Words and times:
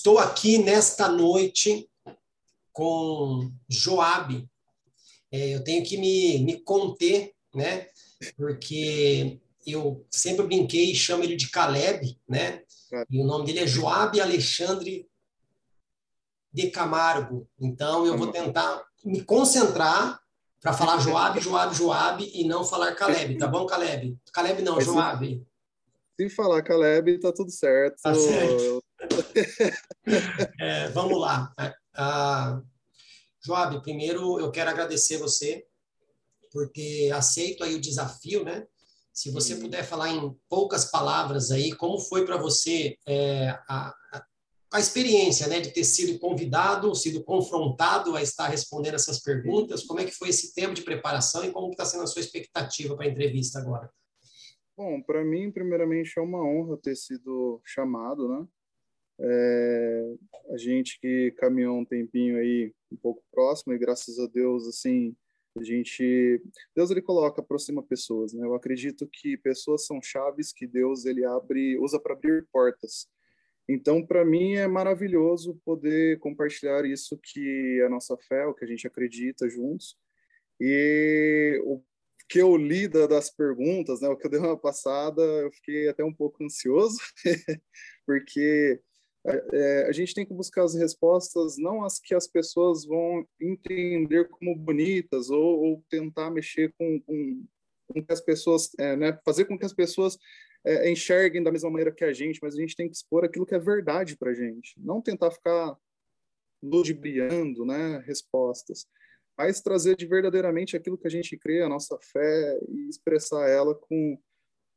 Estou 0.00 0.18
aqui 0.18 0.56
nesta 0.56 1.10
noite 1.10 1.86
com 2.72 3.52
Joabe. 3.68 4.48
É, 5.30 5.54
eu 5.54 5.62
tenho 5.62 5.84
que 5.84 5.98
me, 5.98 6.38
me 6.38 6.58
conter, 6.62 7.34
né? 7.54 7.86
Porque 8.34 9.38
eu 9.66 10.02
sempre 10.10 10.46
brinquei 10.46 10.90
e 10.90 10.94
chamo 10.94 11.22
ele 11.22 11.36
de 11.36 11.50
Caleb, 11.50 12.18
né? 12.26 12.62
E 13.10 13.20
o 13.20 13.26
nome 13.26 13.44
dele 13.44 13.58
é 13.58 13.66
Joabe 13.66 14.22
Alexandre 14.22 15.06
de 16.50 16.70
Camargo. 16.70 17.46
Então 17.60 18.06
eu 18.06 18.16
vou 18.16 18.28
tentar 18.28 18.82
me 19.04 19.22
concentrar 19.22 20.18
para 20.62 20.72
falar 20.72 20.98
Joabe, 20.98 21.40
Joabe, 21.42 21.74
Joabe 21.74 22.30
e 22.32 22.44
não 22.44 22.64
falar 22.64 22.94
Caleb, 22.94 23.36
tá 23.36 23.46
bom, 23.46 23.66
Caleb? 23.66 24.16
Caleb 24.32 24.62
não, 24.62 24.80
Joabe. 24.80 25.46
Se 26.18 26.30
falar 26.30 26.62
Caleb, 26.62 27.20
tá 27.20 27.30
tudo 27.30 27.50
certo. 27.50 28.00
Tá 28.00 28.14
certo. 28.14 28.82
é, 30.60 30.88
vamos 30.88 31.20
lá. 31.20 31.52
Ah, 31.94 32.60
Joab, 33.44 33.80
primeiro 33.82 34.38
eu 34.38 34.50
quero 34.50 34.70
agradecer 34.70 35.18
você 35.18 35.64
por 36.52 36.68
ter 36.70 37.10
aceito 37.12 37.64
aí 37.64 37.74
o 37.74 37.80
desafio, 37.80 38.44
né? 38.44 38.66
Se 39.12 39.30
você 39.30 39.56
puder 39.56 39.84
falar 39.84 40.10
em 40.10 40.36
poucas 40.48 40.86
palavras 40.86 41.50
aí, 41.50 41.72
como 41.72 41.98
foi 41.98 42.24
para 42.24 42.36
você 42.36 42.96
é, 43.06 43.48
a, 43.68 43.94
a, 44.72 44.80
experiência, 44.80 45.46
né, 45.48 45.60
de 45.60 45.70
ter 45.70 45.84
sido 45.84 46.18
convidado, 46.18 46.94
sido 46.94 47.22
confrontado 47.24 48.16
a 48.16 48.22
estar 48.22 48.48
respondendo 48.48 48.94
essas 48.94 49.20
perguntas? 49.20 49.84
Como 49.84 50.00
é 50.00 50.04
que 50.04 50.12
foi 50.12 50.28
esse 50.28 50.54
tempo 50.54 50.74
de 50.74 50.82
preparação 50.82 51.44
e 51.44 51.52
como 51.52 51.70
está 51.70 51.84
sendo 51.84 52.04
a 52.04 52.06
sua 52.06 52.20
expectativa 52.20 52.96
para 52.96 53.06
a 53.06 53.08
entrevista 53.10 53.58
agora? 53.58 53.90
Bom, 54.76 55.02
para 55.02 55.24
mim, 55.24 55.50
primeiramente, 55.50 56.12
é 56.16 56.22
uma 56.22 56.42
honra 56.42 56.78
ter 56.78 56.96
sido 56.96 57.60
chamado, 57.64 58.28
né? 58.28 58.46
É, 59.22 60.14
a 60.50 60.56
gente 60.56 60.98
que 60.98 61.32
caminhou 61.32 61.78
um 61.78 61.84
tempinho 61.84 62.38
aí 62.38 62.72
um 62.90 62.96
pouco 62.96 63.22
próximo 63.30 63.74
e 63.74 63.78
graças 63.78 64.18
a 64.18 64.26
Deus 64.26 64.66
assim 64.66 65.14
a 65.58 65.62
gente 65.62 66.42
Deus 66.74 66.90
ele 66.90 67.02
coloca 67.02 67.42
aproxima 67.42 67.82
pessoas 67.82 68.32
né? 68.32 68.46
Eu 68.46 68.54
acredito 68.54 69.06
que 69.06 69.36
pessoas 69.36 69.84
são 69.84 70.00
chaves 70.02 70.52
que 70.52 70.66
Deus 70.66 71.04
ele 71.04 71.24
abre 71.24 71.78
usa 71.78 72.00
para 72.00 72.14
abrir 72.14 72.46
portas. 72.50 73.08
Então 73.68 74.04
para 74.04 74.24
mim 74.24 74.54
é 74.54 74.66
maravilhoso 74.66 75.60
poder 75.66 76.18
compartilhar 76.20 76.86
isso 76.86 77.18
que 77.22 77.78
é 77.82 77.86
a 77.86 77.90
nossa 77.90 78.16
fé 78.16 78.46
o 78.46 78.54
que 78.54 78.64
a 78.64 78.68
gente 78.68 78.86
acredita 78.86 79.50
juntos. 79.50 79.98
E 80.58 81.60
o 81.64 81.82
que 82.26 82.40
eu 82.40 82.56
li 82.56 82.88
das 82.88 83.28
perguntas 83.28 84.00
né? 84.00 84.08
O 84.08 84.16
que 84.16 84.26
eu 84.26 84.30
dei 84.30 84.40
uma 84.40 84.56
passada 84.56 85.20
eu 85.20 85.52
fiquei 85.52 85.88
até 85.88 86.02
um 86.02 86.14
pouco 86.14 86.42
ansioso 86.42 86.98
porque 88.06 88.80
é, 89.26 89.86
a 89.86 89.92
gente 89.92 90.14
tem 90.14 90.24
que 90.24 90.32
buscar 90.32 90.64
as 90.64 90.74
respostas, 90.74 91.58
não 91.58 91.84
as 91.84 91.98
que 91.98 92.14
as 92.14 92.26
pessoas 92.26 92.84
vão 92.86 93.26
entender 93.40 94.28
como 94.28 94.56
bonitas 94.56 95.30
ou, 95.30 95.60
ou 95.60 95.84
tentar 95.90 96.30
mexer 96.30 96.72
com, 96.78 97.00
com, 97.00 97.44
com, 97.88 98.02
que 98.02 98.12
as 98.12 98.20
pessoas, 98.20 98.70
é, 98.78 98.96
né, 98.96 99.18
fazer 99.24 99.44
com 99.44 99.58
que 99.58 99.66
as 99.66 99.74
pessoas 99.74 100.16
é, 100.64 100.90
enxerguem 100.90 101.42
da 101.42 101.52
mesma 101.52 101.70
maneira 101.70 101.92
que 101.92 102.04
a 102.04 102.12
gente, 102.12 102.40
mas 102.42 102.54
a 102.54 102.58
gente 102.58 102.74
tem 102.74 102.88
que 102.88 102.96
expor 102.96 103.24
aquilo 103.24 103.46
que 103.46 103.54
é 103.54 103.58
verdade 103.58 104.16
para 104.16 104.30
a 104.30 104.34
gente, 104.34 104.74
não 104.78 105.02
tentar 105.02 105.30
ficar 105.30 105.76
ludibriando, 106.62 107.64
né, 107.64 108.02
respostas, 108.06 108.86
mas 109.36 109.60
trazer 109.60 109.96
de 109.96 110.06
verdadeiramente 110.06 110.76
aquilo 110.76 110.98
que 110.98 111.06
a 111.06 111.10
gente 111.10 111.36
crê, 111.36 111.62
a 111.62 111.68
nossa 111.68 111.98
fé 112.12 112.58
e 112.68 112.88
expressar 112.88 113.48
ela 113.48 113.74
com 113.74 114.18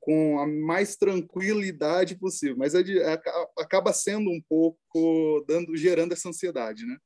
com 0.03 0.37
a 0.39 0.45
mais 0.45 0.97
tranquilidade 0.97 2.15
possível, 2.15 2.57
mas 2.57 2.75
é 2.75 2.81
é, 2.81 3.21
acaba 3.57 3.93
sendo 3.93 4.29
um 4.29 4.41
pouco 4.49 5.45
dando, 5.47 5.77
gerando 5.77 6.11
essa 6.11 6.27
ansiedade, 6.27 6.85
né? 6.85 6.97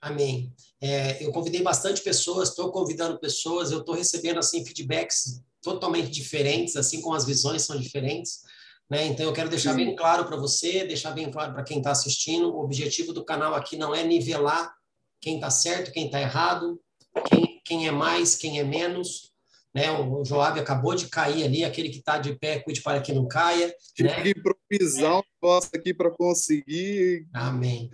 Amém. 0.00 0.52
É, 0.80 1.24
eu 1.24 1.30
convidei 1.30 1.62
bastante 1.62 2.02
pessoas, 2.02 2.48
estou 2.48 2.72
convidando 2.72 3.20
pessoas, 3.20 3.70
eu 3.70 3.78
estou 3.78 3.94
recebendo 3.94 4.38
assim 4.38 4.66
feedbacks 4.66 5.40
totalmente 5.62 6.10
diferentes, 6.10 6.74
assim 6.74 7.00
como 7.00 7.14
as 7.14 7.24
visões 7.24 7.62
são 7.62 7.78
diferentes, 7.78 8.42
né? 8.90 9.06
Então 9.06 9.24
eu 9.24 9.32
quero 9.32 9.48
deixar 9.48 9.70
Sim. 9.70 9.84
bem 9.84 9.94
claro 9.94 10.24
para 10.24 10.36
você, 10.36 10.84
deixar 10.84 11.12
bem 11.12 11.30
claro 11.30 11.52
para 11.52 11.62
quem 11.62 11.78
está 11.78 11.92
assistindo, 11.92 12.52
o 12.52 12.64
objetivo 12.64 13.12
do 13.12 13.24
canal 13.24 13.54
aqui 13.54 13.76
não 13.76 13.94
é 13.94 14.02
nivelar 14.02 14.74
quem 15.20 15.36
está 15.36 15.50
certo, 15.50 15.92
quem 15.92 16.06
está 16.06 16.20
errado, 16.20 16.80
quem, 17.28 17.62
quem 17.64 17.86
é 17.86 17.92
mais, 17.92 18.34
quem 18.34 18.58
é 18.58 18.64
menos, 18.64 19.31
né? 19.74 19.90
O 19.90 20.24
Joab 20.24 20.58
acabou 20.60 20.94
de 20.94 21.08
cair 21.08 21.44
ali, 21.44 21.64
aquele 21.64 21.88
que 21.88 21.98
está 21.98 22.18
de 22.18 22.34
pé, 22.34 22.60
cuide 22.60 22.82
para 22.82 23.00
que 23.00 23.12
não 23.12 23.26
caia. 23.26 23.74
Tive 23.94 24.10
né? 24.10 24.22
que 24.22 24.30
improvisar 24.30 25.18
um 25.18 25.22
negócio 25.42 25.70
aqui 25.74 25.94
para 25.94 26.10
conseguir. 26.10 27.26
Amém. 27.32 27.90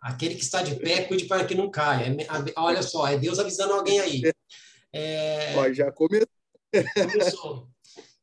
Aquele 0.00 0.34
que 0.34 0.42
está 0.42 0.62
de 0.62 0.74
pé, 0.76 1.04
cuide 1.04 1.24
para 1.24 1.44
que 1.44 1.54
não 1.54 1.70
caia. 1.70 2.14
Olha 2.56 2.82
só, 2.82 3.06
é 3.06 3.16
Deus 3.16 3.38
avisando 3.38 3.72
alguém 3.72 4.00
aí. 4.00 4.22
É... 4.92 5.54
Ó, 5.56 5.72
já 5.72 5.90
começou. 5.90 6.28
começou. 6.94 7.68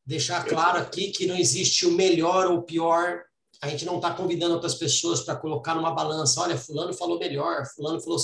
Deixar 0.06 0.44
claro 0.46 0.80
aqui 0.80 1.12
que 1.12 1.26
não 1.26 1.36
existe 1.36 1.86
o 1.86 1.92
melhor 1.92 2.48
ou 2.48 2.60
o 2.60 2.64
pior. 2.64 3.24
A 3.62 3.68
gente 3.68 3.86
não 3.86 3.98
está 3.98 4.14
convidando 4.14 4.54
outras 4.54 4.76
pessoas 4.76 5.22
para 5.22 5.36
colocar 5.36 5.76
numa 5.76 5.94
balança. 5.94 6.42
Olha, 6.42 6.58
fulano 6.58 6.94
falou 6.94 7.20
melhor, 7.20 7.66
fulano 7.76 8.00
falou. 8.00 8.18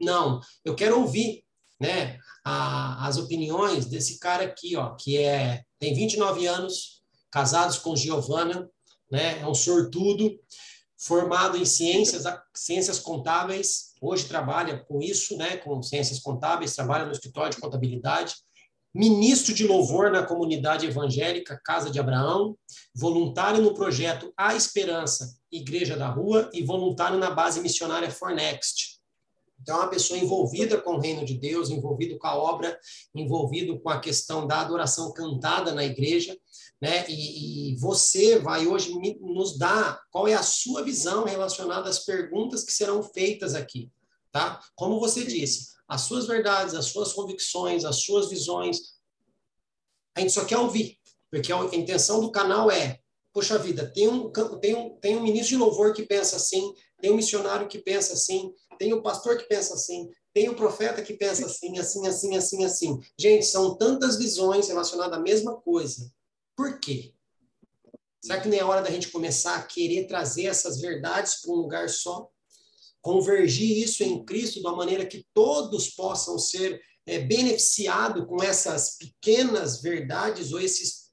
Não, 0.00 0.40
eu 0.64 0.74
quero 0.74 0.98
ouvir 0.98 1.44
né, 1.80 2.18
a, 2.44 3.06
as 3.06 3.16
opiniões 3.16 3.86
desse 3.86 4.18
cara 4.18 4.44
aqui, 4.44 4.76
ó, 4.76 4.94
que 4.94 5.18
é 5.18 5.62
tem 5.78 5.94
29 5.94 6.46
anos, 6.46 7.02
casados 7.30 7.78
com 7.78 7.94
Giovana, 7.94 8.68
né, 9.10 9.40
é 9.40 9.46
um 9.46 9.54
sortudo, 9.54 10.38
formado 10.98 11.56
em 11.56 11.64
ciências, 11.64 12.24
ciências 12.54 12.98
contábeis, 12.98 13.94
hoje 14.00 14.26
trabalha 14.26 14.84
com 14.84 15.00
isso, 15.00 15.36
né, 15.36 15.56
com 15.58 15.80
ciências 15.82 16.18
contábeis, 16.18 16.74
trabalha 16.74 17.06
no 17.06 17.12
escritório 17.12 17.52
de 17.52 17.60
contabilidade, 17.60 18.34
ministro 18.92 19.54
de 19.54 19.66
louvor 19.66 20.10
na 20.10 20.24
comunidade 20.24 20.86
evangélica 20.86 21.60
Casa 21.64 21.90
de 21.90 22.00
Abraão, 22.00 22.56
voluntário 22.94 23.62
no 23.62 23.74
projeto 23.74 24.32
A 24.36 24.54
Esperança, 24.54 25.38
Igreja 25.52 25.96
da 25.96 26.08
Rua 26.08 26.50
e 26.52 26.64
voluntário 26.64 27.18
na 27.18 27.30
base 27.30 27.60
missionária 27.60 28.10
Fornext. 28.10 28.97
Então, 29.60 29.76
é 29.76 29.80
uma 29.80 29.90
pessoa 29.90 30.18
envolvida 30.18 30.80
com 30.80 30.94
o 30.94 31.00
reino 31.00 31.24
de 31.24 31.34
Deus, 31.34 31.70
envolvido 31.70 32.18
com 32.18 32.26
a 32.26 32.36
obra, 32.36 32.78
envolvido 33.14 33.78
com 33.80 33.90
a 33.90 34.00
questão 34.00 34.46
da 34.46 34.60
adoração 34.60 35.12
cantada 35.12 35.72
na 35.72 35.84
igreja, 35.84 36.36
né? 36.80 37.04
E, 37.08 37.72
e 37.72 37.76
você 37.76 38.38
vai 38.38 38.66
hoje 38.66 38.92
nos 39.20 39.58
dar 39.58 40.00
qual 40.10 40.28
é 40.28 40.34
a 40.34 40.42
sua 40.42 40.82
visão 40.82 41.24
relacionada 41.24 41.88
às 41.88 42.04
perguntas 42.04 42.64
que 42.64 42.72
serão 42.72 43.02
feitas 43.02 43.54
aqui, 43.54 43.90
tá? 44.30 44.60
Como 44.76 45.00
você 45.00 45.24
disse, 45.24 45.72
as 45.88 46.02
suas 46.02 46.26
verdades, 46.26 46.74
as 46.74 46.86
suas 46.86 47.12
convicções, 47.12 47.84
as 47.84 48.02
suas 48.02 48.28
visões, 48.28 48.98
a 50.14 50.20
gente 50.20 50.32
só 50.32 50.44
quer 50.44 50.58
ouvir, 50.58 50.98
porque 51.30 51.52
a 51.52 51.58
intenção 51.72 52.20
do 52.20 52.30
canal 52.30 52.70
é 52.70 53.00
poxa 53.38 53.56
vida, 53.56 53.86
tem 53.86 54.08
um, 54.08 54.32
tem, 54.60 54.74
um, 54.74 54.98
tem 54.98 55.16
um 55.16 55.22
ministro 55.22 55.50
de 55.50 55.62
louvor 55.62 55.92
que 55.92 56.02
pensa 56.02 56.34
assim, 56.34 56.74
tem 57.00 57.12
um 57.12 57.16
missionário 57.16 57.68
que 57.68 57.78
pensa 57.78 58.14
assim, 58.14 58.52
tem 58.78 58.94
um 58.94 59.02
pastor 59.02 59.36
que 59.36 59.44
pensa 59.44 59.74
assim, 59.74 60.10
tem 60.32 60.48
um 60.48 60.54
profeta 60.54 61.02
que 61.02 61.14
pensa 61.14 61.46
assim, 61.46 61.78
assim, 61.78 62.06
assim, 62.06 62.36
assim, 62.36 62.64
assim. 62.64 63.00
Gente, 63.18 63.46
são 63.46 63.76
tantas 63.76 64.16
visões 64.16 64.68
relacionadas 64.68 65.18
à 65.18 65.20
mesma 65.20 65.60
coisa. 65.60 66.10
Por 66.56 66.78
quê? 66.78 67.12
Será 68.22 68.40
que 68.40 68.48
nem 68.48 68.60
é 68.60 68.64
hora 68.64 68.82
da 68.82 68.90
gente 68.90 69.10
começar 69.10 69.56
a 69.56 69.62
querer 69.62 70.06
trazer 70.06 70.46
essas 70.46 70.80
verdades 70.80 71.40
para 71.40 71.52
um 71.52 71.56
lugar 71.56 71.88
só? 71.88 72.28
Convergir 73.00 73.78
isso 73.78 74.02
em 74.02 74.24
Cristo 74.24 74.60
de 74.60 74.66
uma 74.66 74.76
maneira 74.76 75.06
que 75.06 75.26
todos 75.32 75.88
possam 75.88 76.38
ser 76.38 76.80
é, 77.06 77.18
beneficiados 77.20 78.26
com 78.26 78.42
essas 78.42 78.96
pequenas 78.98 79.80
verdades 79.80 80.52
ou 80.52 80.60
esses 80.60 81.08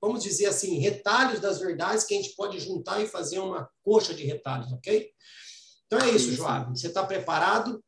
vamos 0.00 0.22
dizer 0.22 0.46
assim, 0.46 0.78
retalhos 0.78 1.40
das 1.40 1.58
verdades 1.58 2.04
que 2.04 2.14
a 2.14 2.16
gente 2.16 2.34
pode 2.34 2.58
juntar 2.58 3.02
e 3.02 3.06
fazer 3.06 3.38
uma 3.38 3.68
coxa 3.82 4.14
de 4.14 4.24
retalhos, 4.24 4.72
ok? 4.72 5.10
Então 5.90 6.06
é 6.06 6.12
isso, 6.12 6.32
Joab. 6.32 6.70
Você 6.78 6.86
está 6.86 7.04
preparado? 7.04 7.82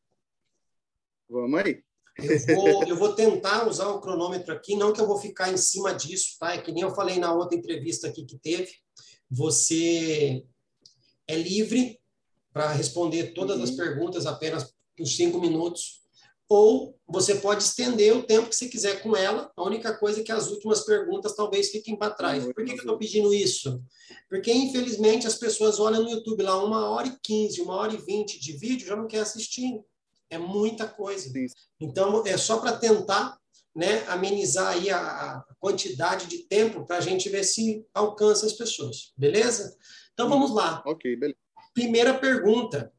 Vamos 1.29 1.57
aí. 1.61 1.81
Eu 2.19 2.55
vou, 2.55 2.83
eu 2.83 2.97
vou 2.97 3.15
tentar 3.15 3.65
usar 3.65 3.87
o 3.87 4.01
cronômetro 4.01 4.53
aqui, 4.53 4.75
não 4.75 4.91
que 4.91 4.99
eu 4.99 5.07
vou 5.07 5.17
ficar 5.17 5.49
em 5.51 5.55
cima 5.55 5.95
disso, 5.95 6.35
tá? 6.37 6.53
É 6.53 6.61
que 6.61 6.73
nem 6.73 6.83
eu 6.83 6.93
falei 6.93 7.17
na 7.17 7.33
outra 7.33 7.57
entrevista 7.57 8.09
aqui 8.09 8.25
que 8.25 8.37
teve. 8.37 8.69
Você 9.31 10.45
é 11.25 11.35
livre 11.35 11.97
para 12.51 12.73
responder 12.73 13.33
todas 13.33 13.57
uhum. 13.57 13.63
as 13.63 13.71
perguntas 13.71 14.25
apenas 14.25 14.75
por 14.97 15.07
cinco 15.07 15.39
minutos 15.39 16.02
ou 16.49 16.99
você 17.07 17.35
pode 17.35 17.63
estender 17.63 18.15
o 18.15 18.23
tempo 18.23 18.49
que 18.49 18.55
você 18.55 18.67
quiser 18.67 19.01
com 19.01 19.15
ela. 19.15 19.51
A 19.55 19.63
única 19.63 19.93
coisa 19.97 20.21
é 20.21 20.23
que 20.23 20.31
as 20.31 20.49
últimas 20.49 20.81
perguntas 20.81 21.35
talvez 21.35 21.69
fiquem 21.69 21.95
para 21.95 22.13
trás. 22.13 22.43
Por 22.45 22.55
que, 22.55 22.65
que 22.65 22.71
eu 22.73 22.77
estou 22.77 22.97
pedindo 22.97 23.33
isso? 23.33 23.81
Porque, 24.29 24.51
infelizmente, 24.51 25.27
as 25.27 25.35
pessoas 25.35 25.79
olham 25.79 26.03
no 26.03 26.09
YouTube 26.09 26.43
lá 26.43 26.63
uma 26.63 26.89
hora 26.89 27.07
e 27.07 27.17
quinze, 27.21 27.61
uma 27.61 27.75
hora 27.75 27.93
e 27.93 27.97
vinte 27.97 28.39
de 28.39 28.53
vídeo, 28.53 28.87
já 28.87 28.95
não 28.95 29.07
quer 29.07 29.19
assistir. 29.19 29.81
É 30.29 30.37
muita 30.37 30.87
coisa. 30.87 31.31
Então, 31.79 32.25
é 32.25 32.37
só 32.37 32.57
para 32.57 32.77
tentar 32.77 33.37
né, 33.75 34.03
amenizar 34.07 34.73
aí 34.73 34.89
a, 34.89 34.99
a 34.99 35.45
quantidade 35.59 36.27
de 36.27 36.39
tempo 36.47 36.85
para 36.85 36.97
a 36.97 37.01
gente 37.01 37.29
ver 37.29 37.43
se 37.43 37.85
alcança 37.93 38.45
as 38.45 38.53
pessoas. 38.53 39.13
Beleza? 39.17 39.75
Então, 40.13 40.29
vamos 40.29 40.51
lá. 40.51 40.81
Ok, 40.85 41.15
beleza. 41.15 41.37
Primeira 41.73 42.13
pergunta. 42.13 42.91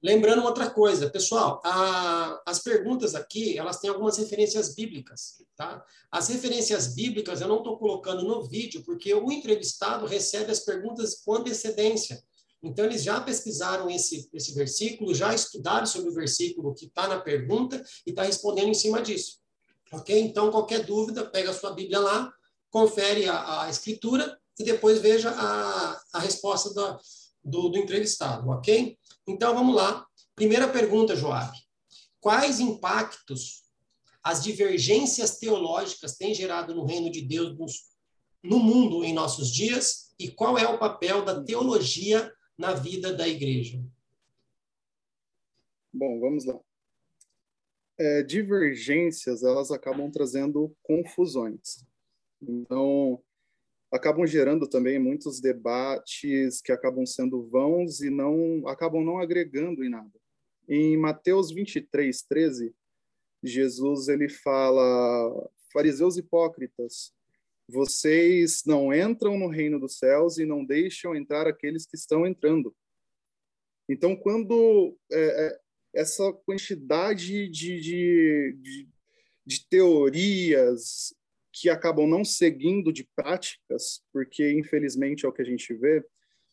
Lembrando 0.00 0.44
outra 0.44 0.70
coisa, 0.70 1.10
pessoal, 1.10 1.60
a, 1.64 2.40
as 2.46 2.60
perguntas 2.60 3.16
aqui, 3.16 3.58
elas 3.58 3.80
têm 3.80 3.90
algumas 3.90 4.16
referências 4.16 4.72
bíblicas, 4.72 5.42
tá? 5.56 5.84
As 6.10 6.28
referências 6.28 6.94
bíblicas 6.94 7.40
eu 7.40 7.48
não 7.48 7.58
estou 7.58 7.76
colocando 7.76 8.22
no 8.22 8.44
vídeo, 8.44 8.84
porque 8.84 9.12
o 9.12 9.32
entrevistado 9.32 10.06
recebe 10.06 10.52
as 10.52 10.60
perguntas 10.60 11.20
com 11.24 11.34
antecedência. 11.34 12.22
Então, 12.62 12.84
eles 12.84 13.02
já 13.02 13.20
pesquisaram 13.20 13.90
esse, 13.90 14.28
esse 14.32 14.54
versículo, 14.54 15.14
já 15.14 15.34
estudaram 15.34 15.86
sobre 15.86 16.10
o 16.10 16.14
versículo 16.14 16.74
que 16.74 16.86
está 16.86 17.08
na 17.08 17.20
pergunta 17.20 17.82
e 18.06 18.10
está 18.10 18.22
respondendo 18.22 18.68
em 18.68 18.74
cima 18.74 19.00
disso. 19.02 19.38
Ok? 19.92 20.16
Então, 20.20 20.50
qualquer 20.50 20.84
dúvida, 20.84 21.24
pega 21.24 21.50
a 21.50 21.54
sua 21.54 21.72
Bíblia 21.72 22.00
lá, 22.00 22.32
confere 22.70 23.28
a, 23.28 23.62
a 23.62 23.70
escritura 23.70 24.38
e 24.58 24.64
depois 24.64 25.00
veja 25.00 25.30
a, 25.30 26.00
a 26.14 26.18
resposta 26.18 26.74
do, 26.74 26.98
do, 27.44 27.68
do 27.70 27.78
entrevistado, 27.78 28.48
ok? 28.50 28.97
Então, 29.28 29.54
vamos 29.54 29.76
lá. 29.76 30.06
Primeira 30.34 30.66
pergunta, 30.66 31.14
Joab. 31.14 31.52
Quais 32.18 32.60
impactos 32.60 33.64
as 34.22 34.42
divergências 34.42 35.38
teológicas 35.38 36.16
têm 36.16 36.34
gerado 36.34 36.74
no 36.74 36.84
reino 36.84 37.10
de 37.10 37.20
Deus 37.20 37.54
no 38.42 38.58
mundo 38.58 39.04
em 39.04 39.12
nossos 39.12 39.52
dias? 39.52 40.14
E 40.18 40.28
qual 40.28 40.58
é 40.58 40.66
o 40.66 40.78
papel 40.78 41.24
da 41.24 41.44
teologia 41.44 42.32
na 42.56 42.72
vida 42.72 43.12
da 43.12 43.28
igreja? 43.28 43.84
Bom, 45.92 46.18
vamos 46.18 46.44
lá. 46.44 46.58
É, 47.98 48.22
divergências, 48.22 49.42
elas 49.42 49.70
acabam 49.70 50.10
trazendo 50.10 50.74
confusões. 50.82 51.84
Então, 52.40 53.22
acabam 53.90 54.26
gerando 54.26 54.68
também 54.68 54.98
muitos 54.98 55.40
debates 55.40 56.60
que 56.60 56.72
acabam 56.72 57.06
sendo 57.06 57.48
vãos 57.48 58.00
e 58.00 58.10
não 58.10 58.66
acabam 58.68 59.04
não 59.04 59.18
agregando 59.18 59.84
em 59.84 59.88
nada. 59.88 60.12
Em 60.68 60.96
Mateus 60.96 61.50
23, 61.50 62.22
13, 62.22 62.74
Jesus 63.42 64.08
ele 64.08 64.28
fala: 64.28 65.50
fariseus 65.72 66.16
hipócritas, 66.16 67.12
vocês 67.68 68.62
não 68.66 68.92
entram 68.92 69.38
no 69.38 69.48
reino 69.48 69.78
dos 69.78 69.98
céus 69.98 70.38
e 70.38 70.46
não 70.46 70.64
deixam 70.64 71.14
entrar 71.14 71.46
aqueles 71.46 71.86
que 71.86 71.96
estão 71.96 72.26
entrando. 72.26 72.74
Então, 73.88 74.14
quando 74.14 74.96
é, 75.10 75.46
é 75.46 75.58
essa 75.94 76.32
quantidade 76.44 77.48
de, 77.48 77.80
de, 77.80 78.58
de, 78.60 78.88
de 79.46 79.68
teorias 79.68 81.14
que 81.60 81.68
acabam 81.68 82.06
não 82.06 82.24
seguindo 82.24 82.92
de 82.92 83.08
práticas, 83.16 84.02
porque 84.12 84.52
infelizmente 84.52 85.26
é 85.26 85.28
o 85.28 85.32
que 85.32 85.42
a 85.42 85.44
gente 85.44 85.74
vê, 85.74 86.04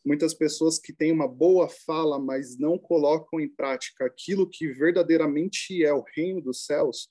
muitas 0.03 0.33
pessoas 0.33 0.79
que 0.79 0.93
têm 0.93 1.11
uma 1.11 1.27
boa 1.27 1.67
fala, 1.67 2.19
mas 2.19 2.57
não 2.57 2.77
colocam 2.77 3.39
em 3.39 3.49
prática 3.49 4.05
aquilo 4.05 4.49
que 4.49 4.67
verdadeiramente 4.71 5.83
é 5.83 5.93
o 5.93 6.03
reino 6.15 6.41
dos 6.41 6.65
céus, 6.65 7.09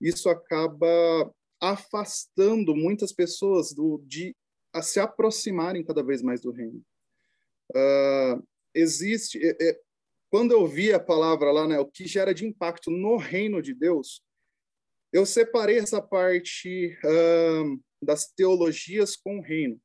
isso 0.00 0.28
acaba 0.28 1.32
afastando 1.60 2.74
muitas 2.74 3.12
pessoas 3.12 3.74
do, 3.74 4.02
de 4.06 4.34
a 4.72 4.82
se 4.82 4.98
aproximarem 4.98 5.84
cada 5.84 6.02
vez 6.02 6.22
mais 6.22 6.40
do 6.40 6.50
reino. 6.50 6.82
Uh, 7.74 8.42
existe, 8.74 9.38
é, 9.38 9.56
é, 9.60 9.80
quando 10.30 10.52
eu 10.52 10.66
vi 10.66 10.92
a 10.92 11.00
palavra 11.00 11.52
lá, 11.52 11.66
né, 11.66 11.78
o 11.78 11.86
que 11.86 12.06
gera 12.06 12.32
de 12.32 12.46
impacto 12.46 12.90
no 12.90 13.16
reino 13.16 13.60
de 13.60 13.74
Deus, 13.74 14.22
eu 15.12 15.26
separei 15.26 15.78
essa 15.78 16.00
parte 16.00 16.96
uh, 17.04 17.80
das 18.02 18.26
teologias 18.26 19.16
com 19.16 19.38
o 19.38 19.42
reino, 19.42 19.80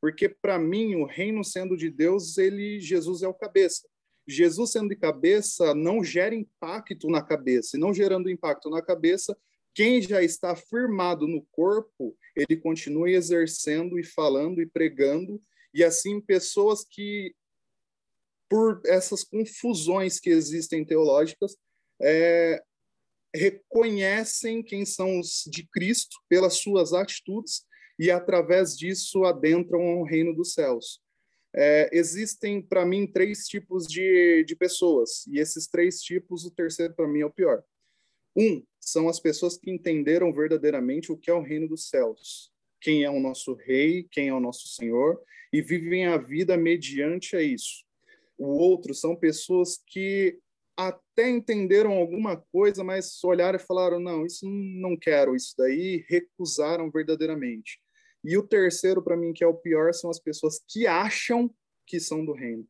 porque 0.00 0.28
para 0.28 0.58
mim 0.58 0.96
o 0.96 1.06
reino 1.06 1.42
sendo 1.42 1.76
de 1.76 1.90
Deus, 1.90 2.36
ele 2.38 2.80
Jesus 2.80 3.22
é 3.22 3.28
o 3.28 3.34
cabeça. 3.34 3.88
Jesus 4.28 4.72
sendo 4.72 4.88
de 4.88 4.96
cabeça 4.96 5.74
não 5.74 6.02
gera 6.02 6.34
impacto 6.34 7.08
na 7.08 7.22
cabeça, 7.22 7.76
e 7.76 7.80
não 7.80 7.94
gerando 7.94 8.28
impacto 8.28 8.68
na 8.68 8.82
cabeça, 8.82 9.36
quem 9.74 10.00
já 10.00 10.22
está 10.22 10.56
firmado 10.56 11.28
no 11.28 11.46
corpo, 11.52 12.16
ele 12.34 12.56
continua 12.56 13.10
exercendo 13.10 13.98
e 13.98 14.04
falando 14.04 14.60
e 14.60 14.66
pregando, 14.66 15.40
e 15.72 15.84
assim 15.84 16.20
pessoas 16.20 16.82
que 16.82 17.34
por 18.48 18.80
essas 18.86 19.22
confusões 19.22 20.18
que 20.18 20.30
existem 20.30 20.84
teológicas, 20.84 21.56
é, 22.00 22.62
reconhecem 23.36 24.62
quem 24.62 24.84
são 24.84 25.20
os 25.20 25.44
de 25.46 25.66
Cristo 25.68 26.16
pelas 26.28 26.54
suas 26.54 26.92
atitudes 26.92 27.64
e, 27.98 28.10
através 28.10 28.76
disso, 28.76 29.24
adentram 29.24 30.00
o 30.00 30.04
reino 30.04 30.34
dos 30.34 30.52
céus. 30.52 31.00
É, 31.54 31.88
existem, 31.92 32.60
para 32.60 32.84
mim, 32.84 33.06
três 33.06 33.46
tipos 33.46 33.86
de, 33.86 34.44
de 34.44 34.54
pessoas, 34.54 35.26
e 35.26 35.38
esses 35.38 35.66
três 35.66 36.00
tipos, 36.02 36.44
o 36.44 36.50
terceiro, 36.50 36.94
para 36.94 37.08
mim, 37.08 37.20
é 37.20 37.26
o 37.26 37.32
pior. 37.32 37.62
Um, 38.36 38.62
são 38.78 39.08
as 39.08 39.18
pessoas 39.18 39.56
que 39.56 39.70
entenderam 39.70 40.32
verdadeiramente 40.32 41.10
o 41.10 41.16
que 41.16 41.30
é 41.30 41.34
o 41.34 41.42
reino 41.42 41.66
dos 41.66 41.88
céus, 41.88 42.52
quem 42.80 43.04
é 43.04 43.10
o 43.10 43.18
nosso 43.18 43.54
rei, 43.54 44.06
quem 44.10 44.28
é 44.28 44.34
o 44.34 44.40
nosso 44.40 44.68
senhor, 44.68 45.18
e 45.50 45.62
vivem 45.62 46.06
a 46.06 46.18
vida 46.18 46.56
mediante 46.56 47.34
a 47.34 47.42
isso. 47.42 47.84
O 48.36 48.48
outro 48.48 48.94
são 48.94 49.16
pessoas 49.16 49.80
que 49.86 50.38
até 50.76 51.30
entenderam 51.30 51.92
alguma 51.92 52.36
coisa, 52.52 52.84
mas 52.84 53.22
olharam 53.24 53.58
e 53.58 53.62
falaram: 53.62 53.98
não, 53.98 54.26
isso 54.26 54.46
não 54.48 54.96
quero, 54.96 55.34
isso 55.34 55.54
daí 55.56 56.04
recusaram 56.08 56.90
verdadeiramente. 56.90 57.80
E 58.24 58.36
o 58.36 58.42
terceiro, 58.42 59.02
para 59.02 59.16
mim, 59.16 59.32
que 59.32 59.44
é 59.44 59.46
o 59.46 59.54
pior, 59.54 59.94
são 59.94 60.10
as 60.10 60.18
pessoas 60.18 60.60
que 60.68 60.86
acham 60.86 61.50
que 61.86 62.00
são 62.00 62.24
do 62.24 62.32
reino. 62.32 62.66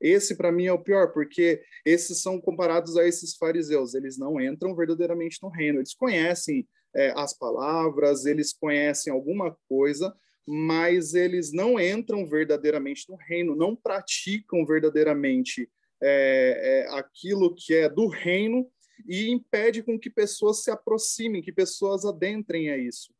Esse, 0.00 0.34
para 0.34 0.50
mim, 0.50 0.66
é 0.66 0.72
o 0.72 0.82
pior, 0.82 1.12
porque 1.12 1.62
esses 1.84 2.22
são 2.22 2.40
comparados 2.40 2.96
a 2.96 3.06
esses 3.06 3.36
fariseus. 3.36 3.94
Eles 3.94 4.16
não 4.16 4.40
entram 4.40 4.74
verdadeiramente 4.74 5.38
no 5.42 5.48
reino. 5.48 5.78
Eles 5.78 5.92
conhecem 5.92 6.66
é, 6.94 7.12
as 7.16 7.36
palavras, 7.36 8.24
eles 8.24 8.52
conhecem 8.52 9.12
alguma 9.12 9.56
coisa, 9.68 10.14
mas 10.46 11.14
eles 11.14 11.52
não 11.52 11.78
entram 11.78 12.26
verdadeiramente 12.26 13.08
no 13.08 13.16
reino, 13.16 13.54
não 13.54 13.76
praticam 13.76 14.64
verdadeiramente 14.64 15.68
é, 16.02 16.84
é, 16.86 16.98
aquilo 16.98 17.54
que 17.54 17.74
é 17.74 17.88
do 17.88 18.08
reino 18.08 18.70
e 19.06 19.30
impede 19.30 19.82
com 19.82 19.98
que 19.98 20.10
pessoas 20.10 20.62
se 20.62 20.70
aproximem, 20.70 21.42
que 21.42 21.52
pessoas 21.52 22.04
adentrem 22.04 22.70
a 22.70 22.76
isso. 22.76 23.12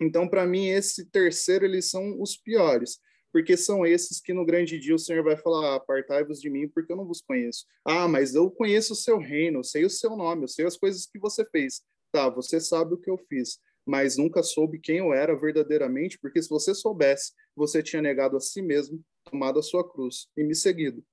Então, 0.00 0.28
para 0.28 0.46
mim, 0.46 0.68
esse 0.68 1.06
terceiro, 1.06 1.64
eles 1.64 1.90
são 1.90 2.20
os 2.20 2.36
piores, 2.36 3.00
porque 3.32 3.56
são 3.56 3.84
esses 3.84 4.20
que 4.20 4.32
no 4.32 4.44
grande 4.44 4.78
dia 4.78 4.94
o 4.94 4.98
Senhor 4.98 5.24
vai 5.24 5.36
falar: 5.36 5.74
apartai-vos 5.74 6.40
de 6.40 6.48
mim, 6.48 6.68
porque 6.68 6.92
eu 6.92 6.96
não 6.96 7.06
vos 7.06 7.20
conheço. 7.20 7.66
Ah, 7.84 8.06
mas 8.06 8.34
eu 8.34 8.50
conheço 8.50 8.92
o 8.92 8.96
seu 8.96 9.18
reino, 9.18 9.58
eu 9.58 9.64
sei 9.64 9.84
o 9.84 9.90
seu 9.90 10.16
nome, 10.16 10.44
eu 10.44 10.48
sei 10.48 10.66
as 10.66 10.76
coisas 10.76 11.06
que 11.06 11.18
você 11.18 11.44
fez. 11.44 11.82
Tá, 12.12 12.28
você 12.28 12.60
sabe 12.60 12.94
o 12.94 12.98
que 12.98 13.10
eu 13.10 13.18
fiz, 13.18 13.58
mas 13.84 14.16
nunca 14.16 14.42
soube 14.42 14.78
quem 14.78 14.98
eu 14.98 15.12
era 15.12 15.36
verdadeiramente, 15.36 16.18
porque 16.18 16.40
se 16.42 16.48
você 16.48 16.74
soubesse, 16.74 17.32
você 17.54 17.82
tinha 17.82 18.00
negado 18.00 18.36
a 18.36 18.40
si 18.40 18.62
mesmo, 18.62 19.02
tomado 19.24 19.58
a 19.58 19.62
sua 19.62 19.86
cruz 19.86 20.26
e 20.36 20.42
me 20.42 20.54
seguido. 20.54 21.04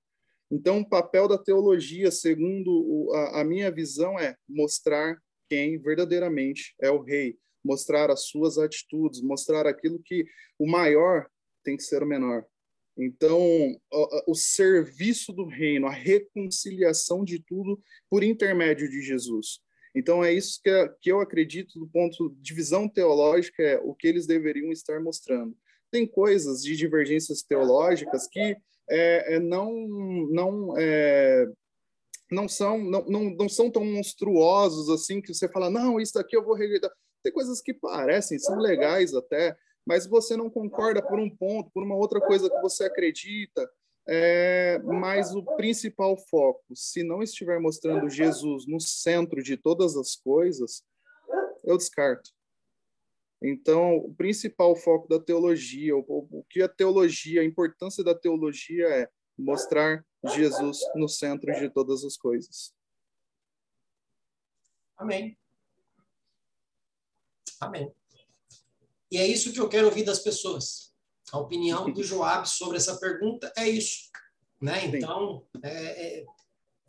Então, 0.52 0.80
o 0.80 0.88
papel 0.88 1.28
da 1.28 1.38
teologia, 1.38 2.12
segundo 2.12 3.12
a, 3.34 3.44
minha 3.44 3.72
visão, 3.72 4.20
é 4.20 4.36
mostrar 4.48 5.18
quem 5.50 5.80
verdadeiramente 5.80 6.76
é 6.82 6.90
o 6.90 7.02
rei, 7.02 7.38
mostrar 7.64 8.12
as 8.12 8.28
suas 8.28 8.58
atitudes, 8.58 9.22
mostrar 9.22 9.66
aquilo 9.66 10.02
que 10.04 10.26
o 10.60 10.68
maior 10.68 11.28
tem 11.64 11.76
que 11.76 11.84
ser 11.84 12.04
o 12.04 12.06
menor. 12.06 12.46
Então, 12.98 13.42
o, 14.26 14.34
serviço 14.34 15.34
do 15.34 15.46
reino, 15.46 15.88
a 15.88 15.92
reconciliação 15.92 17.26
de 17.26 17.40
tudo 17.40 17.82
por 18.10 18.24
intermédio 18.24 18.90
de 18.90 19.02
Jesus. 19.02 19.60
Então, 19.94 20.24
é 20.24 20.32
isso 20.32 20.62
que, 20.64 20.72
que 21.02 21.12
eu 21.12 21.20
acredito 21.20 21.78
do 21.80 21.88
ponto 21.88 22.34
de 22.40 22.54
visão 22.54 22.88
teológica, 22.88 23.62
é 23.62 23.80
o 23.80 23.94
que 23.94 24.08
eles 24.08 24.26
deveriam 24.26 24.72
estar 24.72 25.02
mostrando. 25.02 25.58
Tem 25.92 26.08
coisas 26.08 26.62
de 26.62 26.76
divergências 26.76 27.42
teológicas 27.42 28.28
que 28.28 28.56
é, 28.90 29.36
é, 29.36 29.40
não, 29.40 29.74
não, 30.30 30.78
é, 30.78 31.48
não, 32.32 32.48
são, 32.48 32.78
não, 32.78 33.06
não, 33.06 33.24
não 33.32 33.50
são 33.50 33.70
tão 33.70 33.86
monstruosos 33.86 34.90
assim 34.90 35.22
que 35.22 35.34
você 35.34 35.48
fala, 35.48 35.70
não, 35.70 36.00
isso 36.00 36.14
daqui 36.14 36.36
eu 36.36 36.44
vou 36.44 36.56
rejeitar. 36.56 36.92
Tem 37.24 37.34
coisas 37.34 37.62
que 37.62 37.74
parecem, 37.74 38.38
são 38.38 38.58
legais 38.58 39.14
até, 39.14 39.56
mas 39.86 40.06
você 40.06 40.38
não 40.38 40.50
concorda 40.50 41.02
por 41.02 41.20
um 41.20 41.30
ponto, 41.30 41.72
por 41.72 41.84
uma 41.84 41.96
outra 41.96 42.20
coisa 42.22 42.50
que 42.50 42.62
você 42.62 42.86
acredita. 42.86 43.68
É, 44.08 44.80
mas 44.84 45.34
o 45.34 45.44
principal 45.56 46.16
foco, 46.30 46.64
se 46.76 47.04
não 47.04 47.24
estiver 47.24 47.60
mostrando 47.60 48.08
Jesus 48.08 48.68
no 48.68 48.80
centro 48.80 49.42
de 49.42 49.58
todas 49.58 49.98
as 49.98 50.16
coisas, 50.16 50.84
eu 51.64 51.76
descarto. 51.76 52.30
Então, 53.48 53.98
o 53.98 54.12
principal 54.16 54.76
foco 54.76 55.08
da 55.08 55.20
teologia, 55.20 55.96
o, 55.96 56.04
o 56.08 56.44
que 56.50 56.64
a 56.64 56.68
teologia, 56.68 57.42
a 57.42 57.46
importância 57.46 58.04
da 58.04 58.16
teologia 58.16 58.88
é 58.88 59.08
mostrar 59.38 60.04
Jesus 60.34 60.80
no 60.96 61.08
centro 61.08 61.54
de 61.54 61.70
todas 61.70 62.04
as 62.04 62.18
coisas. 62.18 62.74
Amém. 64.98 65.38
Amém. 67.60 67.94
E 69.12 69.18
é 69.18 69.28
isso 69.28 69.54
que 69.54 69.60
eu 69.60 69.70
quero 69.70 69.86
ouvir 69.86 70.04
das 70.04 70.20
pessoas. 70.20 70.92
A 71.32 71.38
opinião 71.38 71.92
do 71.92 72.02
Joab 72.04 72.50
sobre 72.50 72.78
essa 72.78 72.98
pergunta 72.98 73.54
é 73.56 73.70
isso. 73.70 74.10
Né? 74.60 74.88
Então, 74.88 75.46
é, 75.62 76.20
é, 76.20 76.26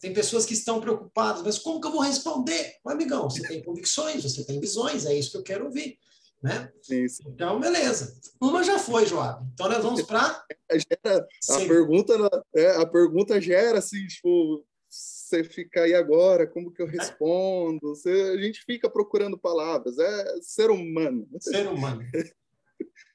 tem 0.00 0.14
pessoas 0.14 0.46
que 0.46 0.54
estão 0.54 0.80
preocupadas, 0.80 1.42
mas 1.42 1.58
como 1.58 1.82
que 1.82 1.86
eu 1.86 1.92
vou 1.92 2.00
responder? 2.00 2.76
Mas, 2.82 2.94
amigão, 2.94 3.28
você 3.28 3.46
tem 3.46 3.62
convicções, 3.62 4.22
você 4.22 4.42
tem 4.42 4.58
visões, 4.58 5.04
é 5.04 5.14
isso 5.14 5.32
que 5.32 5.36
eu 5.36 5.42
quero 5.42 5.66
ouvir. 5.66 5.98
Né? 6.42 6.70
Isso. 6.90 7.22
Então, 7.26 7.58
beleza. 7.58 8.18
Uma 8.40 8.62
já 8.62 8.78
foi, 8.78 9.06
Joab. 9.06 9.44
Então, 9.52 9.68
nós 9.68 9.82
vamos 9.82 10.02
para. 10.02 10.44
A 11.48 11.58
pergunta, 11.66 12.44
é, 12.54 12.76
a 12.76 12.86
pergunta 12.86 13.40
gera 13.40 13.78
assim, 13.78 14.04
tipo, 14.06 14.64
você 14.88 15.44
fica 15.44 15.82
aí 15.82 15.94
agora, 15.94 16.46
como 16.46 16.72
que 16.72 16.82
eu 16.82 16.86
respondo? 16.86 17.94
Você, 17.94 18.10
a 18.10 18.42
gente 18.42 18.64
fica 18.64 18.88
procurando 18.88 19.38
palavras, 19.38 19.98
é 19.98 20.40
ser 20.40 20.70
humano. 20.70 21.28
Ser 21.40 21.68
humano. 21.68 22.02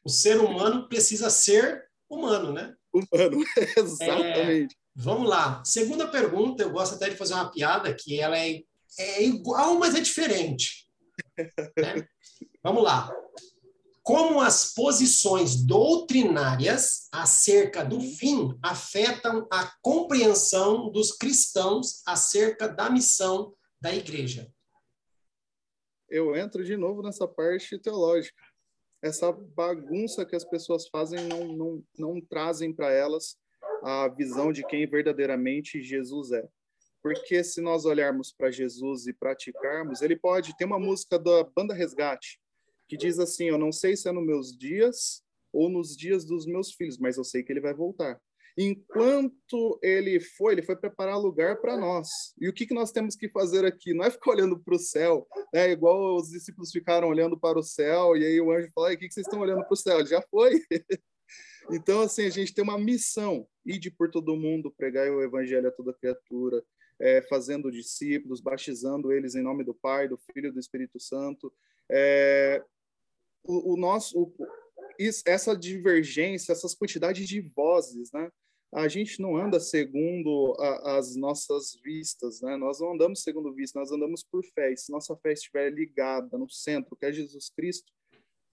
O 0.03 0.09
ser 0.09 0.39
humano 0.39 0.87
precisa 0.87 1.29
ser 1.29 1.85
humano, 2.09 2.51
né? 2.51 2.75
Humano, 2.91 3.43
exatamente. 3.77 4.73
É, 4.73 4.77
vamos 4.95 5.29
lá. 5.29 5.63
Segunda 5.63 6.07
pergunta, 6.07 6.63
eu 6.63 6.71
gosto 6.71 6.95
até 6.95 7.09
de 7.09 7.15
fazer 7.15 7.35
uma 7.35 7.51
piada 7.51 7.93
que 7.93 8.19
ela 8.19 8.37
é, 8.37 8.61
é 8.97 9.23
igual, 9.23 9.77
mas 9.77 9.93
é 9.93 9.99
diferente. 9.99 10.87
Né? 11.37 12.07
Vamos 12.63 12.83
lá. 12.83 13.13
Como 14.03 14.41
as 14.41 14.73
posições 14.73 15.63
doutrinárias 15.63 17.07
acerca 17.11 17.85
do 17.85 18.01
fim 18.01 18.57
afetam 18.61 19.47
a 19.51 19.71
compreensão 19.81 20.91
dos 20.91 21.11
cristãos 21.11 22.01
acerca 22.05 22.67
da 22.67 22.89
missão 22.89 23.55
da 23.79 23.93
igreja? 23.93 24.51
Eu 26.09 26.35
entro 26.35 26.63
de 26.65 26.75
novo 26.75 27.03
nessa 27.03 27.27
parte 27.27 27.77
teológica. 27.77 28.43
Essa 29.03 29.31
bagunça 29.31 30.25
que 30.25 30.35
as 30.35 30.43
pessoas 30.43 30.87
fazem 30.87 31.27
não, 31.27 31.47
não, 31.47 31.83
não 31.97 32.21
trazem 32.21 32.73
para 32.73 32.91
elas 32.91 33.37
a 33.83 34.07
visão 34.07 34.51
de 34.51 34.65
quem 34.65 34.85
verdadeiramente 34.87 35.81
Jesus 35.81 36.31
é. 36.31 36.47
Porque 37.01 37.43
se 37.43 37.61
nós 37.61 37.85
olharmos 37.85 38.31
para 38.31 38.51
Jesus 38.51 39.07
e 39.07 39.13
praticarmos, 39.13 40.01
ele 40.01 40.15
pode 40.15 40.55
ter 40.55 40.65
uma 40.65 40.79
música 40.79 41.17
da 41.17 41.43
banda 41.43 41.73
Resgate 41.73 42.39
que 42.91 42.97
diz 42.97 43.19
assim: 43.19 43.45
Eu 43.45 43.57
não 43.57 43.71
sei 43.71 43.95
se 43.95 44.09
é 44.09 44.11
nos 44.11 44.25
meus 44.25 44.57
dias 44.57 45.23
ou 45.53 45.69
nos 45.69 45.95
dias 45.95 46.25
dos 46.25 46.45
meus 46.45 46.73
filhos, 46.73 46.97
mas 46.97 47.15
eu 47.15 47.23
sei 47.23 47.41
que 47.41 47.51
ele 47.53 47.61
vai 47.61 47.73
voltar. 47.73 48.19
Enquanto 48.57 49.79
ele 49.81 50.19
foi, 50.19 50.53
ele 50.53 50.61
foi 50.61 50.75
preparar 50.75 51.17
lugar 51.17 51.61
para 51.61 51.77
nós. 51.77 52.09
E 52.37 52.49
o 52.49 52.53
que, 52.53 52.65
que 52.65 52.73
nós 52.73 52.91
temos 52.91 53.15
que 53.15 53.29
fazer 53.29 53.63
aqui? 53.63 53.93
Não 53.93 54.03
é 54.03 54.11
ficar 54.11 54.31
olhando 54.31 54.59
para 54.59 54.75
o 54.75 54.79
céu, 54.79 55.25
né? 55.53 55.71
igual 55.71 56.17
os 56.17 56.29
discípulos 56.29 56.69
ficaram 56.69 57.07
olhando 57.07 57.39
para 57.39 57.57
o 57.57 57.63
céu, 57.63 58.17
e 58.17 58.25
aí 58.25 58.41
o 58.41 58.51
anjo 58.51 58.69
fala: 58.75 58.93
O 58.93 58.97
que, 58.97 59.07
que 59.07 59.13
vocês 59.13 59.25
estão 59.25 59.39
olhando 59.39 59.63
para 59.63 59.73
o 59.73 59.77
céu? 59.77 59.97
Ele 59.97 60.09
já 60.09 60.21
foi. 60.29 60.61
então, 61.71 62.01
assim, 62.01 62.25
a 62.25 62.29
gente 62.29 62.53
tem 62.53 62.61
uma 62.61 62.77
missão: 62.77 63.47
ir 63.65 63.79
por 63.91 64.11
todo 64.11 64.35
mundo, 64.35 64.69
pregar 64.69 65.09
o 65.09 65.23
evangelho 65.23 65.69
a 65.69 65.71
toda 65.71 65.93
criatura, 65.93 66.61
é, 67.01 67.21
fazendo 67.23 67.71
discípulos, 67.71 68.39
batizando 68.39 69.11
eles 69.11 69.35
em 69.35 69.41
nome 69.41 69.63
do 69.63 69.73
Pai, 69.73 70.07
do 70.07 70.17
Filho 70.17 70.49
e 70.49 70.51
do 70.51 70.59
Espírito 70.59 70.99
Santo. 70.99 71.51
É, 71.89 72.63
o, 73.43 73.73
o 73.73 73.77
nosso 73.77 74.21
o, 74.21 74.33
essa 75.25 75.57
divergência, 75.57 76.51
essas 76.51 76.75
quantidades 76.75 77.27
de 77.27 77.41
vozes, 77.41 78.11
né? 78.11 78.31
A 78.73 78.87
gente 78.87 79.19
não 79.19 79.35
anda 79.35 79.59
segundo 79.59 80.55
a, 80.57 80.97
as 80.97 81.15
nossas 81.15 81.73
vistas, 81.83 82.39
né? 82.39 82.55
Nós 82.55 82.79
não 82.79 82.93
andamos 82.93 83.23
segundo 83.23 83.53
vista, 83.53 83.79
nós 83.79 83.91
andamos 83.91 84.23
por 84.23 84.45
fé. 84.53 84.71
E 84.71 84.77
se 84.77 84.91
nossa 84.91 85.15
fé 85.17 85.33
estiver 85.33 85.69
ligada 85.71 86.37
no 86.37 86.49
centro, 86.49 86.95
que 86.95 87.05
é 87.05 87.11
Jesus 87.11 87.49
Cristo, 87.49 87.91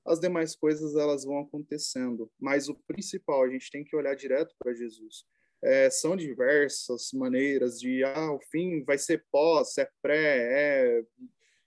as 0.04 0.18
demais 0.18 0.56
coisas 0.56 0.96
elas 0.96 1.24
vão 1.24 1.38
acontecendo. 1.40 2.30
Mas 2.40 2.68
o 2.68 2.74
principal, 2.74 3.44
a 3.44 3.48
gente 3.48 3.70
tem 3.70 3.84
que 3.84 3.94
olhar 3.94 4.16
direto 4.16 4.56
para 4.58 4.74
Jesus. 4.74 5.24
É, 5.62 5.90
são 5.90 6.16
diversas 6.16 7.10
maneiras 7.12 7.80
de, 7.80 8.04
ah, 8.04 8.32
o 8.32 8.40
fim 8.50 8.84
vai 8.84 8.96
ser 8.96 9.24
pós, 9.30 9.76
é 9.78 9.88
pré, 10.00 10.38
é... 10.52 11.02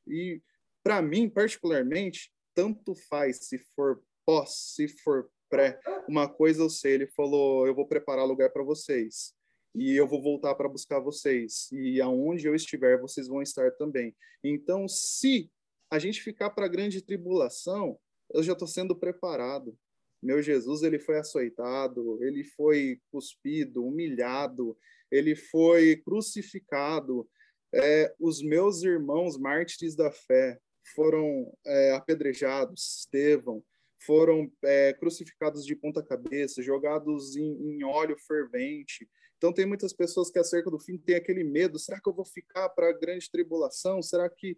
E 0.07 0.41
para 0.83 1.01
mim, 1.01 1.29
particularmente, 1.29 2.31
tanto 2.53 2.95
faz 3.09 3.47
se 3.47 3.59
for 3.75 4.01
pós, 4.25 4.73
se 4.75 4.87
for 4.87 5.29
pré. 5.49 5.79
Uma 6.07 6.27
coisa 6.27 6.63
eu 6.63 6.69
sei, 6.69 6.93
ele 6.93 7.07
falou: 7.07 7.67
eu 7.67 7.75
vou 7.75 7.87
preparar 7.87 8.25
lugar 8.25 8.49
para 8.49 8.63
vocês 8.63 9.33
e 9.75 9.95
eu 9.95 10.07
vou 10.07 10.21
voltar 10.21 10.55
para 10.55 10.67
buscar 10.69 10.99
vocês 10.99 11.69
e 11.71 12.01
aonde 12.01 12.47
eu 12.47 12.55
estiver 12.55 12.99
vocês 12.99 13.27
vão 13.27 13.41
estar 13.41 13.71
também. 13.71 14.15
Então, 14.43 14.87
se 14.87 15.51
a 15.89 15.99
gente 15.99 16.21
ficar 16.21 16.49
para 16.49 16.65
a 16.65 16.69
grande 16.69 17.01
tribulação, 17.01 17.99
eu 18.33 18.41
já 18.41 18.53
estou 18.53 18.67
sendo 18.67 18.95
preparado. 18.95 19.77
Meu 20.21 20.41
Jesus, 20.41 20.83
ele 20.83 20.99
foi 20.99 21.17
açoitado, 21.17 22.23
ele 22.23 22.43
foi 22.43 22.99
cuspido, 23.11 23.85
humilhado, 23.85 24.77
ele 25.09 25.35
foi 25.35 25.97
crucificado. 25.97 27.27
É, 27.73 28.13
os 28.19 28.41
meus 28.41 28.83
irmãos 28.83 29.37
mártires 29.37 29.95
da 29.95 30.11
fé, 30.11 30.59
foram 30.95 31.51
é, 31.65 31.91
apedrejados, 31.93 32.99
Estevão, 32.99 33.63
foram 34.05 34.51
é, 34.63 34.93
crucificados 34.93 35.65
de 35.65 35.75
ponta 35.75 36.03
cabeça, 36.03 36.61
jogados 36.61 37.35
em, 37.35 37.43
em, 37.43 37.83
óleo 37.83 38.17
fervente. 38.17 39.07
Então 39.37 39.53
tem 39.53 39.65
muitas 39.65 39.93
pessoas 39.93 40.29
que 40.29 40.39
acerca 40.39 40.69
do 40.69 40.79
fim 40.79 40.97
têm 40.97 41.15
aquele 41.15 41.43
medo, 41.43 41.79
será 41.79 41.99
que 41.99 42.09
eu 42.09 42.13
vou 42.13 42.25
ficar 42.25 42.69
para 42.69 42.89
a 42.89 42.97
grande 42.97 43.29
tribulação? 43.29 44.01
Será 44.01 44.29
que 44.29 44.57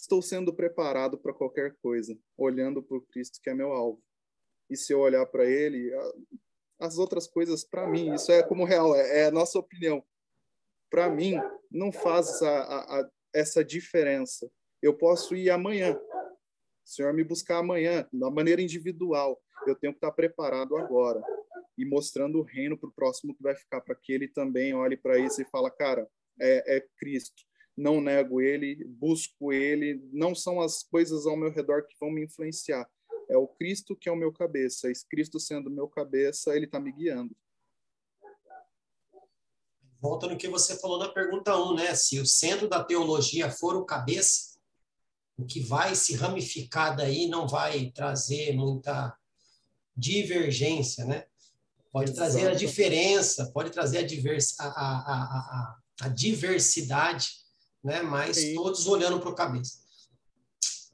estou 0.00 0.22
sendo 0.22 0.52
preparado 0.54 1.18
para 1.18 1.34
qualquer 1.34 1.76
coisa, 1.82 2.18
olhando 2.36 2.82
para 2.82 2.96
o 2.96 3.02
Cristo 3.02 3.40
que 3.42 3.50
é 3.50 3.54
meu 3.54 3.72
alvo? 3.72 4.02
E 4.68 4.76
se 4.76 4.92
eu 4.92 5.00
olhar 5.00 5.26
para 5.26 5.44
ele, 5.44 5.92
as 6.78 6.96
outras 6.96 7.26
coisas 7.26 7.64
para 7.64 7.86
mim, 7.86 8.14
isso 8.14 8.32
é 8.32 8.42
como 8.42 8.64
real, 8.64 8.96
é, 8.96 9.20
é 9.20 9.24
a 9.26 9.30
nossa 9.30 9.58
opinião. 9.58 10.02
Para 10.88 11.10
mim, 11.10 11.34
não 11.70 11.92
faz 11.92 12.40
a, 12.42 12.62
a, 12.62 13.00
a 13.00 13.10
essa 13.32 13.64
diferença. 13.64 14.50
Eu 14.82 14.96
posso 14.96 15.36
ir 15.36 15.50
amanhã. 15.50 15.94
O 15.94 16.88
Senhor 16.88 17.12
me 17.12 17.22
buscar 17.22 17.58
amanhã, 17.58 18.08
da 18.12 18.30
maneira 18.30 18.62
individual. 18.62 19.40
Eu 19.66 19.76
tenho 19.76 19.92
que 19.92 19.98
estar 19.98 20.12
preparado 20.12 20.76
agora. 20.76 21.22
e 21.76 21.84
mostrando 21.84 22.38
o 22.38 22.42
reino 22.42 22.76
para 22.76 22.88
o 22.88 22.92
próximo 22.92 23.34
que 23.34 23.42
vai 23.42 23.54
ficar, 23.54 23.80
para 23.80 23.94
que 23.94 24.12
ele 24.12 24.28
também 24.28 24.74
olhe 24.74 24.96
para 24.96 25.18
isso 25.18 25.40
e 25.40 25.46
fala, 25.46 25.70
cara, 25.70 26.08
é, 26.40 26.76
é 26.76 26.80
Cristo. 26.98 27.42
Não 27.80 27.98
nego 27.98 28.42
ele, 28.42 28.84
busco 28.84 29.54
ele. 29.54 30.06
Não 30.12 30.34
são 30.34 30.60
as 30.60 30.82
coisas 30.82 31.26
ao 31.26 31.34
meu 31.34 31.50
redor 31.50 31.86
que 31.86 31.96
vão 31.98 32.10
me 32.10 32.22
influenciar. 32.22 32.86
É 33.26 33.38
o 33.38 33.48
Cristo 33.48 33.96
que 33.96 34.06
é 34.06 34.12
o 34.12 34.16
meu 34.16 34.30
cabeça. 34.30 34.90
E 34.90 34.92
Cristo 35.08 35.40
sendo 35.40 35.70
meu 35.70 35.88
cabeça, 35.88 36.54
ele 36.54 36.66
está 36.66 36.78
me 36.78 36.92
guiando. 36.92 37.34
Volta 39.98 40.28
no 40.28 40.36
que 40.36 40.46
você 40.46 40.78
falou 40.78 40.98
na 40.98 41.08
pergunta 41.08 41.56
1, 41.56 41.74
né? 41.74 41.94
Se 41.94 42.20
o 42.20 42.26
centro 42.26 42.68
da 42.68 42.84
teologia 42.84 43.50
for 43.50 43.74
o 43.74 43.86
cabeça, 43.86 44.58
o 45.38 45.46
que 45.46 45.60
vai 45.60 45.94
se 45.94 46.14
ramificar 46.14 46.94
daí 46.94 47.28
não 47.28 47.48
vai 47.48 47.90
trazer 47.92 48.52
muita 48.52 49.16
divergência, 49.96 51.06
né? 51.06 51.24
Pode 51.90 52.12
trazer 52.12 52.50
a 52.50 52.54
diferença, 52.54 53.50
pode 53.52 53.70
trazer 53.70 53.98
a, 53.98 54.02
divers, 54.02 54.54
a, 54.60 54.66
a, 54.66 54.96
a, 55.18 55.78
a 56.02 56.08
diversidade, 56.08 57.40
né? 57.82 58.02
Mas 58.02 58.36
Sim. 58.36 58.54
todos 58.54 58.86
olhando 58.86 59.20
para 59.20 59.30
o 59.30 59.34
cabeça. 59.34 59.78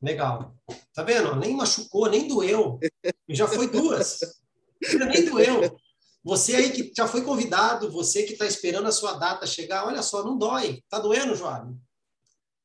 Legal. 0.02 0.54
Tá 0.94 1.02
vendo? 1.02 1.36
Nem 1.36 1.54
machucou, 1.54 2.08
nem 2.08 2.28
doeu. 2.28 2.78
Já 3.28 3.46
foi 3.46 3.68
duas. 3.68 4.20
Nem 5.10 5.24
doeu. 5.24 5.74
Você 6.22 6.54
aí 6.54 6.70
que 6.70 6.92
já 6.94 7.08
foi 7.08 7.22
convidado, 7.22 7.90
você 7.90 8.24
que 8.24 8.34
está 8.34 8.44
esperando 8.44 8.86
a 8.88 8.92
sua 8.92 9.14
data 9.14 9.46
chegar, 9.46 9.86
olha 9.86 10.02
só, 10.02 10.22
não 10.22 10.36
dói. 10.36 10.82
Tá 10.88 10.98
doendo, 10.98 11.34
João? 11.34 11.80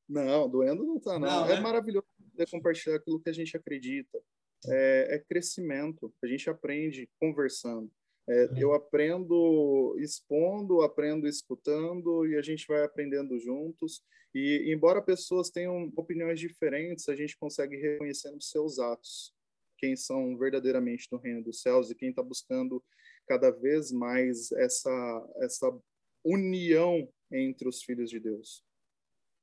Não, 0.10 0.50
doendo 0.50 0.84
não 0.84 1.00
tá, 1.00 1.18
não. 1.18 1.28
não 1.28 1.46
é 1.46 1.56
né? 1.56 1.60
maravilhoso 1.62 2.06
poder 2.32 2.50
compartilhar 2.50 2.98
aquilo 2.98 3.20
que 3.20 3.30
a 3.30 3.34
gente 3.34 3.56
acredita. 3.56 4.20
É, 4.66 5.16
é 5.16 5.20
crescimento. 5.20 6.14
A 6.24 6.28
gente 6.28 6.50
aprende 6.50 7.10
conversando. 7.20 7.90
É, 8.30 8.46
uhum. 8.46 8.58
eu 8.58 8.74
aprendo 8.74 9.96
expondo, 10.00 10.82
aprendo 10.82 11.28
escutando 11.28 12.26
e 12.28 12.38
a 12.38 12.42
gente 12.42 12.68
vai 12.68 12.84
aprendendo 12.84 13.38
juntos. 13.40 14.04
E 14.34 14.72
embora 14.74 15.02
pessoas 15.02 15.50
tenham 15.50 15.92
opiniões 15.96 16.40
diferentes, 16.40 17.10
a 17.10 17.16
gente 17.16 17.38
consegue 17.38 17.76
reconhecer 17.76 18.32
nos 18.32 18.50
seus 18.50 18.80
atos 18.80 19.34
quem 19.78 19.96
são 19.96 20.38
verdadeiramente 20.38 21.08
no 21.12 21.18
reino 21.18 21.44
dos 21.44 21.62
céus 21.62 21.90
e 21.90 21.96
quem 21.96 22.10
está 22.10 22.22
buscando 22.22 22.84
cada 23.28 23.50
vez 23.50 23.92
mais 23.92 24.52
essa, 24.52 25.28
essa 25.38 25.76
união 26.24 27.10
entre 27.32 27.68
os 27.68 27.82
filhos 27.82 28.10
de 28.10 28.20
Deus. 28.20 28.64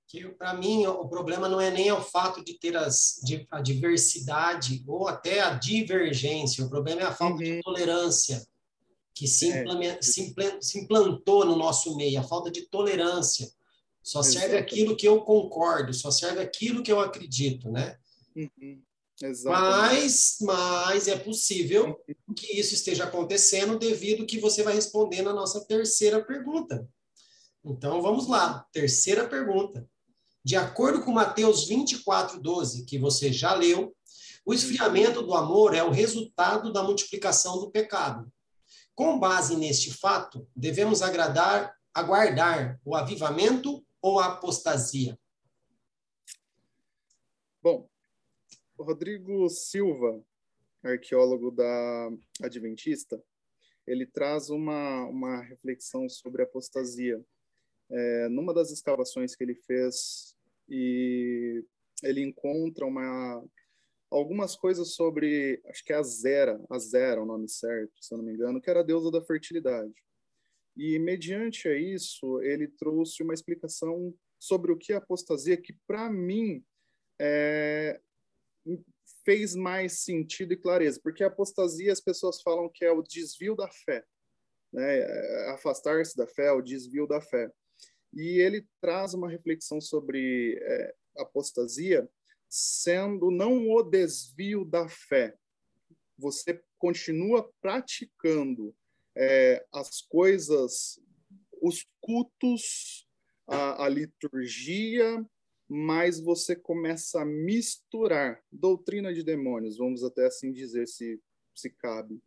Que 0.06 0.26
para 0.28 0.54
mim 0.54 0.87
o 0.87 1.06
problema 1.08 1.49
não 1.49 1.61
é 1.61 1.70
nem 1.70 1.90
o 1.92 2.00
fato 2.00 2.42
de 2.42 2.54
ter 2.54 2.76
as, 2.76 3.20
a 3.50 3.61
diversidade 3.61 4.82
ou 4.87 5.06
até 5.06 5.40
a 5.40 5.54
divergência, 5.54 6.64
o 6.64 6.70
problema 6.70 7.02
é 7.02 7.04
a 7.04 7.12
falta 7.12 7.42
uhum. 7.42 7.56
de 7.56 7.61
tolerância 7.61 8.47
que 9.18 9.26
se, 9.26 9.50
é. 9.50 10.00
se, 10.00 10.32
se, 10.60 10.78
implantou 10.78 11.44
no 11.44 11.56
nosso 11.56 11.96
meio, 11.96 12.20
a 12.20 12.22
falta 12.22 12.52
de 12.52 12.62
tolerância. 12.62 13.50
Só 14.00 14.22
serve 14.22 14.56
aquilo 14.56 14.96
que 14.96 15.08
eu 15.08 15.22
concordo, 15.22 15.92
só 15.92 16.08
serve 16.08 16.40
aquilo 16.40 16.84
que 16.84 16.92
eu 16.92 17.00
acredito, 17.00 17.68
né? 17.68 17.98
Uhum. 18.37 18.80
Mas, 19.42 20.37
mas 20.40 21.08
é 21.08 21.16
possível 21.16 22.00
que 22.37 22.60
isso 22.60 22.75
esteja 22.75 23.04
acontecendo 23.04 23.76
devido 23.76 24.25
que 24.25 24.38
você 24.38 24.62
vai 24.62 24.72
responder 24.72 25.22
na 25.22 25.32
nossa 25.32 25.64
terceira 25.64 26.25
pergunta. 26.25 26.88
Então 27.64 28.00
vamos 28.00 28.28
lá, 28.28 28.64
terceira 28.72 29.28
pergunta. 29.28 29.84
De 30.44 30.54
acordo 30.54 31.02
com 31.04 31.10
Mateus 31.10 31.66
24, 31.66 32.40
12, 32.40 32.84
que 32.84 32.96
você 32.96 33.32
já 33.32 33.52
leu, 33.52 33.92
o 34.46 34.54
esfriamento 34.54 35.22
do 35.22 35.34
amor 35.34 35.75
é 35.75 35.82
o 35.82 35.90
resultado 35.90 36.72
da 36.72 36.84
multiplicação 36.84 37.58
do 37.58 37.68
pecado. 37.68 38.30
Com 38.98 39.16
base 39.16 39.56
neste 39.56 39.96
fato, 39.96 40.44
devemos 40.56 41.02
agradar, 41.02 41.72
aguardar 41.94 42.80
o 42.84 42.96
avivamento 42.96 43.86
ou 44.02 44.18
a 44.18 44.26
apostasia? 44.26 45.16
Bom, 47.62 47.88
Rodrigo 48.76 49.48
Silva, 49.50 50.20
arqueólogo 50.82 51.52
da 51.52 52.10
Adventista, 52.42 53.22
ele 53.86 54.04
traz 54.04 54.50
uma, 54.50 55.04
uma 55.04 55.42
reflexão 55.42 56.08
sobre 56.08 56.42
apostasia. 56.42 57.24
É, 57.88 58.28
numa 58.28 58.52
das 58.52 58.72
escavações 58.72 59.37
que 59.37 59.44
ele 59.44 59.54
fez, 59.54 60.34
e 60.68 61.64
ele 62.02 62.20
encontra 62.20 62.84
uma, 62.84 63.44
algumas 64.11 64.57
coisas 64.57 64.94
sobre, 64.94 65.61
acho 65.66 65.85
que 65.85 65.92
é 65.92 65.97
a 65.97 66.03
Zera, 66.03 66.61
a 66.71 66.79
Zera 66.79 67.21
é 67.21 67.23
o 67.23 67.27
nome 67.27 67.49
certo, 67.49 67.92
se 68.01 68.12
eu 68.12 68.18
não 68.18 68.25
me 68.25 68.33
engano, 68.33 68.61
que 68.61 68.71
era 68.71 68.81
a 68.81 68.85
deusa 68.85 69.11
da 69.11 69.23
fertilidade. 69.23 69.94
E, 70.77 70.99
mediante 70.99 71.68
a 71.68 71.77
isso, 71.77 72.40
ele 72.42 72.68
trouxe 72.68 73.23
uma 73.23 73.35
explicação 73.35 74.14
sobre 74.38 74.71
o 74.73 74.77
que 74.77 74.92
é 74.92 74.97
apostasia, 74.97 75.57
que, 75.57 75.73
para 75.87 76.09
mim, 76.09 76.64
é, 77.21 78.01
fez 79.25 79.55
mais 79.55 80.01
sentido 80.05 80.53
e 80.53 80.57
clareza, 80.57 81.01
porque 81.03 81.25
apostasia 81.25 81.92
as 81.92 82.01
pessoas 82.01 82.40
falam 82.40 82.71
que 82.73 82.85
é 82.85 82.92
o 82.92 83.03
desvio 83.03 83.57
da 83.57 83.68
fé, 83.68 84.05
né? 84.73 85.01
É, 85.01 85.51
afastar-se 85.51 86.16
da 86.16 86.27
fé, 86.27 86.53
o 86.53 86.62
desvio 86.62 87.07
da 87.07 87.21
fé. 87.21 87.51
E 88.14 88.40
ele 88.40 88.66
traz 88.81 89.14
uma 89.14 89.29
reflexão 89.29 89.81
sobre 89.81 90.59
é, 90.62 90.94
apostasia, 91.18 92.09
sendo 92.48 93.30
não 93.30 93.68
o 93.70 93.82
desvio 93.82 94.64
da 94.64 94.88
fé. 94.88 95.37
Você 96.16 96.62
continua 96.78 97.50
praticando 97.61 98.74
é, 99.16 99.64
as 99.72 100.00
coisas, 100.00 101.00
os 101.61 101.87
cultos, 102.00 103.06
a, 103.46 103.84
a 103.84 103.88
liturgia, 103.88 105.24
mas 105.68 106.18
você 106.18 106.56
começa 106.56 107.20
a 107.20 107.26
misturar 107.26 108.42
doutrina 108.50 109.12
de 109.12 109.22
demônios, 109.22 109.76
vamos 109.76 110.02
até 110.02 110.26
assim 110.26 110.50
dizer, 110.50 110.88
se, 110.88 111.20
se 111.54 111.70
cabe. 111.70 112.20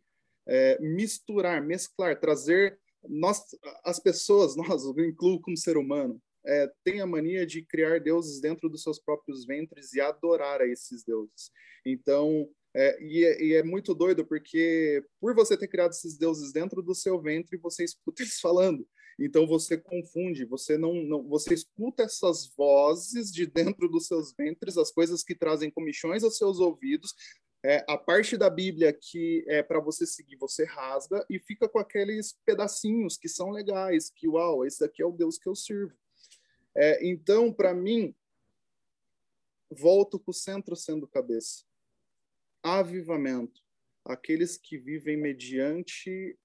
É, 0.46 0.78
misturar, 0.80 1.62
mesclar, 1.62 2.18
trazer. 2.20 2.78
Nós, 3.08 3.44
as 3.84 3.98
pessoas, 3.98 4.54
nós, 4.56 4.84
eu 4.84 5.04
incluo 5.04 5.40
como 5.40 5.56
ser 5.56 5.76
humano, 5.76 6.22
é, 6.44 6.70
tem 6.84 7.00
a 7.00 7.06
mania 7.06 7.46
de 7.46 7.62
criar 7.62 8.00
deuses 8.00 8.40
dentro 8.40 8.68
dos 8.68 8.82
seus 8.82 8.98
próprios 8.98 9.44
ventres 9.44 9.92
e 9.92 10.00
adorar 10.00 10.60
a 10.60 10.66
esses 10.66 11.04
deuses. 11.04 11.50
Então, 11.84 12.48
é, 12.74 13.02
e, 13.02 13.24
é, 13.24 13.42
e, 13.42 13.54
é, 13.54 13.62
muito 13.62 13.94
doido 13.94 14.24
porque 14.24 15.04
por 15.20 15.34
você 15.34 15.56
ter 15.56 15.68
criado 15.68 15.90
esses 15.90 16.16
deuses 16.16 16.52
dentro 16.52 16.82
do 16.82 16.94
seu 16.94 17.20
ventre, 17.20 17.58
você 17.58 17.84
escuta 17.84 18.22
eles 18.22 18.40
falando. 18.40 18.86
Então 19.18 19.46
você 19.46 19.76
confunde, 19.76 20.46
você 20.46 20.78
não, 20.78 20.94
não, 20.94 21.22
você 21.28 21.52
escuta 21.52 22.04
essas 22.04 22.50
vozes 22.56 23.30
de 23.30 23.46
dentro 23.46 23.88
dos 23.88 24.06
seus 24.06 24.32
ventres, 24.32 24.78
as 24.78 24.90
coisas 24.90 25.22
que 25.22 25.34
trazem 25.34 25.70
comichões 25.70 26.24
aos 26.24 26.38
seus 26.38 26.58
ouvidos. 26.58 27.14
É, 27.64 27.84
a 27.86 27.96
parte 27.96 28.36
da 28.36 28.50
Bíblia 28.50 28.92
que 28.92 29.44
é 29.46 29.62
para 29.62 29.78
você 29.78 30.04
seguir, 30.04 30.36
você 30.36 30.64
rasga 30.64 31.24
e 31.30 31.38
fica 31.38 31.68
com 31.68 31.78
aqueles 31.78 32.34
pedacinhos 32.44 33.16
que 33.16 33.28
são 33.28 33.50
legais, 33.50 34.10
que 34.10 34.26
uau, 34.26 34.66
esse 34.66 34.80
daqui 34.80 35.00
é 35.02 35.06
o 35.06 35.12
Deus 35.12 35.38
que 35.38 35.48
eu 35.48 35.54
sirvo. 35.54 35.94
É, 36.74 37.06
então, 37.06 37.52
para 37.52 37.74
mim, 37.74 38.14
volto 39.70 40.18
para 40.18 40.30
o 40.30 40.34
centro 40.34 40.74
sendo 40.76 41.06
cabeça. 41.06 41.64
Avivamento. 42.62 43.60
Aqueles 44.04 44.56
que 44.56 44.78
vivem 44.78 45.16
mediante 45.16 46.36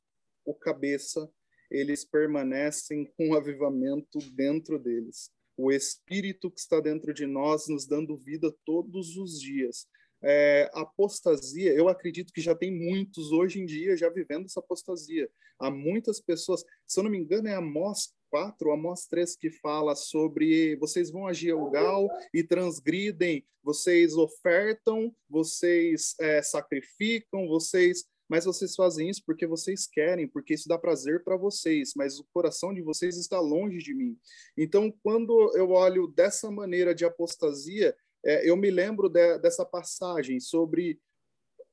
o 0.45 0.53
cabeça 0.53 1.31
eles 1.69 2.05
permanecem 2.05 3.05
com 3.17 3.29
o 3.29 3.35
avivamento 3.35 4.19
dentro 4.33 4.79
deles. 4.79 5.31
O 5.55 5.71
Espírito 5.71 6.51
que 6.51 6.59
está 6.59 6.79
dentro 6.79 7.13
de 7.13 7.25
nós 7.25 7.67
nos 7.67 7.85
dando 7.85 8.15
vida 8.15 8.53
todos 8.65 9.17
os 9.17 9.39
dias. 9.39 9.87
É, 10.23 10.69
apostasia, 10.73 11.73
eu 11.73 11.89
acredito 11.89 12.33
que 12.33 12.41
já 12.41 12.55
tem 12.55 12.71
muitos 12.71 13.31
hoje 13.31 13.59
em 13.59 13.65
dia 13.65 13.97
já 13.97 14.09
vivendo 14.09 14.45
essa 14.45 14.59
apostasia. 14.59 15.29
Há 15.59 15.69
muitas 15.69 16.19
pessoas, 16.19 16.63
se 16.85 16.99
eu 16.99 17.03
não 17.03 17.11
me 17.11 17.17
engano, 17.17 17.47
é 17.47 17.53
Amós 17.53 18.13
4, 18.29 18.71
Amós 18.71 19.05
3 19.07 19.35
que 19.35 19.49
fala 19.49 19.95
sobre 19.95 20.75
vocês 20.77 21.09
vão 21.11 21.27
agir 21.27 21.55
gal 21.71 22.09
e 22.33 22.43
transgridem, 22.43 23.45
vocês 23.63 24.15
ofertam, 24.15 25.13
vocês 25.29 26.15
é, 26.19 26.41
sacrificam, 26.41 27.47
vocês 27.47 28.05
mas 28.29 28.45
vocês 28.45 28.75
fazem 28.75 29.09
isso 29.09 29.23
porque 29.25 29.47
vocês 29.47 29.87
querem, 29.87 30.27
porque 30.27 30.53
isso 30.53 30.67
dá 30.67 30.77
prazer 30.77 31.23
para 31.23 31.37
vocês, 31.37 31.93
mas 31.95 32.19
o 32.19 32.25
coração 32.33 32.73
de 32.73 32.81
vocês 32.81 33.17
está 33.17 33.39
longe 33.39 33.77
de 33.77 33.93
mim. 33.93 34.19
Então, 34.57 34.91
quando 35.01 35.55
eu 35.55 35.71
olho 35.71 36.07
dessa 36.07 36.51
maneira 36.51 36.93
de 36.93 37.05
apostasia, 37.05 37.95
é, 38.25 38.49
eu 38.49 38.57
me 38.57 38.69
lembro 38.69 39.07
de, 39.07 39.37
dessa 39.39 39.65
passagem 39.65 40.39
sobre 40.39 40.99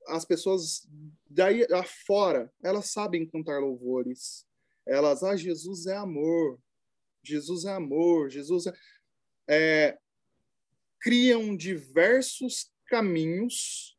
as 0.06 0.24
pessoas 0.24 0.86
daí 1.28 1.66
afora, 1.72 2.52
elas 2.62 2.90
sabem 2.90 3.26
cantar 3.26 3.60
louvores. 3.60 4.46
Elas, 4.86 5.22
ah, 5.22 5.36
Jesus 5.36 5.86
é 5.86 5.96
amor, 5.96 6.58
Jesus 7.22 7.64
é 7.64 7.72
amor, 7.72 8.28
Jesus 8.30 8.66
é, 8.66 8.72
é 9.48 9.98
criam 11.00 11.56
diversos 11.56 12.70
caminhos 12.86 13.98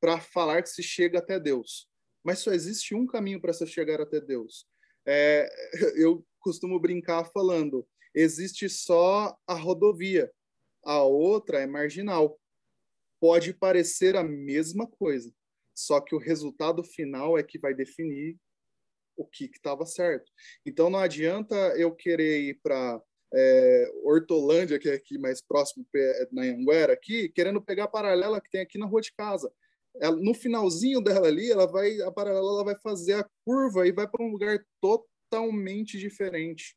para 0.00 0.20
falar 0.20 0.62
que 0.62 0.70
se 0.70 0.82
chega 0.82 1.18
até 1.18 1.38
Deus. 1.38 1.88
mas 2.22 2.38
só 2.38 2.52
existe 2.52 2.94
um 2.94 3.06
caminho 3.06 3.40
para 3.40 3.52
você 3.52 3.66
chegar 3.66 4.00
até 4.00 4.20
Deus. 4.20 4.66
É, 5.06 5.48
eu 5.96 6.24
costumo 6.38 6.78
brincar 6.78 7.24
falando, 7.24 7.86
existe 8.14 8.68
só 8.68 9.36
a 9.46 9.54
rodovia, 9.54 10.30
a 10.82 11.02
outra 11.02 11.60
é 11.60 11.66
marginal. 11.66 12.38
Pode 13.18 13.52
parecer 13.52 14.16
a 14.16 14.24
mesma 14.24 14.86
coisa, 14.86 15.32
só 15.74 16.00
que 16.00 16.14
o 16.14 16.18
resultado 16.18 16.82
final 16.82 17.38
é 17.38 17.42
que 17.42 17.58
vai 17.58 17.74
definir 17.74 18.38
o 19.20 19.26
que 19.26 19.44
estava 19.44 19.84
certo. 19.84 20.30
Então 20.64 20.88
não 20.88 20.98
adianta 20.98 21.54
eu 21.76 21.94
querer 21.94 22.40
ir 22.40 22.60
para 22.62 23.00
é, 23.32 23.92
Hortolândia, 24.02 24.78
que 24.78 24.88
é 24.88 24.94
aqui 24.94 25.18
mais 25.18 25.40
próximo, 25.40 25.86
na 26.32 26.42
Anguera, 26.42 26.94
aqui, 26.94 27.28
querendo 27.28 27.62
pegar 27.62 27.84
a 27.84 27.88
paralela 27.88 28.40
que 28.40 28.50
tem 28.50 28.62
aqui 28.62 28.78
na 28.78 28.86
rua 28.86 29.00
de 29.00 29.12
casa. 29.12 29.52
Ela, 30.00 30.16
no 30.16 30.32
finalzinho 30.32 31.00
dela 31.00 31.28
ali, 31.28 31.50
ela 31.50 31.66
vai, 31.66 32.00
a 32.00 32.10
paralela 32.10 32.46
ela 32.46 32.64
vai 32.64 32.76
fazer 32.76 33.14
a 33.14 33.28
curva 33.44 33.86
e 33.86 33.92
vai 33.92 34.08
para 34.08 34.24
um 34.24 34.30
lugar 34.30 34.64
totalmente 34.80 35.98
diferente. 35.98 36.76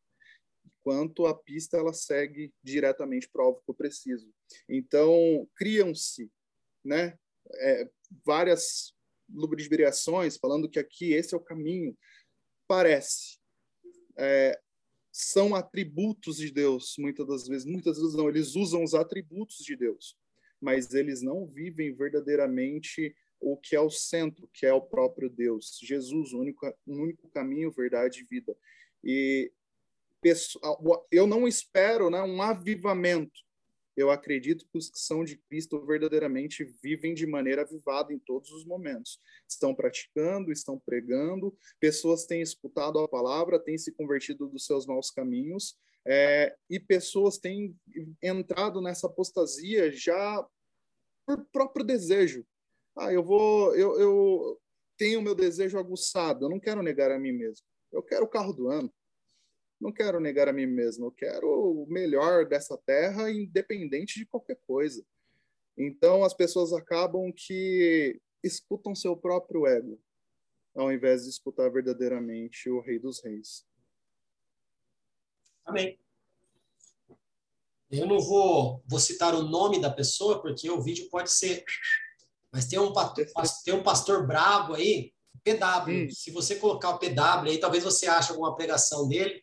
Enquanto 0.66 1.26
a 1.26 1.34
pista 1.34 1.78
ela 1.78 1.94
segue 1.94 2.54
diretamente 2.62 3.30
para 3.32 3.42
o 3.42 3.46
alvo 3.46 3.62
que 3.64 3.72
eu 3.72 3.76
preciso. 3.76 4.30
Então, 4.68 5.48
criam-se 5.56 6.30
né, 6.84 7.18
é, 7.56 7.90
várias 8.26 8.94
lubrificações 9.30 10.38
falando 10.38 10.70
que 10.70 10.80
aqui 10.80 11.14
esse 11.14 11.34
é 11.34 11.38
o 11.38 11.42
caminho. 11.42 11.98
Parece. 12.68 13.40
É, 14.18 14.60
são 15.12 15.54
atributos 15.54 16.38
de 16.38 16.52
Deus, 16.52 16.96
muitas 16.98 17.28
das 17.28 17.48
vezes. 17.48 17.66
Muitas 17.66 17.98
vezes 17.98 18.16
não, 18.16 18.30
eles 18.30 18.56
usam 18.56 18.84
os 18.84 18.94
atributos 18.94 19.58
de 19.58 19.76
Deus, 19.76 20.18
mas 20.60 20.94
eles 20.94 21.22
não 21.22 21.46
vivem 21.46 21.94
verdadeiramente 21.94 23.16
o 23.40 23.58
que 23.58 23.76
é 23.76 23.80
o 23.80 23.90
centro, 23.90 24.50
que 24.54 24.66
é 24.66 24.74
o 24.74 24.82
próprio 24.82 25.30
Deus. 25.30 25.80
Jesus, 25.84 26.34
o 26.34 26.40
único, 26.40 26.66
o 26.88 26.94
único 26.94 27.30
caminho, 27.30 27.72
verdade 27.72 28.22
e 28.22 28.24
vida. 28.24 28.58
E 29.04 29.52
eu 31.12 31.28
não 31.28 31.48
espero 31.48 32.10
né, 32.10 32.22
um 32.24 32.42
avivamento 32.42 33.42
eu 33.96 34.10
acredito 34.10 34.66
que 34.68 34.78
os 34.78 34.90
que 34.90 35.00
são 35.00 35.24
de 35.24 35.38
Cristo 35.38 35.86
verdadeiramente 35.86 36.64
vivem 36.82 37.14
de 37.14 37.28
maneira 37.28 37.62
avivada 37.62 38.12
em 38.12 38.20
todos 38.20 38.52
os 38.52 38.66
momentos. 38.66 39.20
Estão 39.48 39.74
praticando, 39.74 40.52
estão 40.52 40.80
pregando, 40.80 41.56
pessoas 41.80 42.26
têm 42.26 42.42
escutado 42.42 43.00
a 43.00 43.08
palavra, 43.08 43.60
têm 43.60 43.78
se 43.78 43.92
convertido 43.92 44.48
dos 44.48 44.66
seus 44.66 44.86
maus 44.86 45.12
caminhos, 45.12 45.78
é, 46.06 46.56
e 46.70 46.80
pessoas 46.80 47.38
têm 47.38 47.76
entrado 48.22 48.82
nessa 48.82 49.08
apostasia 49.08 49.92
já 49.92 50.46
por 51.26 51.46
próprio 51.52 51.86
desejo. 51.86 52.46
Ah, 52.96 53.14
eu 53.14 53.24
vou, 53.24 53.76
eu, 53.76 54.00
eu 54.00 54.62
tenho 54.98 55.22
meu 55.22 55.34
desejo 55.34 55.78
aguçado, 55.78 56.46
eu 56.46 56.50
não 56.50 56.60
quero 56.60 56.84
negar 56.84 57.12
a 57.12 57.20
mim 57.20 57.32
mesmo. 57.32 57.66
Eu 57.92 58.04
quero 58.04 58.26
o 58.26 58.30
carro 58.30 58.54
do 58.54 58.70
ano 58.70 58.92
não 59.84 59.92
quero 59.92 60.20
negar 60.22 60.48
a 60.48 60.54
mim 60.54 60.66
mesmo, 60.66 61.08
eu 61.08 61.12
quero 61.12 61.46
o 61.46 61.86
melhor 61.88 62.46
dessa 62.48 62.78
terra, 62.78 63.30
independente 63.30 64.18
de 64.18 64.26
qualquer 64.26 64.56
coisa. 64.66 65.06
Então, 65.78 66.24
as 66.24 66.34
pessoas 66.34 66.72
acabam 66.72 67.32
que 67.34 68.18
escutam 68.42 68.96
seu 68.96 69.18
próprio 69.18 69.68
ego, 69.68 70.00
ao 70.74 70.92
invés 70.92 71.24
de 71.24 71.30
escutar 71.30 71.70
verdadeiramente 71.70 72.70
o 72.70 72.80
Rei 72.80 72.98
dos 72.98 73.22
Reis. 73.22 73.66
Amém. 75.66 76.00
Eu 77.92 78.08
não 78.08 78.20
vou, 78.20 78.82
vou 78.88 79.00
citar 79.00 79.36
o 79.36 79.44
nome 79.44 79.82
da 79.82 79.92
pessoa, 79.92 80.42
porque 80.42 80.70
o 80.70 80.82
vídeo 80.82 81.10
pode 81.10 81.30
ser. 81.30 81.64
Mas 82.52 82.68
tem 82.68 82.80
um, 82.80 82.94
tem 83.66 83.74
um 83.74 83.84
pastor 83.84 84.26
bravo 84.26 84.76
aí, 84.76 85.14
PW. 85.44 86.06
Hum. 86.06 86.10
Se 86.10 86.32
você 86.32 86.56
colocar 86.56 86.92
o 86.92 87.00
PW 87.00 87.50
aí, 87.50 87.60
talvez 87.60 87.84
você 87.84 88.08
ache 88.08 88.32
alguma 88.32 88.56
pregação 88.56 89.08
dele 89.10 89.43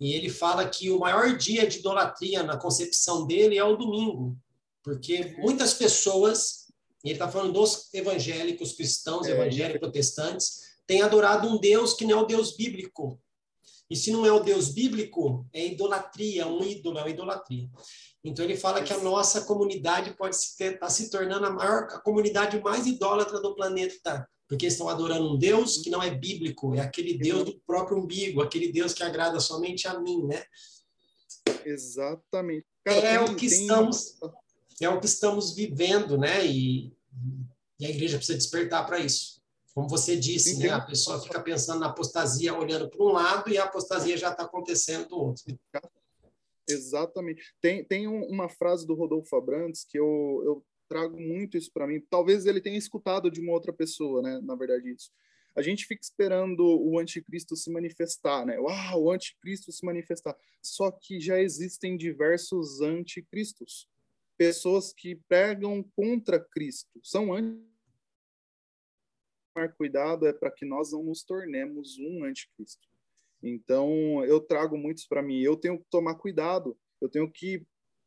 e 0.00 0.12
ele 0.12 0.28
fala 0.28 0.68
que 0.68 0.90
o 0.90 0.98
maior 0.98 1.36
dia 1.36 1.66
de 1.66 1.78
idolatria 1.78 2.42
na 2.42 2.56
concepção 2.56 3.26
dele 3.26 3.56
é 3.56 3.64
o 3.64 3.76
domingo, 3.76 4.36
porque 4.82 5.36
muitas 5.38 5.74
pessoas, 5.74 6.66
ele 7.04 7.14
está 7.14 7.30
falando 7.30 7.52
dos 7.52 7.92
evangélicos, 7.94 8.72
cristãos, 8.72 9.26
é. 9.26 9.30
evangélicos, 9.30 9.80
protestantes, 9.80 10.60
têm 10.86 11.02
adorado 11.02 11.48
um 11.48 11.58
Deus 11.58 11.94
que 11.94 12.04
não 12.04 12.18
é 12.18 12.22
o 12.22 12.26
Deus 12.26 12.56
bíblico. 12.56 13.20
E 13.88 13.96
se 13.96 14.10
não 14.10 14.26
é 14.26 14.32
o 14.32 14.40
Deus 14.40 14.68
bíblico, 14.70 15.46
é 15.52 15.66
idolatria, 15.66 16.46
um 16.46 16.62
ídolo, 16.64 16.98
é 16.98 17.02
uma 17.02 17.10
idolatria. 17.10 17.68
Então 18.24 18.44
ele 18.44 18.56
fala 18.56 18.82
que 18.82 18.92
a 18.92 18.98
nossa 18.98 19.42
comunidade 19.42 20.16
pode 20.16 20.34
estar 20.34 20.78
tá 20.78 20.88
se 20.88 21.10
tornando 21.10 21.46
a 21.46 21.50
maior, 21.50 21.84
a 21.90 22.00
comunidade 22.00 22.58
mais 22.60 22.86
idólatra 22.86 23.40
do 23.40 23.54
planeta 23.54 24.26
porque 24.48 24.66
estão 24.66 24.88
adorando 24.88 25.32
um 25.32 25.38
Deus 25.38 25.78
que 25.78 25.90
não 25.90 26.02
é 26.02 26.10
bíblico, 26.10 26.74
é 26.74 26.80
aquele 26.80 27.16
Deus 27.16 27.44
do 27.44 27.58
próprio 27.66 27.98
umbigo, 27.98 28.42
aquele 28.42 28.70
Deus 28.70 28.92
que 28.92 29.02
agrada 29.02 29.40
somente 29.40 29.88
a 29.88 29.98
mim, 29.98 30.24
né? 30.24 30.44
Exatamente. 31.64 32.66
Cara, 32.84 32.98
é 32.98 33.18
tem, 33.18 33.34
o 33.34 33.36
que 33.36 33.48
tem... 33.48 33.60
estamos 33.60 34.18
é 34.80 34.88
o 34.88 35.00
que 35.00 35.06
estamos 35.06 35.54
vivendo, 35.54 36.18
né? 36.18 36.44
E, 36.44 36.92
e 37.78 37.86
a 37.86 37.90
igreja 37.90 38.16
precisa 38.16 38.36
despertar 38.36 38.84
para 38.86 38.98
isso. 38.98 39.42
Como 39.74 39.88
você 39.88 40.16
disse, 40.16 40.58
né? 40.58 40.70
A 40.70 40.80
pessoa 40.80 41.20
fica 41.20 41.40
pensando 41.40 41.80
na 41.80 41.86
apostasia, 41.86 42.56
olhando 42.56 42.88
para 42.88 43.02
um 43.02 43.12
lado 43.12 43.50
e 43.50 43.58
a 43.58 43.64
apostasia 43.64 44.16
já 44.16 44.30
está 44.30 44.44
acontecendo 44.44 45.08
do 45.08 45.16
outro. 45.16 45.58
Exatamente. 46.68 47.42
Tem, 47.60 47.84
tem 47.84 48.06
uma 48.06 48.48
frase 48.48 48.86
do 48.86 48.94
Rodolfo 48.94 49.34
Abrantes 49.36 49.84
que 49.84 49.98
eu, 49.98 50.42
eu 50.44 50.64
trago 50.88 51.20
muito 51.20 51.56
isso 51.56 51.70
para 51.72 51.86
mim. 51.86 52.00
Talvez 52.10 52.46
ele 52.46 52.60
tenha 52.60 52.78
escutado 52.78 53.30
de 53.30 53.40
uma 53.40 53.52
outra 53.52 53.72
pessoa, 53.72 54.22
né? 54.22 54.40
Na 54.42 54.54
verdade, 54.54 54.90
isso. 54.90 55.10
A 55.56 55.62
gente 55.62 55.86
fica 55.86 56.02
esperando 56.02 56.64
o 56.64 56.98
anticristo 56.98 57.54
se 57.54 57.70
manifestar, 57.70 58.44
né? 58.44 58.58
Uau, 58.58 59.04
o 59.04 59.10
anticristo 59.10 59.70
se 59.70 59.84
manifestar. 59.86 60.36
Só 60.60 60.90
que 60.90 61.20
já 61.20 61.40
existem 61.40 61.96
diversos 61.96 62.80
anticristos. 62.80 63.88
Pessoas 64.36 64.92
que 64.92 65.14
pregam 65.28 65.82
contra 65.94 66.40
Cristo. 66.40 67.00
São 67.02 67.32
anti 67.32 67.62
tomar 69.54 69.68
cuidado 69.74 70.26
é 70.26 70.32
para 70.32 70.50
que 70.50 70.64
nós 70.64 70.92
não 70.92 71.04
nos 71.04 71.22
tornemos 71.22 71.96
um 71.98 72.24
anticristo. 72.24 72.88
Então, 73.40 74.24
eu 74.24 74.40
trago 74.40 74.76
muitos 74.76 75.06
para 75.06 75.22
mim. 75.22 75.40
Eu 75.40 75.56
tenho 75.56 75.78
que 75.78 75.84
tomar 75.88 76.16
cuidado. 76.16 76.76
Eu 77.00 77.08
tenho 77.08 77.30
que 77.30 77.64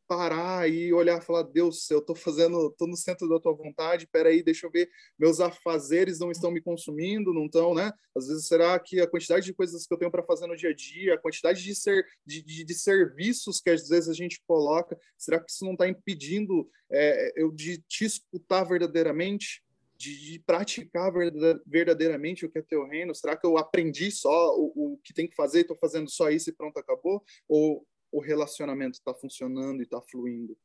parar 0.08 0.68
e 0.68 0.90
olhar 0.92 1.20
e 1.20 1.24
falar, 1.24 1.42
Deus, 1.42 1.88
eu 1.90 1.98
estou 1.98 2.16
fazendo, 2.16 2.68
estou 2.68 2.88
no 2.88 2.96
centro 2.96 3.28
da 3.28 3.38
tua 3.38 3.52
vontade, 3.52 4.08
peraí, 4.10 4.42
deixa 4.42 4.66
eu 4.66 4.70
ver, 4.70 4.88
meus 5.18 5.38
afazeres 5.38 6.18
não 6.18 6.30
estão 6.30 6.50
me 6.50 6.62
consumindo, 6.62 7.34
não 7.34 7.44
estão, 7.44 7.74
né? 7.74 7.92
Às 8.16 8.26
vezes, 8.26 8.46
será 8.46 8.78
que 8.78 9.00
a 9.00 9.06
quantidade 9.06 9.44
de 9.44 9.52
coisas 9.52 9.86
que 9.86 9.92
eu 9.92 9.98
tenho 9.98 10.10
para 10.10 10.22
fazer 10.22 10.46
no 10.46 10.56
dia 10.56 10.70
a 10.70 10.74
dia, 10.74 11.14
a 11.14 11.18
quantidade 11.18 11.62
de, 11.62 11.74
ser, 11.74 12.06
de, 12.24 12.42
de, 12.42 12.64
de, 12.64 12.74
serviços 12.74 13.60
que 13.60 13.68
às 13.68 13.86
vezes 13.86 14.08
a 14.08 14.14
gente 14.14 14.40
coloca, 14.46 14.98
será 15.18 15.38
que 15.38 15.50
isso 15.50 15.64
não 15.64 15.72
está 15.72 15.86
impedindo 15.86 16.68
é, 16.90 17.32
eu 17.36 17.52
de 17.52 17.78
te 17.86 18.06
escutar 18.06 18.64
verdadeiramente? 18.64 19.62
De, 19.98 20.16
de, 20.16 20.38
praticar 20.38 21.12
verdadeiramente 21.66 22.46
o 22.46 22.50
que 22.50 22.60
é 22.60 22.62
teu 22.62 22.86
reino? 22.86 23.12
Será 23.16 23.36
que 23.36 23.44
eu 23.44 23.58
aprendi 23.58 24.12
só 24.12 24.56
o, 24.56 24.94
o 24.94 24.98
que 25.02 25.12
tem 25.12 25.26
que 25.26 25.34
fazer, 25.34 25.62
estou 25.62 25.76
fazendo 25.76 26.08
só 26.08 26.30
isso 26.30 26.48
e 26.48 26.52
pronto, 26.52 26.78
acabou? 26.78 27.20
Ou 27.48 27.84
o 28.10 28.20
relacionamento 28.20 28.98
está 28.98 29.14
funcionando 29.14 29.80
e 29.80 29.84
está 29.84 30.00
fluindo? 30.00 30.56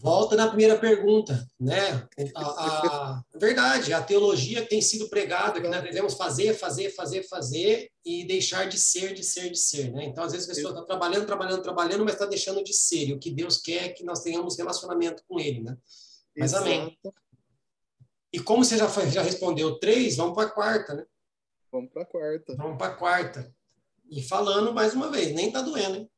Volta 0.00 0.36
na 0.36 0.46
primeira 0.46 0.78
pergunta, 0.78 1.44
né? 1.58 2.08
A, 2.36 2.40
a, 2.40 3.24
verdade, 3.34 3.92
a 3.92 4.00
teologia 4.00 4.64
tem 4.64 4.80
sido 4.80 5.08
pregada 5.08 5.60
que 5.60 5.66
nós 5.66 5.82
devemos 5.82 6.14
fazer, 6.14 6.54
fazer, 6.54 6.90
fazer, 6.90 7.24
fazer 7.24 7.90
e 8.04 8.24
deixar 8.24 8.68
de 8.68 8.78
ser, 8.78 9.12
de 9.12 9.24
ser, 9.24 9.50
de 9.50 9.58
ser, 9.58 9.90
né? 9.90 10.04
Então, 10.04 10.22
às 10.22 10.30
vezes 10.30 10.48
a 10.48 10.54
pessoa 10.54 10.72
está 10.72 10.84
trabalhando, 10.84 11.26
trabalhando, 11.26 11.62
trabalhando, 11.62 12.04
mas 12.04 12.14
está 12.14 12.26
deixando 12.26 12.62
de 12.62 12.72
ser. 12.72 13.08
E 13.08 13.12
o 13.12 13.18
que 13.18 13.28
Deus 13.28 13.56
quer 13.56 13.86
é 13.86 13.88
que 13.88 14.04
nós 14.04 14.22
tenhamos 14.22 14.56
relacionamento 14.56 15.24
com 15.26 15.40
Ele, 15.40 15.64
né? 15.64 15.76
Mas 16.36 16.52
Exato. 16.52 16.64
amém. 16.64 16.96
E 18.32 18.38
como 18.38 18.64
você 18.64 18.78
já, 18.78 18.88
foi, 18.88 19.10
já 19.10 19.22
respondeu 19.22 19.80
três, 19.80 20.16
vamos 20.16 20.34
para 20.36 20.46
a 20.46 20.50
quarta, 20.50 20.94
né? 20.94 21.04
Vamos 21.72 21.90
para 21.90 22.02
a 22.02 22.06
quarta. 22.06 22.54
Vamos 22.54 22.78
para 22.78 22.92
a 22.92 22.96
quarta. 22.96 23.57
E 24.10 24.22
falando 24.22 24.72
mais 24.72 24.94
uma 24.94 25.10
vez, 25.10 25.34
nem 25.34 25.52
tá 25.52 25.60
doendo, 25.60 25.96
hein? 25.96 26.10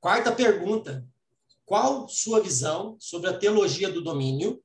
Quarta 0.00 0.32
pergunta. 0.32 1.06
Qual 1.64 2.08
sua 2.08 2.40
visão 2.40 2.96
sobre 3.00 3.28
a 3.28 3.36
teologia 3.36 3.90
do 3.90 4.02
domínio? 4.02 4.62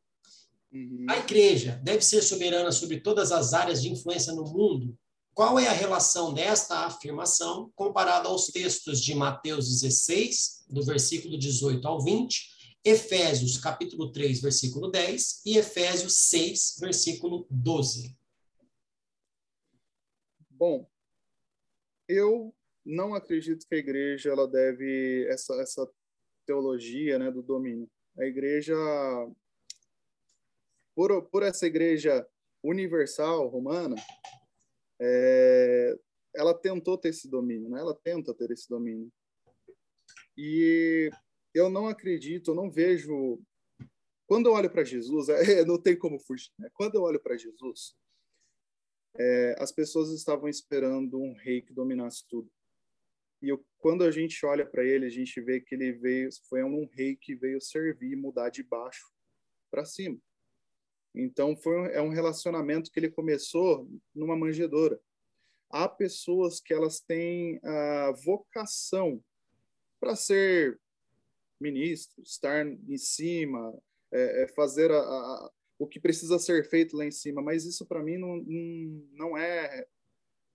Uhum. 0.72 1.06
A 1.10 1.18
igreja 1.18 1.80
deve 1.84 2.02
ser 2.02 2.22
soberana 2.22 2.72
sobre 2.72 3.00
todas 3.00 3.32
as 3.32 3.54
áreas 3.54 3.82
de 3.82 3.90
influência 3.90 4.34
no 4.34 4.44
mundo? 4.44 4.98
Qual 5.34 5.58
é 5.58 5.68
a 5.68 5.74
relação 5.74 6.34
desta 6.34 6.86
afirmação 6.86 7.72
comparada 7.76 8.28
aos 8.28 8.48
textos 8.48 9.02
de 9.02 9.16
Mateus 9.16 9.70
16, 9.70 10.66
do 10.70 10.84
versículo 10.84 11.38
18 11.38 11.88
ao 11.88 12.04
20, 12.04 12.52
Efésios 12.84 13.58
capítulo 13.58 14.12
3, 14.12 14.42
versículo 14.42 14.90
10 14.90 15.42
e 15.46 15.58
Efésios 15.58 16.18
6, 16.18 16.78
versículo 16.80 17.48
12? 17.50 18.16
Bom, 20.50 20.91
eu 22.12 22.54
não 22.86 23.14
acredito 23.14 23.68
que 23.68 23.76
a 23.76 23.78
igreja 23.78 24.32
ela 24.32 24.48
deve 24.48 25.26
essa 25.30 25.54
essa 25.62 25.90
teologia 26.46 27.20
né 27.20 27.30
do 27.30 27.42
domínio 27.42 27.90
a 28.18 28.26
igreja 28.26 28.76
por, 30.96 31.24
por 31.24 31.44
essa 31.44 31.66
igreja 31.66 32.28
universal 32.64 33.48
romana, 33.48 33.96
é, 35.00 35.98
ela 36.36 36.54
tentou 36.54 36.98
ter 36.98 37.10
esse 37.10 37.30
domínio, 37.30 37.70
né? 37.70 37.80
ela 37.80 37.96
tenta 37.96 38.34
ter 38.34 38.52
esse 38.52 38.70
domínio. 38.70 39.12
E 40.38 41.10
eu 41.54 41.70
não 41.70 41.88
acredito, 41.88 42.52
eu 42.52 42.56
não 42.56 42.70
vejo. 42.70 43.42
Quando 44.28 44.48
eu 44.48 44.54
olho 44.54 44.70
para 44.70 44.84
Jesus, 44.84 45.28
é, 45.30 45.66
não 45.66 45.82
tem 45.82 45.98
como 45.98 46.20
fugir. 46.20 46.52
Né? 46.58 46.70
Quando 46.74 46.96
eu 46.96 47.02
olho 47.02 47.20
para 47.20 47.38
Jesus, 47.38 47.96
é, 49.18 49.56
as 49.60 49.72
pessoas 49.72 50.12
estavam 50.12 50.48
esperando 50.48 51.20
um 51.22 51.34
rei 51.34 51.62
que 51.62 51.74
dominasse 51.74 52.26
tudo. 52.28 52.50
E 53.42 53.50
eu, 53.50 53.66
quando 53.80 54.04
a 54.04 54.12
gente 54.12 54.46
olha 54.46 54.66
para 54.66 54.84
ele, 54.84 55.06
a 55.06 55.10
gente 55.10 55.42
vê 55.42 55.60
que 55.60 55.74
ele 55.74 55.94
veio, 55.94 56.30
foi 56.48 56.64
um 56.64 56.88
rei 56.94 57.16
que 57.16 57.36
veio 57.36 57.60
servir, 57.60 58.16
mudar 58.16 58.50
de 58.50 58.64
baixo 58.64 59.12
para 59.70 59.84
cima. 59.84 60.20
Então 61.14 61.56
foi 61.58 61.92
é 61.94 62.02
um 62.02 62.10
relacionamento 62.10 62.92
que 62.92 63.00
ele 63.00 63.10
começou 63.10 63.90
numa 64.14 64.36
manjedoura. 64.36 65.00
Há 65.70 65.88
pessoas 65.88 66.60
que 66.60 66.74
elas 66.74 67.00
têm 67.00 67.60
a 67.64 68.12
vocação 68.24 69.24
para 70.00 70.16
ser 70.16 70.80
ministro, 71.60 72.22
estar 72.24 72.66
em 72.66 72.98
cima, 72.98 73.74
é, 74.12 74.44
é 74.44 74.48
fazer 74.50 74.92
a, 74.92 75.00
a, 75.00 75.52
o 75.82 75.88
que 75.88 76.00
precisa 76.00 76.38
ser 76.38 76.70
feito 76.70 76.96
lá 76.96 77.04
em 77.04 77.12
cima. 77.12 77.42
Mas 77.42 77.66
isso 77.66 77.88
para 77.88 78.04
mim 78.04 78.16
não, 78.16 78.38
não, 79.14 79.36
é 79.36 79.88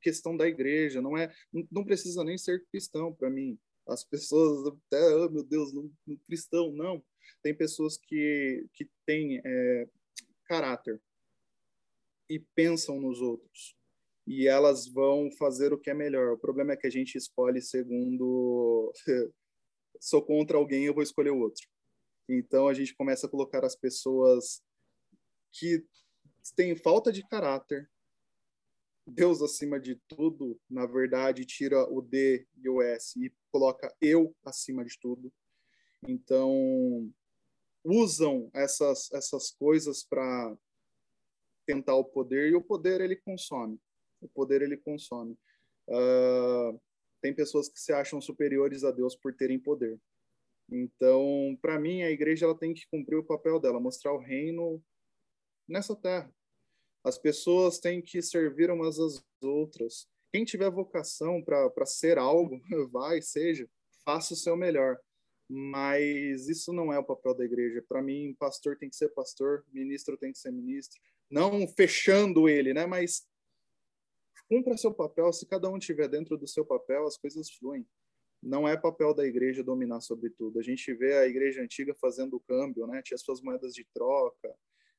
questão 0.01 0.37
da 0.37 0.47
igreja, 0.47 1.03
não 1.03 1.19
é, 1.19 1.35
não 1.69 1.85
precisa 1.85 2.23
nem 2.23 2.39
ser 2.39 2.65
cristão 2.67 3.13
para 3.13 3.29
mim. 3.29 3.59
As 3.89 4.05
pessoas 4.05 4.69
até, 4.69 5.17
oh, 5.17 5.29
meu 5.29 5.43
Deus, 5.43 5.73
não, 5.73 5.91
não, 6.07 6.17
cristão, 6.19 6.71
não. 6.71 7.05
Tem 7.43 7.53
pessoas 7.53 7.99
que, 7.99 8.67
que 8.73 8.89
têm 9.05 9.43
é, 9.45 9.89
caráter 10.45 11.03
e 12.31 12.39
pensam 12.55 13.01
nos 13.01 13.21
outros. 13.21 13.77
E 14.29 14.47
elas 14.47 14.87
vão 14.87 15.29
fazer 15.33 15.73
o 15.73 15.79
que 15.79 15.91
é 15.91 15.95
melhor. 15.95 16.35
O 16.35 16.39
problema 16.39 16.73
é 16.73 16.77
que 16.77 16.87
a 16.87 16.91
gente 16.91 17.19
escolhe 17.19 17.61
segundo. 17.61 18.93
Sou 20.01 20.23
contra 20.23 20.57
alguém, 20.57 20.85
eu 20.85 20.95
vou 20.95 21.03
escolher 21.03 21.31
o 21.31 21.41
outro. 21.41 21.67
Então 22.29 22.69
a 22.69 22.75
gente 22.75 22.95
começa 22.95 23.27
a 23.27 23.31
colocar 23.31 23.65
as 23.65 23.75
pessoas 23.75 24.65
que 25.59 25.85
têm 26.55 26.77
falta 26.77 27.13
de 27.13 27.27
caráter, 27.27 27.91
Deus 29.07 29.41
acima 29.41 29.79
de 29.79 29.97
tudo, 30.09 30.61
na 30.69 30.85
verdade, 30.85 31.45
tira 31.45 31.89
o 31.89 32.03
D 32.03 32.47
e 32.57 32.69
o 32.69 32.83
S 32.83 33.25
e 33.25 33.33
coloca 33.53 33.95
eu 34.01 34.35
acima 34.45 34.85
de 34.85 34.99
tudo. 34.99 35.33
Então, 36.07 37.09
usam 37.85 38.51
essas, 38.53 39.11
essas 39.13 39.53
coisas 39.53 40.03
para 40.03 40.57
tentar 41.65 41.95
o 41.95 42.05
poder 42.05 42.51
e 42.51 42.57
o 42.57 42.63
poder 42.63 43.01
ele 43.01 43.17
consome. 43.17 43.81
O 44.21 44.29
poder 44.29 44.63
ele 44.63 44.77
consome. 44.77 45.39
Uh, 45.89 46.81
tem 47.21 47.33
pessoas 47.33 47.69
que 47.69 47.81
se 47.81 47.93
acham 47.93 48.21
superiores 48.21 48.83
a 48.83 48.91
Deus 48.91 49.15
por 49.15 49.35
terem 49.35 49.59
poder. 49.59 50.01
Então, 50.69 51.57
para 51.63 51.79
mim, 51.79 52.03
a 52.03 52.11
igreja 52.11 52.45
ela 52.45 52.59
tem 52.59 52.75
que 52.75 52.89
cumprir 52.89 53.17
o 53.17 53.25
papel 53.25 53.61
dela, 53.61 53.79
mostrar 53.79 54.13
o 54.13 54.19
reino 54.19 54.83
nessa 55.69 55.95
terra. 55.95 56.33
As 57.05 57.19
pessoas 57.19 57.79
têm 57.79 58.03
que 58.03 58.21
servir 58.21 58.71
umas 58.71 58.99
às 58.99 59.25
outras. 59.41 60.09
Quem 60.33 60.45
tiver 60.45 60.71
vocação 60.71 61.43
para 61.43 61.87
ser 61.87 62.19
algo, 62.19 62.61
vai, 62.91 63.23
seja, 63.23 63.69
faça 64.05 64.35
o 64.35 64.37
seu 64.37 64.57
melhor. 64.57 64.99
Mas 65.49 66.49
isso 66.49 66.73
não 66.73 66.93
é 66.93 66.99
o 66.99 67.05
papel 67.05 67.35
da 67.35 67.45
igreja. 67.45 67.85
Para 67.89 68.03
mim, 68.03 68.35
pastor 68.39 68.77
tem 68.77 68.91
que 68.91 68.97
ser 68.97 69.11
pastor, 69.11 69.65
ministro 69.73 70.17
tem 70.17 70.33
que 70.33 70.39
ser 70.39 70.51
ministro. 70.51 71.01
Não 71.31 71.67
fechando 71.69 72.49
ele, 72.49 72.75
né? 72.75 72.87
Mas 72.87 73.25
cumpra 74.49 74.77
seu 74.77 74.93
papel. 74.93 75.33
Se 75.33 75.47
cada 75.47 75.71
um 75.71 75.79
estiver 75.79 76.09
dentro 76.09 76.37
do 76.37 76.49
seu 76.49 76.65
papel, 76.65 77.07
as 77.07 77.17
coisas 77.17 77.51
fluem. 77.51 77.87
Não 78.43 78.69
é 78.69 78.77
papel 78.77 79.15
da 79.15 79.25
igreja 79.25 79.63
dominar 79.63 80.01
sobre 80.01 80.31
tudo. 80.31 80.59
A 80.59 80.63
gente 80.63 80.93
vê 80.95 81.15
a 81.15 81.27
igreja 81.27 81.63
antiga 81.63 81.95
fazendo 81.95 82.37
o 82.37 82.41
câmbio, 82.41 82.87
né? 82.87 83.01
Tinha 83.03 83.19
suas 83.19 83.41
moedas 83.41 83.73
de 83.73 83.85
troca, 83.95 84.55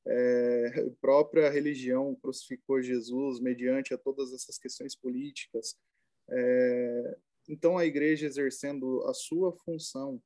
é, 0.08 0.90
própria 1.00 1.50
religião 1.50 2.14
crucificou 2.16 2.82
Jesus 2.82 3.40
mediante 3.40 3.92
a 3.92 3.98
todas 3.98 4.32
essas 4.32 4.58
questões 4.58 4.96
políticas. 4.96 5.76
É, 6.30 7.18
então, 7.48 7.76
a 7.76 7.84
igreja 7.84 8.26
exercendo 8.26 9.02
a 9.06 9.14
sua 9.14 9.52
função 9.64 10.20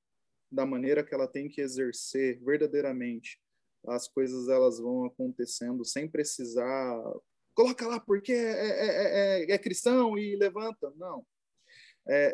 da 0.50 0.64
maneira 0.66 1.04
que 1.04 1.14
ela 1.14 1.26
tem 1.26 1.48
que 1.48 1.60
exercer 1.60 2.40
verdadeiramente, 2.42 3.40
as 3.86 4.06
coisas 4.06 4.48
elas 4.48 4.78
vão 4.78 5.04
acontecendo 5.04 5.84
sem 5.84 6.08
precisar 6.08 7.02
coloca 7.54 7.86
lá 7.86 8.00
porque 8.00 8.32
é, 8.32 8.36
é, 8.36 9.44
é, 9.50 9.52
é 9.52 9.58
cristão 9.58 10.18
e 10.18 10.36
levanta. 10.36 10.92
Não. 10.96 11.24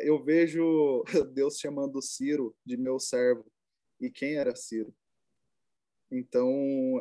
eu 0.01 0.23
vejo 0.23 1.03
Deus 1.33 1.57
chamando 1.59 2.01
Ciro 2.01 2.55
de 2.65 2.77
meu 2.77 2.99
servo. 2.99 3.45
E 3.99 4.09
quem 4.09 4.35
era 4.35 4.55
Ciro? 4.55 4.93
Então, 6.11 6.49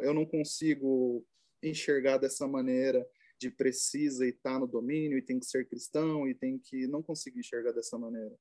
eu 0.03 0.13
não 0.13 0.27
consigo 0.27 1.25
enxergar 1.63 2.19
dessa 2.19 2.47
maneira 2.47 3.07
de 3.39 3.51
precisa 3.51 4.27
e 4.27 4.33
tá 4.33 4.59
no 4.59 4.67
domínio 4.67 5.17
e 5.17 5.23
tem 5.23 5.39
que 5.39 5.47
ser 5.47 5.69
cristão 5.69 6.29
e 6.29 6.35
tem 6.35 6.59
que 6.59 6.87
não 6.87 7.03
consigo 7.03 7.39
enxergar 7.39 7.73
dessa 7.73 7.97
maneira. 7.97 8.37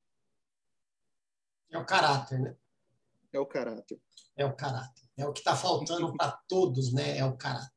É 1.70 1.78
o 1.78 1.86
caráter, 1.86 2.40
né? 2.40 2.58
É 3.32 3.40
o 3.40 3.46
caráter. 3.46 4.02
É 4.36 4.46
o 4.46 4.56
caráter. 4.56 5.04
É 5.16 5.26
o 5.26 5.34
que 5.34 5.40
está 5.40 5.56
faltando 5.56 6.16
para 6.16 6.32
todos, 6.48 6.94
né? 6.94 7.18
É 7.18 7.26
o 7.26 7.38
caráter. 7.38 7.72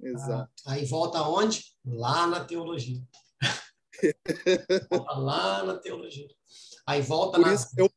Exato. 0.00 0.52
Ah, 0.66 0.72
aí 0.72 0.84
volta 0.84 1.18
aonde? 1.18 1.76
Lá 1.84 2.26
na 2.26 2.44
teologia. 2.44 3.02
volta 4.90 5.12
lá 5.12 5.64
na 5.64 5.78
teologia. 5.78 6.28
Aí 6.86 7.02
volta 7.02 7.38
Por 7.38 7.46
na... 7.46 7.54
isso 7.54 7.68
eu, 7.76 7.90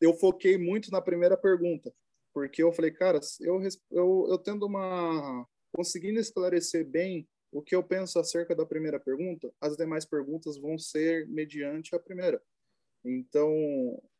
eu 0.00 0.14
foquei 0.14 0.58
muito 0.58 0.90
na 0.90 1.00
primeira 1.00 1.36
pergunta 1.36 1.92
porque 2.34 2.62
eu 2.62 2.72
falei, 2.72 2.90
cara, 2.90 3.20
eu, 3.40 3.62
eu, 3.92 4.26
eu 4.28 4.38
tendo 4.38 4.66
uma. 4.66 5.46
conseguindo 5.72 6.18
esclarecer 6.18 6.84
bem 6.84 7.28
o 7.52 7.62
que 7.62 7.74
eu 7.74 7.84
penso 7.84 8.18
acerca 8.18 8.56
da 8.56 8.66
primeira 8.66 8.98
pergunta, 8.98 9.54
as 9.60 9.76
demais 9.76 10.04
perguntas 10.04 10.58
vão 10.58 10.76
ser 10.76 11.28
mediante 11.28 11.94
a 11.94 12.00
primeira. 12.00 12.42
Então, 13.04 13.48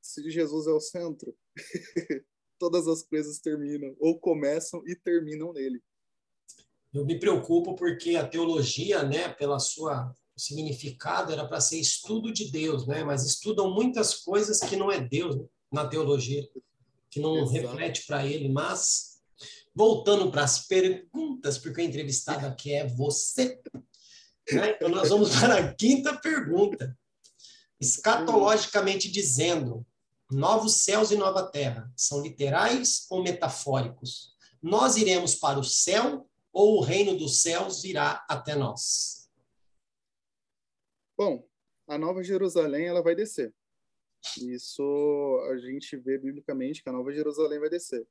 se 0.00 0.30
Jesus 0.30 0.68
é 0.68 0.70
o 0.70 0.78
centro, 0.78 1.36
todas 2.60 2.86
as 2.86 3.02
coisas 3.02 3.40
terminam, 3.40 3.96
ou 3.98 4.20
começam 4.20 4.80
e 4.86 4.94
terminam 4.94 5.52
nele. 5.52 5.82
Eu 6.92 7.04
me 7.04 7.18
preocupo 7.18 7.74
porque 7.74 8.14
a 8.14 8.28
teologia, 8.28 9.02
né, 9.02 9.28
pela 9.30 9.58
sua 9.58 10.14
significado, 10.36 11.32
era 11.32 11.46
para 11.46 11.60
ser 11.60 11.80
estudo 11.80 12.32
de 12.32 12.50
Deus, 12.52 12.86
né? 12.86 13.02
Mas 13.02 13.24
estudam 13.24 13.72
muitas 13.72 14.14
coisas 14.14 14.60
que 14.60 14.76
não 14.76 14.92
é 14.92 15.00
Deus 15.00 15.36
né, 15.36 15.44
na 15.72 15.88
teologia 15.88 16.48
que 17.14 17.20
não 17.20 17.38
Exato. 17.38 17.52
reflete 17.52 18.06
para 18.06 18.26
ele, 18.26 18.48
mas 18.48 19.20
voltando 19.72 20.32
para 20.32 20.42
as 20.42 20.66
perguntas, 20.66 21.56
porque 21.56 21.80
a 21.80 21.84
entrevistada 21.84 22.48
aqui 22.48 22.72
é 22.72 22.88
você. 22.88 23.60
Né? 24.50 24.70
Então, 24.70 24.88
nós 24.88 25.10
vamos 25.10 25.30
para 25.38 25.58
a 25.58 25.74
quinta 25.74 26.16
pergunta. 26.16 26.98
Escatologicamente 27.80 29.08
dizendo, 29.08 29.86
novos 30.28 30.82
céus 30.82 31.12
e 31.12 31.16
nova 31.16 31.50
terra, 31.50 31.88
são 31.96 32.20
literais 32.20 33.06
ou 33.08 33.22
metafóricos? 33.22 34.34
Nós 34.60 34.96
iremos 34.96 35.36
para 35.36 35.58
o 35.58 35.64
céu 35.64 36.28
ou 36.52 36.78
o 36.78 36.80
reino 36.80 37.16
dos 37.16 37.42
céus 37.42 37.80
virá 37.80 38.24
até 38.28 38.56
nós? 38.56 39.30
Bom, 41.16 41.46
a 41.86 41.96
Nova 41.96 42.24
Jerusalém 42.24 42.86
ela 42.86 43.02
vai 43.02 43.14
descer. 43.14 43.54
Isso 44.40 45.48
a 45.50 45.56
gente 45.58 45.96
vê 45.96 46.18
biblicamente 46.18 46.82
que 46.82 46.88
a 46.88 46.92
Nova 46.92 47.12
Jerusalém 47.12 47.60
vai 47.60 47.68
descer. 47.68 48.06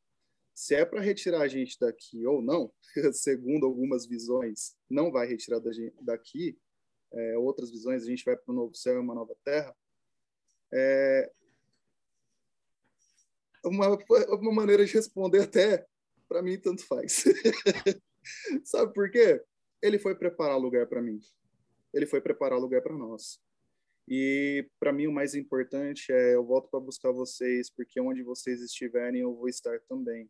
Se 0.54 0.76
é 0.76 0.86
para 0.86 1.02
retirar 1.02 1.42
a 1.42 1.48
gente 1.48 1.78
daqui 1.80 2.26
ou 2.26 2.42
não, 2.42 2.72
segundo 3.14 3.66
algumas 3.66 4.06
visões, 4.06 4.76
não 4.90 5.12
vai 5.12 5.28
retirar 5.28 5.60
da 5.60 5.72
gente 5.72 5.96
daqui, 6.02 6.58
é, 7.12 7.38
outras 7.38 7.72
visões, 7.72 8.04
a 8.04 8.08
gente 8.08 8.24
vai 8.24 8.36
para 8.36 8.52
o 8.52 8.56
novo 8.56 8.76
céu 8.76 8.96
e 8.96 9.00
uma 9.00 9.16
nova 9.16 9.36
terra. 9.44 9.76
É 10.72 11.32
uma, 13.64 13.98
uma 14.32 14.52
maneira 14.52 14.86
de 14.86 14.94
responder 14.94 15.42
até, 15.42 15.86
para 16.28 16.42
mim, 16.42 16.60
tanto 16.60 16.86
faz. 16.86 17.24
Sabe 18.64 18.94
por 18.94 19.10
quê? 19.10 19.42
Ele 19.82 19.98
foi 19.98 20.16
preparar 20.16 20.58
lugar 20.58 20.88
para 20.88 21.02
mim. 21.02 21.20
Ele 21.94 22.06
foi 22.06 22.22
preparar 22.22 22.60
lugar 22.60 22.82
para 22.82 22.96
nós. 22.96 23.40
E 24.08 24.68
para 24.80 24.92
mim 24.92 25.08
o 25.08 25.14
mais 25.14 25.34
importante 25.34 26.12
é 26.12 26.36
eu 26.36 26.46
volto 26.46 26.70
para 26.70 26.80
buscar 26.80 27.12
vocês, 27.12 27.70
porque 27.70 28.00
onde 28.02 28.22
vocês 28.22 28.62
estiverem 28.62 29.22
eu 29.22 29.34
vou 29.34 29.48
estar 29.48 29.80
também. 29.82 30.30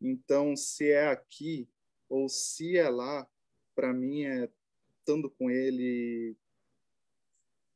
Então, 0.00 0.56
se 0.56 0.90
é 0.90 1.06
aqui 1.06 1.68
ou 2.08 2.28
se 2.28 2.76
é 2.76 2.88
lá, 2.88 3.28
para 3.74 3.92
mim 3.92 4.24
é 4.24 4.50
estando 4.98 5.30
com 5.30 5.50
ele, 5.50 6.36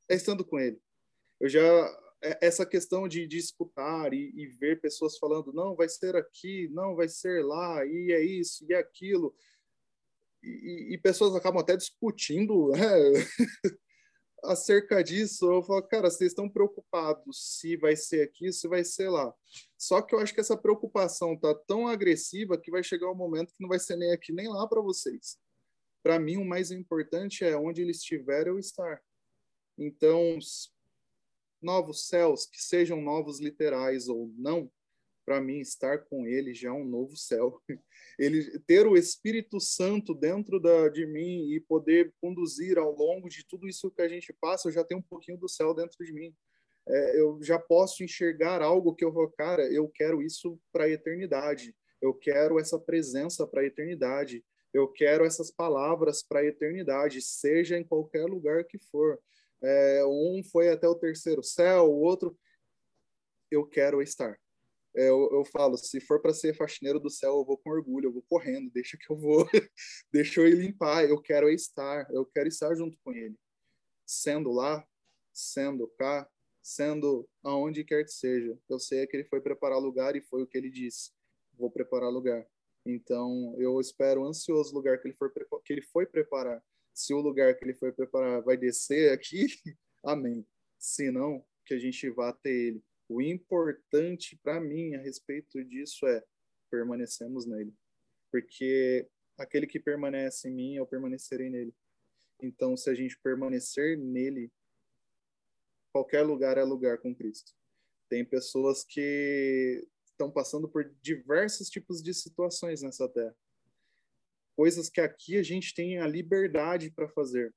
é 0.08 0.14
estando 0.14 0.44
com 0.44 0.58
ele. 0.58 0.80
Eu 1.40 1.48
já 1.48 1.60
é, 2.22 2.38
essa 2.40 2.64
questão 2.64 3.06
de, 3.06 3.26
de 3.26 3.36
escutar 3.36 4.12
e, 4.14 4.32
e, 4.34 4.46
ver 4.46 4.80
pessoas 4.80 5.18
falando, 5.18 5.52
não, 5.52 5.76
vai 5.76 5.88
ser 5.88 6.16
aqui, 6.16 6.68
não, 6.72 6.96
vai 6.96 7.08
ser 7.08 7.44
lá, 7.44 7.84
e 7.84 8.12
é 8.12 8.20
isso, 8.24 8.64
e 8.68 8.72
é 8.72 8.78
aquilo. 8.78 9.34
E, 10.42 10.94
e 10.94 10.98
pessoas 10.98 11.34
acabam 11.34 11.60
até 11.60 11.76
discutindo 11.76 12.70
né? 12.72 12.80
Acerca 14.44 15.02
disso. 15.02 15.44
Eu 15.50 15.62
falo, 15.62 15.82
cara, 15.82 16.10
vocês 16.10 16.30
estão 16.30 16.48
preocupados 16.48 17.58
se 17.58 17.76
vai 17.76 17.96
ser 17.96 18.22
aqui, 18.22 18.52
se 18.52 18.68
vai 18.68 18.84
ser 18.84 19.08
lá. 19.08 19.34
Só 19.76 20.00
que 20.02 20.14
eu 20.14 20.18
acho 20.18 20.34
que 20.34 20.40
essa 20.40 20.56
preocupação 20.56 21.38
tá 21.38 21.54
tão 21.66 21.86
agressiva 21.86 22.58
que 22.58 22.70
vai 22.70 22.82
chegar 22.82 23.10
um 23.10 23.14
momento 23.14 23.52
que 23.54 23.62
não 23.62 23.68
vai 23.68 23.78
ser 23.78 23.96
nem 23.96 24.12
aqui 24.12 24.32
nem 24.32 24.48
lá 24.48 24.66
para 24.66 24.80
vocês. 24.80 25.38
Para 26.02 26.18
mim, 26.18 26.36
o 26.36 26.44
mais 26.44 26.70
importante 26.70 27.44
é 27.44 27.56
onde 27.56 27.82
ele 27.82 27.90
estiver, 27.90 28.46
eu 28.46 28.58
estar. 28.58 29.00
Então, 29.78 30.38
novos 31.60 32.06
céus, 32.06 32.46
que 32.46 32.62
sejam 32.62 33.00
novos 33.00 33.40
literais 33.40 34.08
ou 34.08 34.30
não, 34.36 34.70
para 35.24 35.40
mim 35.40 35.58
estar 35.60 35.98
com 36.04 36.26
ele 36.26 36.54
já 36.54 36.68
é 36.68 36.72
um 36.72 36.84
novo 36.84 37.16
céu. 37.16 37.60
Ele 38.16 38.60
ter 38.60 38.86
o 38.86 38.96
Espírito 38.96 39.58
Santo 39.58 40.14
dentro 40.14 40.60
da, 40.60 40.88
de 40.88 41.04
mim 41.04 41.50
e 41.52 41.58
poder 41.58 42.14
conduzir 42.20 42.78
ao 42.78 42.94
longo 42.94 43.28
de 43.28 43.44
tudo 43.44 43.66
isso 43.66 43.90
que 43.90 44.02
a 44.02 44.08
gente 44.08 44.32
passa, 44.32 44.68
eu 44.68 44.72
já 44.72 44.84
tenho 44.84 45.00
um 45.00 45.02
pouquinho 45.02 45.36
do 45.36 45.48
céu 45.48 45.74
dentro 45.74 46.04
de 46.04 46.12
mim. 46.12 46.32
É, 46.86 47.20
eu 47.20 47.40
já 47.42 47.58
posso 47.58 48.04
enxergar 48.04 48.62
algo 48.62 48.94
que 48.94 49.04
eu 49.04 49.12
vou, 49.12 49.28
cara, 49.30 49.66
eu 49.72 49.88
quero 49.88 50.22
isso 50.22 50.60
para 50.70 50.84
a 50.84 50.88
eternidade. 50.88 51.74
Eu 52.00 52.14
quero 52.14 52.58
essa 52.60 52.78
presença 52.78 53.46
para 53.46 53.62
a 53.62 53.66
eternidade. 53.66 54.44
Eu 54.72 54.88
quero 54.88 55.24
essas 55.24 55.50
palavras 55.50 56.22
para 56.22 56.40
a 56.40 56.44
eternidade, 56.44 57.22
seja 57.22 57.78
em 57.78 57.84
qualquer 57.84 58.26
lugar 58.26 58.64
que 58.64 58.78
for. 58.78 59.18
É, 59.62 60.04
um 60.04 60.42
foi 60.52 60.68
até 60.68 60.86
o 60.86 60.94
terceiro 60.94 61.42
céu, 61.42 61.84
o 61.84 62.00
outro. 62.00 62.38
Eu 63.50 63.66
quero 63.66 64.02
estar. 64.02 64.38
É, 64.96 65.08
eu, 65.08 65.28
eu 65.32 65.44
falo, 65.44 65.76
se 65.76 66.00
for 66.00 66.20
para 66.20 66.32
ser 66.32 66.54
faxineiro 66.54 67.00
do 67.00 67.10
céu, 67.10 67.38
eu 67.38 67.44
vou 67.44 67.58
com 67.58 67.70
orgulho, 67.70 68.08
eu 68.08 68.12
vou 68.12 68.22
correndo, 68.22 68.70
deixa 68.74 68.96
que 68.96 69.10
eu 69.10 69.16
vou, 69.16 69.48
deixa 70.12 70.40
eu 70.40 70.46
ir 70.46 70.54
limpar, 70.54 71.04
eu 71.04 71.20
quero 71.20 71.50
estar, 71.50 72.08
eu 72.10 72.24
quero 72.26 72.48
estar 72.48 72.74
junto 72.74 72.96
com 73.04 73.12
ele. 73.12 73.36
Sendo 74.06 74.52
lá, 74.52 74.86
sendo 75.32 75.88
cá, 75.98 76.28
sendo 76.62 77.28
aonde 77.42 77.84
quer 77.84 78.04
que 78.04 78.12
seja. 78.12 78.58
Eu 78.68 78.78
sei 78.78 79.06
que 79.06 79.16
ele 79.16 79.24
foi 79.24 79.40
preparar 79.40 79.78
lugar 79.78 80.14
e 80.16 80.22
foi 80.22 80.42
o 80.42 80.46
que 80.46 80.56
ele 80.56 80.70
disse. 80.70 81.10
Vou 81.58 81.70
preparar 81.70 82.10
lugar. 82.10 82.46
Então, 82.86 83.54
eu 83.58 83.80
espero 83.80 84.24
ansioso 84.24 84.72
o 84.72 84.74
lugar 84.74 85.00
que 85.00 85.08
ele, 85.08 85.14
for, 85.14 85.32
que 85.64 85.72
ele 85.72 85.82
foi 85.82 86.06
preparar 86.06 86.62
se 86.94 87.12
o 87.12 87.20
lugar 87.20 87.54
que 87.56 87.64
ele 87.64 87.74
foi 87.74 87.92
preparar 87.92 88.40
vai 88.42 88.56
descer 88.56 89.12
aqui, 89.12 89.46
amém. 90.04 90.46
Se 90.78 91.10
não, 91.10 91.44
que 91.66 91.74
a 91.74 91.78
gente 91.78 92.08
vá 92.10 92.28
até 92.28 92.50
ele. 92.50 92.82
O 93.14 93.22
importante 93.22 94.36
para 94.42 94.60
mim 94.60 94.94
a 94.94 95.00
respeito 95.00 95.62
disso 95.64 96.06
é 96.06 96.24
permanecemos 96.70 97.46
nele. 97.46 97.72
Porque 98.30 99.08
aquele 99.38 99.66
que 99.66 99.78
permanece 99.78 100.48
em 100.48 100.52
mim, 100.52 100.74
eu 100.74 100.86
permanecerei 100.86 101.48
nele. 101.48 101.74
Então, 102.42 102.76
se 102.76 102.90
a 102.90 102.94
gente 102.94 103.18
permanecer 103.20 103.96
nele, 103.96 104.50
qualquer 105.92 106.22
lugar 106.22 106.58
é 106.58 106.64
lugar 106.64 106.98
com 106.98 107.14
Cristo. 107.14 107.52
Tem 108.08 108.24
pessoas 108.24 108.84
que 108.84 109.86
estão 110.04 110.30
passando 110.30 110.68
por 110.68 110.92
diversos 111.00 111.68
tipos 111.68 112.02
de 112.02 112.12
situações 112.12 112.82
nessa 112.82 113.08
terra 113.08 113.34
coisas 114.56 114.88
que 114.88 115.00
aqui 115.00 115.36
a 115.36 115.42
gente 115.42 115.74
tem 115.74 115.98
a 115.98 116.06
liberdade 116.06 116.90
para 116.90 117.08
fazer. 117.08 117.52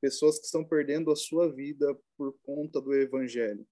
Pessoas 0.00 0.38
que 0.38 0.46
estão 0.46 0.64
perdendo 0.64 1.10
a 1.10 1.16
sua 1.16 1.52
vida 1.52 1.86
por 2.16 2.36
conta 2.42 2.80
do 2.80 2.94
evangelho. 2.94 3.66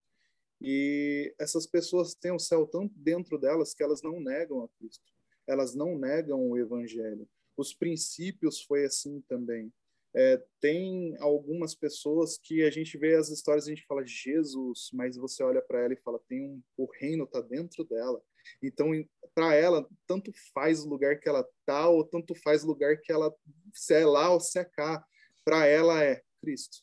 E 0.60 1.34
essas 1.38 1.66
pessoas 1.66 2.14
têm 2.14 2.32
o 2.32 2.38
céu 2.38 2.66
tão 2.66 2.90
dentro 2.94 3.38
delas 3.38 3.74
que 3.74 3.82
elas 3.82 4.02
não 4.02 4.20
negam 4.20 4.64
a 4.64 4.68
Cristo. 4.78 5.04
Elas 5.46 5.74
não 5.74 5.98
negam 5.98 6.48
o 6.48 6.58
evangelho. 6.58 7.28
Os 7.56 7.74
princípios 7.74 8.62
foi 8.62 8.84
assim 8.84 9.20
também. 9.28 9.72
É, 10.18 10.42
tem 10.60 11.14
algumas 11.18 11.74
pessoas 11.74 12.38
que 12.38 12.62
a 12.62 12.70
gente 12.70 12.96
vê 12.96 13.16
as 13.16 13.28
histórias 13.28 13.66
e 13.66 13.72
a 13.72 13.74
gente 13.74 13.86
fala 13.86 14.06
Jesus, 14.06 14.88
mas 14.94 15.14
você 15.14 15.42
olha 15.42 15.60
para 15.60 15.82
ela 15.82 15.92
e 15.92 16.00
fala 16.00 16.18
tem 16.26 16.42
um 16.42 16.62
o 16.74 16.86
reino 16.86 17.24
está 17.24 17.42
dentro 17.42 17.84
dela. 17.84 18.22
Então 18.62 18.92
para 19.34 19.54
ela 19.54 19.86
tanto 20.06 20.32
faz 20.54 20.82
o 20.82 20.88
lugar 20.88 21.20
que 21.20 21.28
ela 21.28 21.46
tá 21.66 21.86
ou 21.90 22.02
tanto 22.02 22.34
faz 22.34 22.64
o 22.64 22.66
lugar 22.66 22.98
que 22.98 23.12
ela 23.12 23.34
se 23.74 23.92
é 23.92 24.06
lá 24.06 24.30
ou 24.30 24.40
se 24.40 24.58
é 24.58 24.64
cá. 24.64 25.06
Para 25.44 25.66
ela 25.66 26.02
é 26.02 26.22
Cristo. 26.40 26.78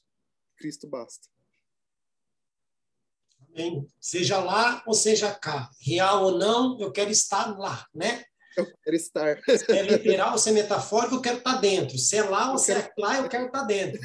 Cristo 0.55 0.87
basta. 0.87 1.32
Amém. 3.53 3.87
Seja 3.99 4.39
lá 4.39 4.83
ou 4.85 4.93
seja 4.93 5.33
cá, 5.33 5.69
real 5.79 6.23
ou 6.23 6.37
não, 6.37 6.79
eu 6.79 6.91
quero 6.91 7.11
estar 7.11 7.57
lá, 7.57 7.85
né? 7.93 8.23
Eu 8.57 8.67
quero 8.83 8.95
estar. 8.95 9.39
Se 9.43 9.71
é 9.71 9.81
literal, 9.83 10.37
se 10.37 10.49
é 10.49 10.53
metafórico, 10.53 11.15
eu 11.15 11.21
quero 11.21 11.37
estar 11.37 11.59
dentro. 11.59 11.97
Se 11.97 12.17
é 12.17 12.23
lá 12.23 12.51
ou 12.51 12.57
se 12.57 12.71
é 12.71 12.91
lá, 12.97 13.17
eu 13.17 13.29
quero 13.29 13.47
estar 13.47 13.63
dentro. 13.63 14.01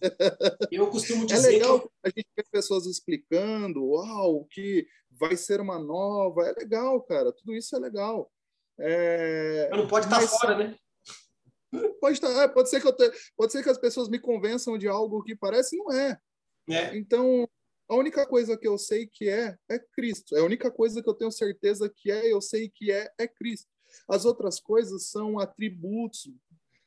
Eu 0.70 0.88
costumo 0.90 1.24
é 1.24 1.26
dizer 1.26 1.48
é 1.48 1.58
legal 1.58 1.80
que... 1.80 1.88
a 2.04 2.08
gente 2.08 2.28
vê 2.36 2.44
pessoas 2.52 2.86
explicando, 2.86 3.84
uau, 3.84 4.46
que 4.48 4.86
vai 5.10 5.36
ser 5.36 5.60
uma 5.60 5.76
nova. 5.76 6.46
É 6.46 6.52
legal, 6.52 7.02
cara. 7.02 7.32
Tudo 7.32 7.52
isso 7.52 7.74
é 7.74 7.80
legal. 7.80 8.30
É... 8.78 9.66
Mas 9.68 9.80
não 9.80 9.88
pode 9.88 10.06
estar 10.06 10.20
Mas... 10.20 10.30
fora, 10.30 10.56
né? 10.56 10.76
Pode 12.00 12.14
estar, 12.14 12.30
é, 12.44 12.48
pode 12.48 12.70
ser 12.70 12.80
que 12.80 12.86
eu 12.86 12.96
te... 12.96 13.10
pode 13.36 13.52
ser 13.52 13.62
que 13.62 13.68
as 13.68 13.76
pessoas 13.76 14.08
me 14.08 14.18
convençam 14.18 14.78
de 14.78 14.88
algo 14.88 15.22
que 15.22 15.34
parece 15.34 15.76
não 15.76 15.92
é. 15.92 16.18
é. 16.70 16.96
Então, 16.96 17.48
a 17.88 17.96
única 17.96 18.26
coisa 18.26 18.56
que 18.56 18.68
eu 18.68 18.76
sei 18.76 19.06
que 19.06 19.28
é 19.28 19.56
é 19.68 19.78
Cristo. 19.78 20.36
É 20.36 20.40
a 20.40 20.44
única 20.44 20.70
coisa 20.70 21.02
que 21.02 21.08
eu 21.08 21.14
tenho 21.14 21.32
certeza 21.32 21.88
que 21.88 22.10
é, 22.10 22.32
eu 22.32 22.40
sei 22.40 22.68
que 22.68 22.92
é 22.92 23.10
é 23.18 23.26
Cristo. 23.26 23.68
As 24.08 24.24
outras 24.24 24.60
coisas 24.60 25.08
são 25.08 25.38
atributos. 25.38 26.30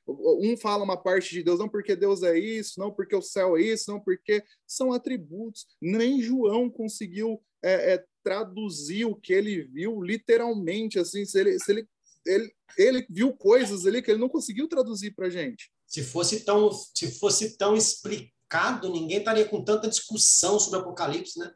Um 0.08 0.58
fala 0.58 0.84
uma 0.84 0.98
parte 0.98 1.32
de 1.32 1.44
Deus, 1.44 1.60
não 1.60 1.70
porque 1.70 1.96
Deus 1.96 2.22
é 2.22 2.38
isso, 2.38 2.80
não 2.80 2.92
porque 2.92 3.16
o 3.16 3.22
céu 3.22 3.58
é 3.58 3.62
isso, 3.62 3.92
não 3.92 4.00
porque 4.00 4.44
são 4.68 4.92
atributos. 4.94 5.68
Nem 5.82 6.22
João 6.22 6.70
conseguiu 6.70 7.42
é, 7.64 7.94
é, 7.94 8.06
traduzir 8.24 9.06
o 9.06 9.16
que 9.16 9.32
ele 9.34 9.64
viu 9.64 10.02
literalmente, 10.02 11.00
assim, 11.00 11.24
se 11.26 11.40
ele, 11.40 11.60
se 11.60 11.72
ele, 11.72 11.88
ele, 12.26 12.54
ele 12.78 13.08
viu 13.10 13.34
coisas 13.34 13.86
ali 13.86 14.02
que 14.02 14.12
ele 14.12 14.20
não 14.20 14.30
conseguiu 14.30 14.68
traduzir 14.68 15.12
para 15.12 15.30
gente. 15.30 15.72
Se 15.88 16.04
fosse 16.04 16.44
tão, 16.44 16.72
se 16.72 17.20
fosse 17.20 17.58
tão 17.58 17.76
explicado, 17.76 18.41
ninguém 18.90 19.20
estaria 19.20 19.48
com 19.48 19.64
tanta 19.64 19.88
discussão 19.88 20.60
sobre 20.60 20.80
o 20.80 20.82
Apocalipse, 20.82 21.40
né? 21.40 21.54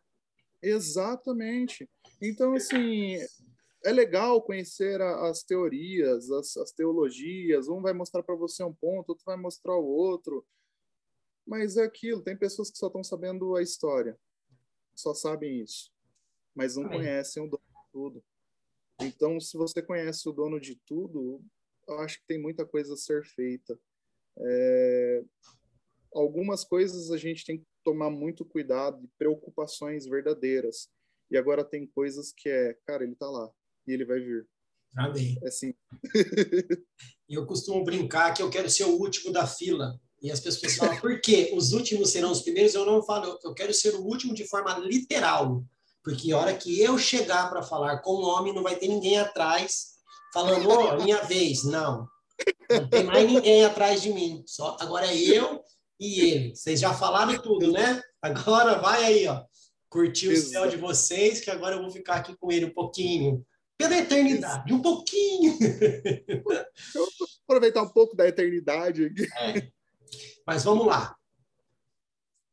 Exatamente. 0.62 1.90
Então, 2.22 2.54
assim, 2.54 3.18
é 3.84 3.92
legal 3.92 4.42
conhecer 4.42 5.00
as 5.02 5.44
teorias, 5.44 6.32
as, 6.32 6.58
as, 6.58 6.72
teologias. 6.72 7.68
Um 7.68 7.82
vai 7.82 7.94
mostrar 7.94 8.24
para 8.24 8.36
você 8.36 8.64
um 8.64 8.74
ponto, 8.74 9.10
outro 9.10 9.26
vai 9.26 9.38
mostrar 9.38 9.76
o 9.76 9.86
outro. 9.86 10.46
Mas 11.46 11.78
é 11.78 11.84
aquilo, 11.84 12.24
tem 12.24 12.36
pessoas 12.36 12.72
que 12.72 12.78
só 12.78 12.88
estão 12.88 13.04
sabendo 13.04 13.56
a 13.56 13.62
história, 13.62 14.18
só 14.96 15.14
sabem 15.14 15.62
isso, 15.62 15.92
mas 16.56 16.76
não 16.76 16.86
Amém. 16.86 16.98
conhecem 16.98 17.44
o 17.44 17.48
dono 17.48 17.62
de 17.64 17.92
tudo. 17.92 18.24
Então, 19.00 19.40
se 19.40 19.56
você 19.56 19.80
conhece 19.80 20.28
o 20.28 20.32
dono 20.32 20.60
de 20.60 20.76
tudo, 20.88 21.44
eu 21.88 22.00
acho 22.00 22.20
que 22.20 22.26
tem 22.26 22.42
muita 22.42 22.66
coisa 22.66 22.96
a 22.96 22.98
ser 22.98 23.24
feita. 23.24 23.80
É... 24.40 25.24
Algumas 26.16 26.64
coisas 26.64 27.12
a 27.12 27.18
gente 27.18 27.44
tem 27.44 27.58
que 27.58 27.66
tomar 27.84 28.10
muito 28.10 28.46
cuidado, 28.46 29.02
de 29.02 29.10
preocupações 29.18 30.06
verdadeiras. 30.06 30.88
E 31.30 31.38
agora 31.38 31.64
tem 31.64 31.86
coisas 31.86 32.32
que 32.32 32.48
é, 32.48 32.74
cara, 32.86 33.04
ele 33.04 33.16
tá 33.16 33.30
lá, 33.30 33.50
e 33.86 33.92
ele 33.92 34.06
vai 34.06 34.22
vir. 34.22 34.48
Amém. 34.98 35.38
É 35.44 35.48
assim. 35.50 35.74
eu 37.28 37.46
costumo 37.46 37.84
brincar 37.84 38.34
que 38.34 38.42
eu 38.42 38.50
quero 38.50 38.70
ser 38.70 38.86
o 38.86 38.98
último 38.98 39.34
da 39.34 39.46
fila. 39.46 40.00
E 40.22 40.32
as 40.32 40.40
pessoas 40.40 40.76
falam, 40.78 40.98
por 41.02 41.20
quê? 41.20 41.52
Os 41.54 41.74
últimos 41.74 42.12
serão 42.12 42.32
os 42.32 42.42
primeiros? 42.42 42.74
Eu 42.74 42.86
não 42.86 43.04
falo, 43.04 43.38
eu 43.44 43.54
quero 43.54 43.74
ser 43.74 43.94
o 43.94 44.02
último 44.02 44.34
de 44.34 44.48
forma 44.48 44.78
literal. 44.80 45.66
Porque 46.02 46.32
a 46.32 46.38
hora 46.38 46.56
que 46.56 46.82
eu 46.82 46.98
chegar 46.98 47.50
para 47.50 47.62
falar 47.62 48.00
com 48.00 48.12
o 48.12 48.26
homem, 48.26 48.54
não 48.54 48.64
vai 48.64 48.78
ter 48.78 48.88
ninguém 48.88 49.20
atrás 49.20 49.96
falando, 50.34 50.70
ô, 50.70 50.74
oh, 50.74 51.04
minha 51.04 51.22
vez. 51.24 51.66
Não. 51.66 52.08
Não 52.70 52.90
tem 52.90 53.04
mais 53.04 53.30
ninguém 53.30 53.66
atrás 53.66 54.02
de 54.02 54.14
mim. 54.14 54.44
Só 54.46 54.78
Agora 54.80 55.08
é 55.08 55.16
eu 55.16 55.62
e 56.00 56.22
ele. 56.22 56.56
Vocês 56.56 56.80
já 56.80 56.94
falaram 56.94 57.42
tudo, 57.42 57.72
né? 57.72 58.02
Agora 58.22 58.80
vai 58.80 59.04
aí, 59.04 59.28
ó 59.28 59.44
curtir 59.96 60.28
o 60.28 60.38
céu 60.38 60.68
de 60.68 60.76
vocês, 60.76 61.40
que 61.40 61.50
agora 61.50 61.78
eu 61.78 61.82
vou 61.82 61.90
ficar 61.90 62.16
aqui 62.16 62.36
com 62.36 62.52
ele 62.52 62.66
um 62.66 62.74
pouquinho. 62.74 63.46
Pela 63.78 63.98
eternidade, 63.98 64.74
um 64.74 64.82
pouquinho. 64.82 65.58
Eu 66.94 67.08
vou 67.18 67.28
aproveitar 67.48 67.82
um 67.82 67.88
pouco 67.88 68.14
da 68.14 68.28
eternidade 68.28 69.06
aqui. 69.06 69.26
É. 69.38 69.72
Mas 70.46 70.66
vamos 70.66 70.86
lá. 70.86 71.16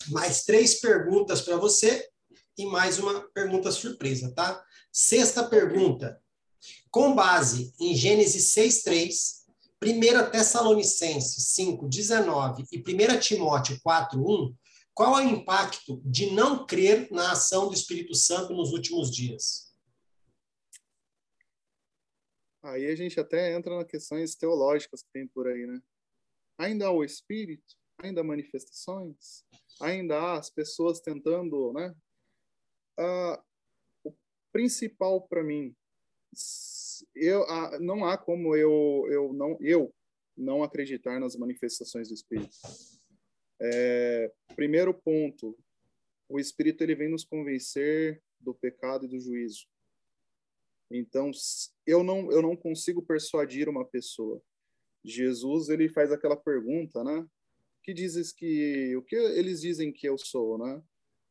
Mais 0.09 0.45
três 0.45 0.81
perguntas 0.81 1.41
para 1.41 1.57
você 1.57 2.09
e 2.57 2.65
mais 2.67 3.01
uma 3.01 3.29
pergunta 3.35 3.73
surpresa, 3.73 4.33
tá? 4.33 4.65
Sexta 4.93 5.43
pergunta. 5.43 6.21
Com 6.93 7.13
base 7.13 7.75
em 7.81 7.95
Gênesis 7.95 8.55
6:3, 8.55 9.42
1 9.83 10.31
Tessalonicenses 10.31 11.55
5:19 11.55 12.65
e 12.71 12.79
1 12.79 13.19
Timóteo 13.19 13.81
4:1, 13.83 14.55
qual 14.95 15.19
é 15.19 15.27
o 15.27 15.29
impacto 15.29 16.01
de 16.05 16.31
não 16.31 16.65
crer 16.65 17.11
na 17.11 17.33
ação 17.33 17.69
do 17.69 17.75
Espírito 17.75 18.15
Santo 18.15 18.55
nos 18.55 18.73
últimos 18.73 19.11
dias? 19.11 19.75
Aí 22.63 22.87
a 22.87 22.95
gente 22.95 23.19
até 23.19 23.53
entra 23.55 23.77
nas 23.77 23.89
questões 23.89 24.37
teológicas 24.37 25.03
que 25.03 25.11
tem 25.13 25.27
por 25.27 25.49
aí, 25.49 25.67
né? 25.67 25.83
Ainda 26.57 26.87
há 26.87 26.91
o 26.93 27.03
Espírito, 27.03 27.75
ainda 27.99 28.21
há 28.21 28.25
manifestações, 28.25 29.45
ainda 29.81 30.17
há 30.17 30.39
as 30.39 30.49
pessoas 30.49 31.01
tentando, 31.01 31.73
né? 31.73 31.93
Ah, 32.97 33.43
o 34.05 34.15
principal 34.53 35.27
para 35.27 35.43
mim, 35.43 35.75
eu, 37.15 37.45
não 37.81 38.05
há 38.05 38.17
como 38.17 38.55
eu, 38.57 39.07
eu 39.11 39.33
não 39.33 39.57
eu 39.61 39.95
não 40.37 40.63
acreditar 40.63 41.21
nas 41.21 41.37
manifestações 41.37 42.09
do 42.09 42.15
Espírito. 42.15 42.57
É, 43.61 44.33
primeiro 44.57 44.93
ponto, 44.93 45.57
o 46.29 46.39
Espírito 46.39 46.83
ele 46.83 46.95
vem 46.95 47.09
nos 47.09 47.25
convencer 47.25 48.23
do 48.41 48.55
pecado 48.55 49.05
e 49.05 49.09
do 49.09 49.21
juízo. 49.21 49.67
Então, 50.91 51.31
eu 51.87 52.03
não 52.03 52.31
eu 52.31 52.43
não 52.43 52.57
consigo 52.57 53.03
persuadir 53.03 53.69
uma 53.69 53.85
pessoa. 53.85 54.43
Jesus 55.05 55.69
ele 55.69 55.89
faz 55.89 56.13
aquela 56.13 56.37
pergunta, 56.37 57.03
né? 57.03 57.27
Que 57.83 57.93
dizes 57.93 58.33
que 58.33 58.97
o 58.97 59.03
que 59.03 59.17
eles 59.17 59.61
dizem 59.61 59.93
que 59.93 60.09
eu 60.09 60.17
sou, 60.19 60.59
né? 60.59 60.83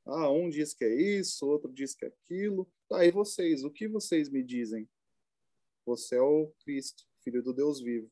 Ah, 0.06 0.32
um 0.32 0.50
diz 0.50 0.74
que 0.74 0.84
é 0.84 0.94
isso, 0.94 1.46
outro 1.46 1.72
diz 1.72 1.94
que 1.94 2.06
é 2.06 2.08
aquilo. 2.08 2.68
Tá, 2.90 3.06
e 3.06 3.12
vocês, 3.12 3.64
o 3.64 3.70
que 3.70 3.88
vocês 3.88 4.30
me 4.30 4.44
dizem? 4.44 4.90
Você 5.86 6.16
é 6.16 6.22
o 6.22 6.52
Cristo, 6.64 7.04
filho 7.24 7.42
do 7.42 7.54
Deus 7.54 7.82
vivo. 7.82 8.12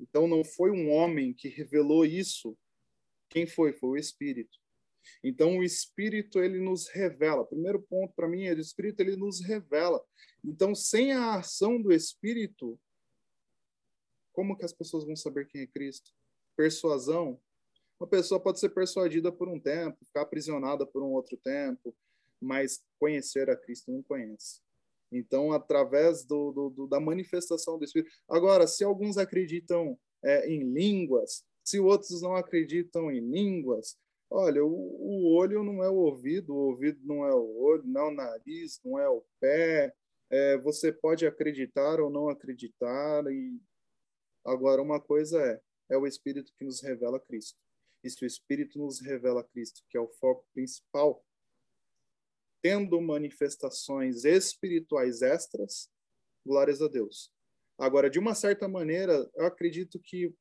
Então 0.00 0.28
não 0.28 0.44
foi 0.44 0.70
um 0.70 0.90
homem 0.90 1.32
que 1.32 1.48
revelou 1.48 2.04
isso. 2.04 2.56
Quem 3.28 3.46
foi? 3.46 3.72
Foi 3.72 3.90
o 3.90 3.96
Espírito. 3.96 4.58
Então 5.22 5.58
o 5.58 5.62
Espírito 5.62 6.40
ele 6.40 6.60
nos 6.60 6.88
revela. 6.88 7.46
Primeiro 7.46 7.80
ponto 7.82 8.12
para 8.14 8.28
mim 8.28 8.44
é 8.44 8.54
o 8.54 8.60
Espírito 8.60 9.00
ele 9.00 9.16
nos 9.16 9.40
revela. 9.40 10.04
Então 10.44 10.74
sem 10.74 11.12
a 11.12 11.36
ação 11.36 11.80
do 11.80 11.92
Espírito, 11.92 12.78
como 14.32 14.56
que 14.56 14.64
as 14.64 14.72
pessoas 14.72 15.04
vão 15.04 15.16
saber 15.16 15.46
quem 15.46 15.62
é 15.62 15.66
Cristo? 15.66 16.12
Persuasão. 16.56 17.40
Uma 17.98 18.06
pessoa 18.06 18.38
pode 18.38 18.60
ser 18.60 18.68
persuadida 18.68 19.32
por 19.32 19.48
um 19.48 19.58
tempo, 19.58 20.04
ficar 20.04 20.22
aprisionada 20.22 20.86
por 20.86 21.02
um 21.02 21.12
outro 21.12 21.38
tempo, 21.38 21.96
mas 22.38 22.84
conhecer 22.98 23.48
a 23.48 23.56
Cristo 23.56 23.90
não 23.90 24.02
conhece. 24.02 24.60
Então, 25.16 25.52
através 25.52 26.24
do, 26.24 26.52
do, 26.52 26.70
do, 26.70 26.86
da 26.86 27.00
manifestação 27.00 27.78
do 27.78 27.84
Espírito. 27.84 28.10
Agora, 28.28 28.66
se 28.66 28.84
alguns 28.84 29.16
acreditam 29.16 29.98
é, 30.22 30.48
em 30.48 30.62
línguas, 30.72 31.44
se 31.64 31.80
outros 31.80 32.22
não 32.22 32.36
acreditam 32.36 33.10
em 33.10 33.20
línguas, 33.20 33.96
olha, 34.30 34.64
o, 34.64 34.68
o, 34.68 35.34
olho 35.34 35.62
não 35.62 35.82
é 35.82 35.88
o 35.88 35.96
ouvido, 35.96 36.54
o 36.54 36.68
ouvido 36.68 37.00
não 37.04 37.24
é 37.24 37.34
o 37.34 37.58
olho, 37.58 37.84
não 37.84 38.00
é 38.02 38.08
o 38.08 38.14
nariz, 38.14 38.80
não 38.84 38.98
é 38.98 39.08
o 39.08 39.24
pé. 39.40 39.94
É, 40.30 40.58
você 40.58 40.92
pode 40.92 41.26
acreditar 41.26 42.00
ou 42.00 42.10
não 42.10 42.28
acreditar. 42.28 43.24
E 43.32 43.60
agora, 44.44 44.82
uma 44.82 45.00
coisa 45.00 45.40
é, 45.40 45.60
é 45.90 45.96
o 45.96 46.06
Espírito 46.06 46.52
que 46.56 46.64
nos 46.64 46.82
revela 46.82 47.20
Cristo. 47.20 47.58
E 48.04 48.10
se 48.10 48.24
o 48.24 48.26
Espírito 48.26 48.78
nos 48.78 49.00
revela 49.00 49.42
Cristo, 49.42 49.82
que 49.88 49.96
é 49.96 50.00
o 50.00 50.08
foco 50.08 50.44
principal 50.52 51.24
tendo 52.62 53.00
manifestações 53.00 54.24
espirituais 54.24 55.22
extras, 55.22 55.88
glórias 56.44 56.80
a 56.80 56.88
Deus. 56.88 57.32
Agora, 57.78 58.08
de 58.08 58.18
uma 58.18 58.34
certa 58.34 58.66
maneira, 58.66 59.28
eu 59.34 59.46
acredito 59.46 59.98
que 59.98 60.32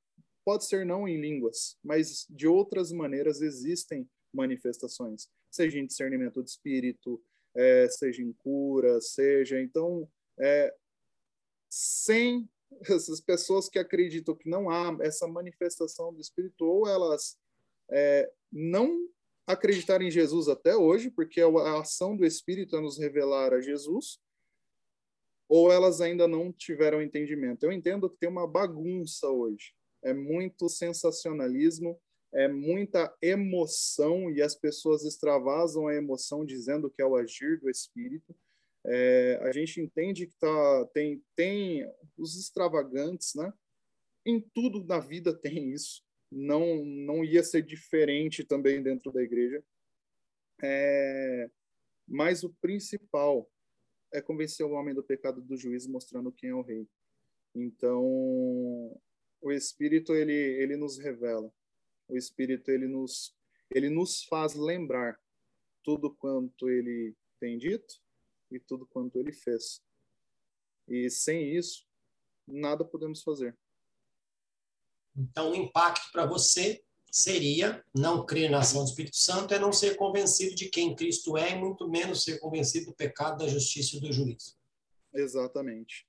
pode 0.43 0.65
ser 0.65 0.85
não 0.85 1.07
em 1.07 1.19
línguas, 1.19 1.77
mas 1.83 2.25
de 2.29 2.47
outras 2.47 2.91
maneiras 2.91 3.41
existem 3.41 4.07
manifestações, 4.33 5.27
seja 5.49 5.79
em 5.79 5.85
discernimento 5.85 6.43
de 6.43 6.49
espírito, 6.49 7.21
é, 7.55 7.87
seja 7.89 8.21
em 8.21 8.31
cura, 8.33 9.01
seja. 9.01 9.59
Então, 9.59 10.07
é, 10.39 10.73
sem 11.69 12.47
essas 12.81 13.19
pessoas 13.19 13.69
que 13.69 13.79
acreditam 13.79 14.35
que 14.35 14.49
não 14.49 14.69
há 14.69 14.95
essa 15.01 15.27
manifestação 15.27 16.13
do 16.13 16.21
espírito, 16.21 16.65
ou 16.65 16.87
elas 16.87 17.37
é, 17.89 18.31
não 18.51 19.09
acreditar 19.45 20.01
em 20.01 20.09
Jesus 20.09 20.47
até 20.47 20.75
hoje, 20.75 21.11
porque 21.11 21.41
a 21.41 21.79
ação 21.79 22.15
do 22.15 22.25
Espírito 22.25 22.75
é 22.75 22.81
nos 22.81 22.97
revelar 22.97 23.53
a 23.53 23.61
Jesus, 23.61 24.19
ou 25.47 25.71
elas 25.71 26.01
ainda 26.01 26.27
não 26.27 26.51
tiveram 26.51 27.01
entendimento. 27.01 27.63
Eu 27.63 27.71
entendo 27.71 28.09
que 28.09 28.17
tem 28.17 28.29
uma 28.29 28.47
bagunça 28.47 29.27
hoje. 29.29 29.73
É 30.03 30.13
muito 30.13 30.67
sensacionalismo, 30.67 31.99
é 32.33 32.47
muita 32.47 33.15
emoção 33.21 34.31
e 34.31 34.41
as 34.41 34.55
pessoas 34.55 35.05
extravasam 35.05 35.87
a 35.87 35.95
emoção 35.95 36.45
dizendo 36.45 36.89
que 36.89 37.01
é 37.01 37.05
o 37.05 37.15
agir 37.15 37.59
do 37.59 37.69
Espírito. 37.69 38.35
É, 38.87 39.39
a 39.41 39.51
gente 39.51 39.79
entende 39.79 40.27
que 40.27 40.35
tá, 40.35 40.85
tem, 40.93 41.23
tem 41.35 41.87
os 42.17 42.35
extravagantes, 42.35 43.33
né? 43.35 43.53
Em 44.25 44.39
tudo 44.39 44.83
na 44.83 44.99
vida 44.99 45.33
tem 45.33 45.71
isso 45.71 46.04
não 46.35 46.83
não 46.83 47.23
ia 47.23 47.41
ser 47.41 47.61
diferente 47.61 48.43
também 48.43 48.83
dentro 48.83 49.11
da 49.11 49.23
igreja. 49.23 49.63
É, 50.61 51.49
mas 52.05 52.43
o 52.43 52.53
principal 52.61 53.49
é 54.13 54.21
convencer 54.21 54.65
o 54.65 54.71
homem 54.71 54.93
do 54.93 55.03
pecado 55.03 55.41
do 55.41 55.55
juízo, 55.55 55.89
mostrando 55.89 56.31
quem 56.31 56.49
é 56.49 56.53
o 56.53 56.61
rei. 56.61 56.87
Então, 57.53 58.03
o 59.41 59.51
Espírito 59.51 60.13
ele 60.13 60.33
ele 60.33 60.75
nos 60.75 60.97
revela. 60.97 61.49
O 62.07 62.17
Espírito 62.17 62.69
ele 62.69 62.87
nos 62.87 63.33
ele 63.73 63.89
nos 63.89 64.23
faz 64.25 64.55
lembrar 64.55 65.17
tudo 65.83 66.13
quanto 66.13 66.69
ele 66.69 67.15
tem 67.39 67.57
dito 67.57 67.95
e 68.51 68.59
tudo 68.59 68.85
quanto 68.85 69.17
ele 69.17 69.31
fez. 69.31 69.81
E 70.87 71.09
sem 71.09 71.55
isso, 71.55 71.87
nada 72.45 72.83
podemos 72.83 73.23
fazer. 73.23 73.57
Então, 75.15 75.51
o 75.51 75.55
impacto 75.55 76.11
para 76.11 76.25
você 76.25 76.81
seria 77.11 77.81
não 77.95 78.25
crer 78.25 78.51
na 78.51 78.59
ação 78.59 78.83
do 78.83 78.89
Espírito 78.89 79.15
Santo 79.15 79.53
é 79.53 79.59
não 79.59 79.71
ser 79.71 79.95
convencido 79.95 80.53
de 80.53 80.67
quem 80.67 80.93
Cristo 80.93 81.37
é 81.37 81.51
e 81.51 81.55
muito 81.55 81.87
menos 81.87 82.23
ser 82.23 82.39
convencido 82.39 82.87
do 82.87 82.93
pecado, 82.93 83.37
da 83.37 83.47
justiça 83.47 83.95
e 83.95 84.01
do 84.01 84.11
juízo. 84.11 84.57
Exatamente. 85.13 86.05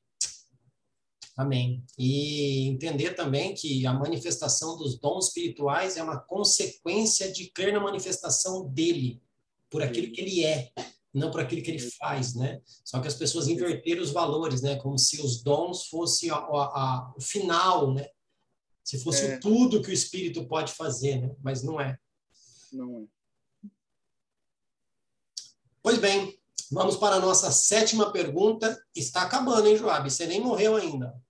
Amém. 1.37 1.85
E 1.99 2.67
entender 2.67 3.15
também 3.15 3.55
que 3.55 3.87
a 3.87 3.93
manifestação 3.93 4.77
dos 4.77 4.99
dons 4.99 5.29
espirituais 5.29 5.97
é 5.97 6.03
uma 6.03 6.19
consequência 6.19 7.31
de 7.31 7.51
crer 7.51 7.73
na 7.73 7.81
manifestação 7.81 8.67
dele, 8.67 9.23
por 9.71 9.83
aquilo 9.83 10.13
que 10.13 10.21
ele 10.21 10.45
é, 10.45 10.73
não 11.13 11.31
por 11.31 11.41
aquilo 11.41 11.63
que 11.63 11.71
ele 11.71 11.79
faz, 11.79 12.35
né? 12.35 12.61
Só 12.85 13.01
que 13.01 13.09
as 13.09 13.15
pessoas 13.15 13.49
inverteram 13.49 14.03
os 14.03 14.11
valores, 14.11 14.61
né? 14.61 14.77
Como 14.77 14.99
se 14.99 15.21
os 15.21 15.43
dons 15.43 15.87
fossem 15.87 16.31
o 16.33 17.21
final, 17.21 17.95
né? 17.95 18.09
Se 18.87 19.01
fosse 19.01 19.27
é. 19.27 19.39
tudo 19.39 19.83
que 19.83 19.91
o 19.91 19.93
espírito 19.93 20.47
pode 20.47 20.73
fazer, 20.73 21.21
né? 21.21 21.35
Mas 21.43 21.61
não 21.61 21.81
é. 21.81 21.99
Não 22.73 23.01
é. 23.01 23.69
Pois 25.83 25.99
bem, 25.99 26.39
vamos 26.71 26.97
para 26.97 27.17
a 27.17 27.21
nossa 27.21 27.51
sétima 27.51 28.13
pergunta. 28.13 28.81
Está 28.95 29.23
acabando, 29.23 29.67
hein, 29.67 29.77
Joab? 29.77 30.09
Você 30.09 30.25
nem 30.29 30.41
morreu 30.41 30.77
ainda. 30.77 31.21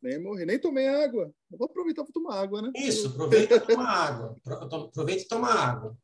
Nem 0.00 0.22
morri, 0.22 0.46
nem 0.46 0.58
tomei 0.58 0.88
água. 0.88 1.30
Eu 1.50 1.58
vou 1.58 1.66
aproveitar 1.66 2.02
para 2.02 2.14
tomar 2.14 2.40
água, 2.40 2.62
né? 2.62 2.72
Isso, 2.74 3.08
aproveita 3.08 3.56
e 3.56 3.60
toma 3.60 3.88
água. 3.90 4.36
Aproveita 4.46 5.22
e 5.22 5.28
toma 5.28 5.48
água. 5.50 5.98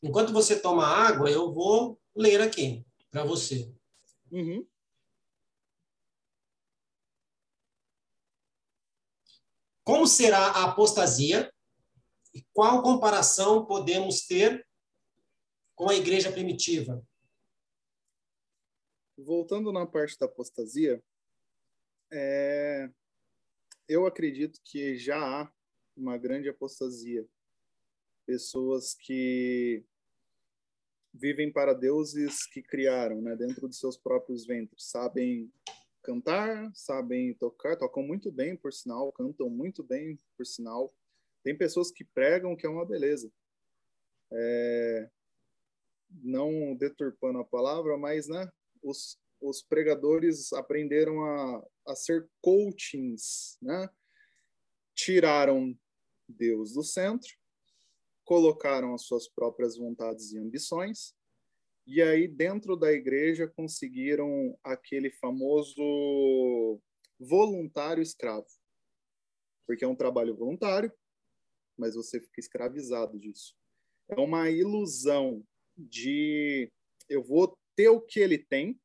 Enquanto 0.00 0.32
você 0.32 0.60
toma 0.60 0.86
água, 0.86 1.28
eu 1.28 1.52
vou 1.52 1.98
ler 2.14 2.40
aqui 2.40 2.86
para 3.10 3.24
você. 3.24 3.68
Uhum. 4.30 4.64
Como 9.84 10.06
será 10.06 10.38
a 10.38 10.64
apostasia 10.64 11.52
e 12.34 12.42
qual 12.52 12.82
comparação 12.82 13.66
podemos 13.66 14.26
ter 14.26 14.66
com 15.74 15.88
a 15.88 15.94
igreja 15.94 16.30
primitiva? 16.30 17.04
Voltando 19.16 19.72
na 19.72 19.86
parte 19.86 20.18
da 20.18 20.26
apostasia, 20.26 21.02
é... 22.10 22.90
eu 23.88 24.06
acredito 24.06 24.60
que 24.64 24.96
já 24.96 25.18
há 25.18 25.52
uma 25.96 26.16
grande 26.16 26.48
apostasia. 26.48 27.26
Pessoas 28.26 28.94
que 28.94 29.84
vivem 31.12 31.52
para 31.52 31.74
deuses 31.74 32.46
que 32.46 32.62
criaram, 32.62 33.20
né, 33.20 33.34
dentro 33.34 33.68
de 33.68 33.76
seus 33.76 33.96
próprios 33.96 34.46
ventres, 34.46 34.84
sabem 34.84 35.52
cantar, 36.10 36.72
sabem 36.74 37.34
tocar, 37.34 37.76
tocam 37.76 38.02
muito 38.02 38.32
bem, 38.32 38.56
por 38.56 38.72
sinal, 38.72 39.12
cantam 39.12 39.48
muito 39.48 39.84
bem, 39.84 40.18
por 40.36 40.44
sinal. 40.44 40.92
Tem 41.44 41.56
pessoas 41.56 41.92
que 41.92 42.04
pregam 42.04 42.56
que 42.56 42.66
é 42.66 42.68
uma 42.68 42.84
beleza. 42.84 43.32
É, 44.32 45.08
não 46.22 46.74
deturpando 46.74 47.38
a 47.38 47.44
palavra, 47.44 47.96
mas 47.96 48.26
né, 48.26 48.50
os, 48.82 49.16
os 49.40 49.62
pregadores 49.62 50.52
aprenderam 50.52 51.24
a, 51.24 51.66
a 51.86 51.94
ser 51.94 52.28
coachings, 52.40 53.56
né? 53.62 53.88
Tiraram 54.94 55.78
Deus 56.28 56.72
do 56.72 56.82
centro, 56.82 57.32
colocaram 58.24 58.94
as 58.94 59.02
suas 59.02 59.28
próprias 59.28 59.76
vontades 59.76 60.32
e 60.32 60.38
ambições, 60.38 61.14
e 61.86 62.00
aí 62.00 62.28
dentro 62.28 62.76
da 62.76 62.92
igreja 62.92 63.48
conseguiram 63.48 64.58
aquele 64.62 65.10
famoso 65.10 66.80
voluntário 67.18 68.02
escravo, 68.02 68.46
porque 69.66 69.84
é 69.84 69.88
um 69.88 69.96
trabalho 69.96 70.36
voluntário, 70.36 70.92
mas 71.76 71.94
você 71.94 72.20
fica 72.20 72.40
escravizado 72.40 73.18
disso. 73.18 73.54
É 74.08 74.20
uma 74.20 74.50
ilusão 74.50 75.44
de 75.76 76.70
eu 77.08 77.22
vou 77.22 77.56
ter 77.74 77.88
o 77.88 78.00
que 78.00 78.20
ele 78.20 78.38
tem, 78.38 78.78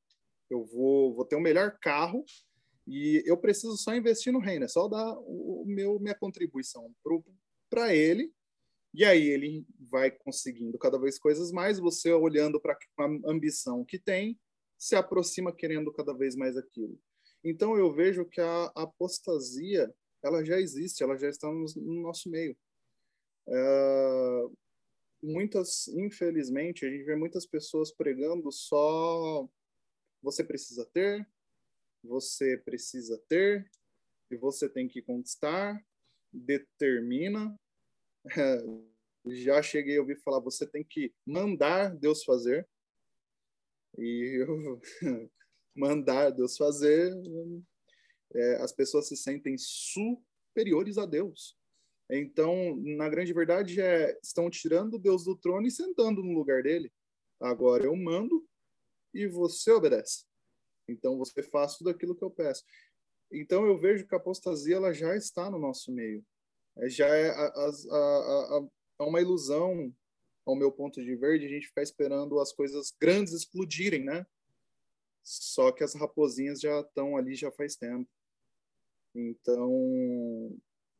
eu 0.50 0.64
vou, 0.66 1.14
vou 1.14 1.26
ter 1.26 1.36
o 1.36 1.42
melhor 1.42 1.78
carro 1.80 2.24
e 2.88 3.24
eu 3.26 3.38
preciso 3.38 3.78
só 3.78 3.96
investir 3.96 4.32
no 4.32 4.40
reino, 4.40 4.66
é 4.66 4.68
só 4.68 4.88
dar 4.88 5.18
o, 5.20 5.64
meu 5.66 6.00
minha 6.00 6.16
contribuição 6.16 6.94
para 7.70 7.96
ele 7.96 8.32
e 8.96 9.04
aí 9.04 9.28
ele 9.28 9.66
vai 9.80 10.10
conseguindo 10.10 10.78
cada 10.78 10.98
vez 10.98 11.20
coisas 11.20 11.52
mais, 11.52 11.80
você 11.80 12.12
olhando 12.14 12.60
para 12.60 12.78
a 13.00 13.06
ambição 13.30 13.84
que 13.84 14.00
tem, 14.00 14.40
se 14.78 14.96
aproxima 14.96 15.56
querendo 15.56 15.92
cada 15.92 16.14
vez 16.14 16.36
mais 16.36 16.56
aquilo. 16.58 17.00
Então 17.44 17.78
eu 17.78 17.94
vejo 17.94 18.26
que 18.26 18.42
a 18.42 18.72
apostasia 18.76 19.94
ela 20.24 20.44
já 20.44 20.60
existe, 20.60 21.04
ela 21.04 21.18
já 21.18 21.30
está 21.30 21.48
no, 21.48 21.66
no 21.76 22.02
nosso 22.02 22.30
meio. 22.30 22.58
É, 23.48 24.46
muitas, 25.22 25.88
infelizmente, 25.90 26.86
a 26.86 26.90
gente 26.90 27.04
vê 27.04 27.16
muitas 27.16 27.46
pessoas 27.46 27.92
pregando 27.92 28.52
só 28.52 29.48
você 30.22 30.44
precisa 30.44 30.84
ter, 30.92 31.28
você 32.04 32.58
precisa 32.58 33.22
ter, 33.30 33.70
e 34.32 34.36
você 34.36 34.68
tem 34.68 34.88
que 34.88 35.02
conquistar, 35.02 35.80
determina. 36.34 37.56
Já 39.28 39.62
cheguei 39.62 39.98
a 39.98 40.02
ouvir 40.02 40.18
falar, 40.22 40.40
você 40.40 40.66
tem 40.66 40.84
que 40.84 41.14
mandar 41.26 41.96
Deus 41.96 42.24
fazer. 42.24 42.68
E 43.98 44.44
eu, 44.44 44.82
mandar 45.76 46.32
Deus 46.32 46.58
fazer, 46.58 47.14
é, 48.34 48.56
as 48.58 48.72
pessoas 48.72 49.08
se 49.08 49.16
sentem 49.16 49.56
superiores 49.58 50.98
a 50.98 51.06
Deus. 51.06 51.58
Então, 52.10 52.76
na 52.98 53.10
grande 53.10 53.34
verdade, 53.34 53.82
é, 53.82 54.18
estão 54.22 54.50
tirando 54.50 55.00
Deus 55.00 55.24
do 55.24 55.36
trono 55.36 55.66
e 55.66 55.72
sentando 55.72 56.22
no 56.22 56.34
lugar 56.34 56.62
dele. 56.62 56.92
Agora 57.40 57.86
eu 57.86 57.96
mando 57.96 58.46
e 59.14 59.28
você 59.28 59.72
obedece. 59.72 60.26
Então 60.88 61.18
você 61.18 61.42
faz 61.42 61.78
tudo 61.78 61.90
aquilo 61.90 62.16
que 62.16 62.24
eu 62.24 62.30
peço. 62.30 62.64
Então 63.32 63.66
eu 63.66 63.78
vejo 63.78 64.06
que 64.08 64.14
a 64.14 64.18
apostasia 64.18 64.76
ela 64.76 64.94
já 64.94 65.16
está 65.16 65.50
no 65.50 65.58
nosso 65.58 65.92
meio. 65.92 66.24
É, 66.78 66.90
já 66.90 67.08
é 67.08 67.30
a, 67.30 67.46
a, 67.46 67.70
a, 67.92 68.68
a, 69.00 69.06
uma 69.06 69.22
ilusão, 69.22 69.94
ao 70.46 70.56
meu 70.56 70.72
ponto 70.72 71.02
de 71.04 71.16
ver, 71.16 71.40
de 71.40 71.46
a 71.46 71.50
gente 71.50 71.68
ficar 71.68 71.82
esperando 71.82 72.40
as 72.40 72.52
coisas 72.52 72.94
grandes 73.00 73.34
explodirem, 73.34 74.04
né? 74.04 74.26
Só 75.24 75.72
que 75.72 75.84
as 75.84 75.96
raposinhas 75.96 76.60
já 76.60 76.82
estão 76.82 77.18
ali 77.18 77.34
já 77.34 77.52
faz 77.52 77.76
tempo. 77.76 78.10
Então, 79.16 79.72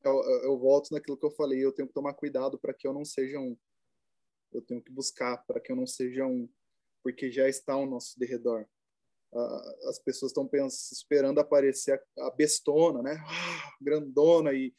eu, 0.04 0.24
eu, 0.44 0.58
volto 0.58 0.92
naquilo 0.92 1.18
que 1.18 1.26
eu 1.26 1.32
falei, 1.32 1.64
eu 1.64 1.72
tenho 1.72 1.88
que 1.88 1.94
tomar 1.94 2.14
cuidado 2.14 2.58
para 2.58 2.74
que 2.74 2.88
eu 2.88 2.94
não 2.94 3.06
seja 3.06 3.40
um. 3.40 3.58
Eu 4.52 4.62
tenho 4.62 4.82
que 4.82 4.92
buscar 4.92 5.38
para 5.46 5.60
que 5.60 5.72
eu 5.72 5.76
não 5.76 5.86
seja 5.86 6.26
um, 6.26 6.50
porque 7.04 7.30
já 7.30 7.48
está 7.48 7.74
ao 7.74 7.86
nosso 7.86 8.18
derredor. 8.18 8.66
Uh, 9.34 9.90
as 9.90 10.00
pessoas 10.00 10.32
estão 10.32 10.50
esperando 10.92 11.40
aparecer 11.40 12.02
a, 12.18 12.28
a 12.28 12.32
bestona, 12.32 13.04
né? 13.04 13.22
Ah, 13.28 13.76
grandona, 13.82 14.54
e, 14.54 14.74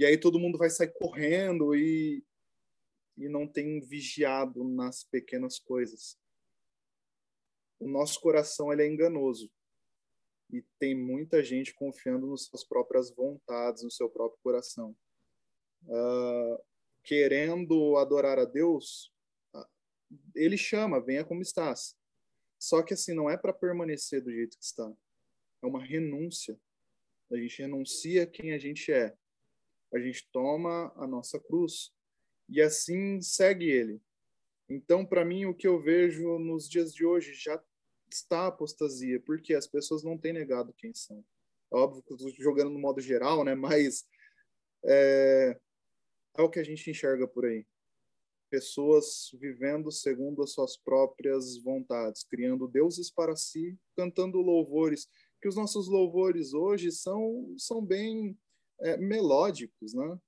e 0.00 0.06
aí 0.06 0.16
todo 0.16 0.38
mundo 0.38 0.56
vai 0.56 0.70
sair 0.70 0.90
correndo 0.94 1.74
e, 1.74 2.24
e 3.18 3.28
não 3.28 3.46
tem 3.46 3.82
vigiado 3.82 4.64
nas 4.64 5.04
pequenas 5.04 5.58
coisas. 5.58 6.18
O 7.78 7.86
nosso 7.86 8.18
coração 8.18 8.72
ele 8.72 8.82
é 8.82 8.86
enganoso 8.86 9.52
e 10.50 10.64
tem 10.78 10.96
muita 10.96 11.44
gente 11.44 11.74
confiando 11.74 12.26
nas 12.26 12.44
suas 12.46 12.64
próprias 12.64 13.14
vontades, 13.14 13.82
no 13.82 13.90
seu 13.90 14.08
próprio 14.08 14.40
coração. 14.42 14.96
Uh, 15.82 16.64
querendo 17.04 17.98
adorar 17.98 18.38
a 18.38 18.46
Deus, 18.46 19.12
uh, 19.54 19.68
ele 20.34 20.56
chama, 20.56 20.98
venha 20.98 21.26
como 21.26 21.42
estás. 21.42 21.94
Só 22.58 22.82
que 22.82 22.94
assim, 22.94 23.12
não 23.12 23.28
é 23.28 23.36
para 23.36 23.52
permanecer 23.52 24.22
do 24.22 24.32
jeito 24.32 24.56
que 24.56 24.64
está. 24.64 24.90
É 25.62 25.66
uma 25.66 25.84
renúncia. 25.84 26.58
A 27.30 27.36
gente 27.36 27.60
renuncia 27.60 28.26
quem 28.26 28.54
a 28.54 28.58
gente 28.58 28.90
é. 28.90 29.14
A 29.92 29.98
gente 29.98 30.28
toma 30.32 30.92
a 30.96 31.06
nossa 31.06 31.38
cruz 31.38 31.92
e 32.48 32.60
assim 32.60 33.20
segue 33.20 33.70
ele. 33.70 34.00
Então, 34.68 35.04
para 35.04 35.24
mim, 35.24 35.46
o 35.46 35.54
que 35.54 35.66
eu 35.66 35.80
vejo 35.80 36.38
nos 36.38 36.68
dias 36.68 36.94
de 36.94 37.04
hoje 37.04 37.34
já 37.34 37.60
está 38.10 38.46
apostasia, 38.46 39.20
porque 39.20 39.54
as 39.54 39.66
pessoas 39.66 40.04
não 40.04 40.16
têm 40.16 40.32
negado 40.32 40.72
quem 40.72 40.94
são. 40.94 41.24
É 41.72 41.76
óbvio 41.76 42.02
que 42.02 42.12
estou 42.12 42.30
jogando 42.38 42.70
no 42.70 42.78
modo 42.78 43.00
geral, 43.00 43.44
né? 43.44 43.54
Mas 43.54 44.04
é, 44.84 45.58
é 46.36 46.42
o 46.42 46.50
que 46.50 46.58
a 46.58 46.64
gente 46.64 46.90
enxerga 46.90 47.26
por 47.26 47.44
aí. 47.44 47.66
Pessoas 48.48 49.30
vivendo 49.34 49.92
segundo 49.92 50.42
as 50.42 50.52
suas 50.52 50.76
próprias 50.76 51.56
vontades, 51.58 52.24
criando 52.24 52.66
deuses 52.66 53.10
para 53.10 53.36
si, 53.36 53.78
cantando 53.96 54.38
louvores, 54.38 55.08
que 55.40 55.48
os 55.48 55.56
nossos 55.56 55.88
louvores 55.88 56.52
hoje 56.52 56.90
são, 56.90 57.54
são 57.56 57.84
bem 57.84 58.36
é, 58.80 58.96
melódicos, 58.96 59.94
né? 59.94 60.18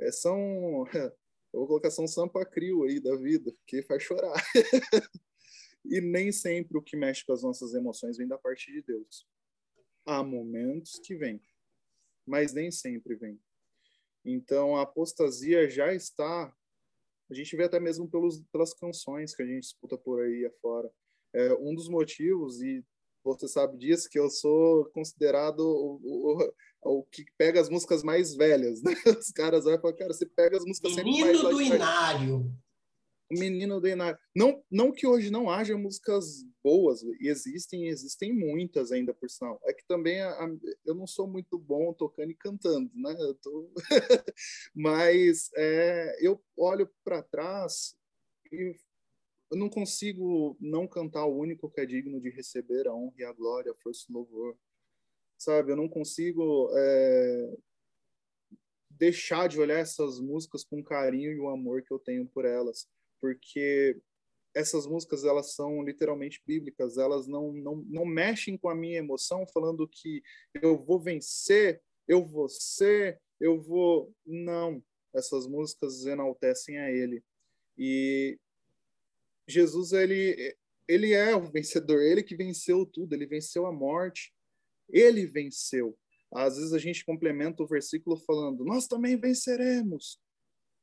É, 0.00 0.12
são, 0.12 0.84
eu 1.52 1.60
vou 1.60 1.66
colocar 1.66 1.90
são 1.90 2.06
sampa 2.06 2.44
crio 2.44 2.84
aí 2.84 3.00
da 3.00 3.16
vida, 3.16 3.52
que 3.66 3.82
faz 3.82 4.02
chorar. 4.02 4.34
E 5.84 6.00
nem 6.00 6.30
sempre 6.30 6.76
o 6.76 6.82
que 6.82 6.96
mexe 6.96 7.24
com 7.24 7.32
as 7.32 7.42
nossas 7.42 7.74
emoções 7.74 8.18
vem 8.18 8.28
da 8.28 8.38
parte 8.38 8.70
de 8.70 8.82
Deus. 8.82 9.26
Há 10.04 10.22
momentos 10.22 10.98
que 11.02 11.14
vem, 11.14 11.42
mas 12.26 12.52
nem 12.52 12.70
sempre 12.70 13.14
vem. 13.14 13.40
Então 14.24 14.76
a 14.76 14.82
apostasia 14.82 15.68
já 15.68 15.94
está. 15.94 16.54
A 17.30 17.34
gente 17.34 17.56
vê 17.56 17.64
até 17.64 17.80
mesmo 17.80 18.10
pelos, 18.10 18.42
pelas 18.52 18.74
canções 18.74 19.34
que 19.34 19.42
a 19.42 19.46
gente 19.46 19.64
escuta 19.64 19.96
por 19.96 20.20
aí 20.20 20.44
afora. 20.44 20.90
É, 21.32 21.54
um 21.54 21.74
dos 21.74 21.88
motivos, 21.88 22.60
e 22.60 22.84
você 23.22 23.46
sabe 23.46 23.78
disso, 23.78 24.08
que 24.10 24.18
eu 24.18 24.28
sou 24.28 24.84
considerado 24.90 25.60
o, 25.60 26.00
o, 26.02 26.54
o 26.82 27.02
que 27.04 27.24
pega 27.36 27.60
as 27.60 27.68
músicas 27.68 28.02
mais 28.02 28.34
velhas. 28.34 28.82
Né? 28.82 28.94
Os 29.18 29.30
caras 29.30 29.64
vão 29.64 29.80
falar, 29.80 29.94
cara, 29.94 30.12
você 30.12 30.26
pega 30.26 30.56
as 30.56 30.64
músicas 30.64 30.96
Menino 30.96 31.26
sempre 31.26 31.42
mais 31.42 31.54
do 31.54 31.62
Inário 31.62 32.60
o 33.30 33.38
menino 33.38 33.80
do 33.80 33.88
Inário. 33.88 34.18
Não, 34.34 34.62
não 34.70 34.90
que 34.90 35.06
hoje 35.06 35.30
não 35.30 35.48
haja 35.48 35.76
músicas 35.78 36.44
boas, 36.62 37.02
e 37.02 37.28
existem, 37.28 37.86
existem 37.86 38.32
muitas 38.34 38.90
ainda, 38.90 39.14
por 39.14 39.30
sinal. 39.30 39.60
É 39.64 39.72
que 39.72 39.86
também 39.86 40.20
a, 40.20 40.30
a, 40.30 40.48
eu 40.84 40.94
não 40.94 41.06
sou 41.06 41.26
muito 41.28 41.56
bom 41.56 41.92
tocando 41.94 42.30
e 42.32 42.34
cantando, 42.34 42.90
né? 42.94 43.16
Eu 43.18 43.34
tô... 43.34 43.72
Mas 44.74 45.50
é, 45.56 46.18
eu 46.20 46.42
olho 46.56 46.90
para 47.04 47.22
trás 47.22 47.96
e 48.52 48.74
eu 49.50 49.56
não 49.56 49.68
consigo 49.68 50.56
não 50.60 50.86
cantar 50.86 51.24
o 51.24 51.36
único 51.36 51.70
que 51.70 51.80
é 51.80 51.86
digno 51.86 52.20
de 52.20 52.30
receber 52.30 52.88
a 52.88 52.94
honra 52.94 53.14
e 53.18 53.24
a 53.24 53.32
glória, 53.32 53.70
a 53.70 53.76
força 53.76 54.06
e 54.08 54.12
o 54.12 54.16
louvor. 54.16 54.56
Sabe, 55.40 55.72
eu 55.72 55.76
não 55.76 55.88
consigo 55.88 56.70
é, 56.76 57.56
deixar 58.90 59.48
de 59.48 59.58
olhar 59.58 59.78
essas 59.78 60.20
músicas 60.20 60.64
com 60.64 60.84
carinho 60.84 61.32
e 61.32 61.40
o 61.40 61.48
amor 61.48 61.82
que 61.82 61.90
eu 61.90 61.98
tenho 61.98 62.26
por 62.26 62.44
elas 62.44 62.86
porque 63.20 64.00
essas 64.54 64.86
músicas 64.86 65.24
elas 65.24 65.54
são 65.54 65.82
literalmente 65.82 66.42
bíblicas, 66.44 66.96
elas 66.96 67.28
não, 67.28 67.52
não, 67.52 67.76
não 67.88 68.04
mexem 68.04 68.56
com 68.56 68.68
a 68.68 68.74
minha 68.74 68.98
emoção 68.98 69.46
falando 69.46 69.86
que 69.86 70.22
eu 70.60 70.76
vou 70.76 70.98
vencer, 70.98 71.80
eu 72.08 72.26
vou 72.26 72.48
ser, 72.48 73.20
eu 73.38 73.60
vou. 73.60 74.12
Não, 74.26 74.82
essas 75.14 75.46
músicas 75.46 76.04
enaltecem 76.04 76.78
a 76.78 76.90
Ele. 76.90 77.22
E 77.78 78.38
Jesus, 79.46 79.92
ele, 79.92 80.56
ele 80.88 81.12
é 81.12 81.34
o 81.36 81.42
vencedor, 81.50 82.02
ele 82.02 82.22
que 82.22 82.34
venceu 82.34 82.84
tudo, 82.84 83.14
ele 83.14 83.26
venceu 83.26 83.66
a 83.66 83.72
morte, 83.72 84.32
ele 84.92 85.26
venceu. 85.26 85.96
Às 86.32 86.56
vezes 86.56 86.72
a 86.72 86.78
gente 86.78 87.04
complementa 87.04 87.62
o 87.62 87.66
versículo 87.66 88.16
falando, 88.16 88.64
nós 88.64 88.86
também 88.86 89.16
venceremos 89.16 90.20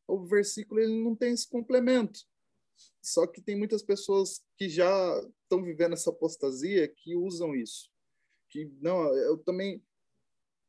o 0.07 0.25
versículo 0.25 0.79
ele 0.79 1.03
não 1.03 1.15
tem 1.15 1.33
esse 1.33 1.47
complemento. 1.47 2.21
Só 3.01 3.27
que 3.27 3.41
tem 3.41 3.55
muitas 3.55 3.83
pessoas 3.83 4.43
que 4.55 4.69
já 4.69 4.87
estão 5.43 5.63
vivendo 5.63 5.93
essa 5.93 6.09
apostasia 6.09 6.87
que 6.87 7.15
usam 7.15 7.53
isso. 7.53 7.91
Que 8.49 8.71
não, 8.79 9.13
eu 9.17 9.37
também 9.37 9.83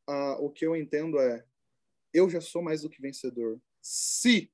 ah, 0.06 0.38
o 0.40 0.50
que 0.50 0.66
eu 0.66 0.74
entendo 0.74 1.18
é 1.20 1.46
eu 2.12 2.28
já 2.28 2.40
sou 2.40 2.62
mais 2.62 2.82
do 2.82 2.90
que 2.90 3.00
vencedor. 3.00 3.60
Se 3.80 4.50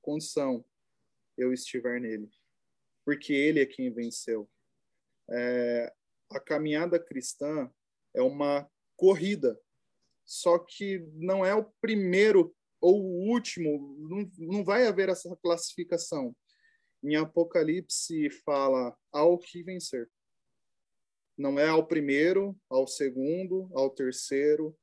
condição 0.00 0.64
eu 1.36 1.52
estiver 1.52 2.00
nele, 2.00 2.30
porque 3.04 3.32
ele 3.32 3.60
é 3.60 3.66
quem 3.66 3.90
venceu. 3.90 4.48
É, 5.28 5.92
a 6.30 6.38
caminhada 6.38 6.98
cristã 6.98 7.72
é 8.14 8.22
uma 8.22 8.68
corrida, 8.96 9.58
só 10.24 10.58
que 10.58 10.98
não 11.14 11.44
é 11.44 11.54
o 11.54 11.64
primeiro 11.80 12.54
ou 12.80 13.02
o 13.02 13.30
último, 13.30 13.96
não, 13.98 14.30
não 14.38 14.64
vai 14.64 14.86
haver 14.86 15.08
essa 15.08 15.36
classificação. 15.36 16.34
Em 17.02 17.16
Apocalipse 17.16 18.30
fala 18.44 18.96
ao 19.12 19.38
que 19.38 19.62
vencer. 19.62 20.08
Não 21.36 21.58
é 21.58 21.68
ao 21.68 21.86
primeiro, 21.86 22.56
ao 22.68 22.86
segundo, 22.86 23.70
ao 23.74 23.90
terceiro, 23.90 24.76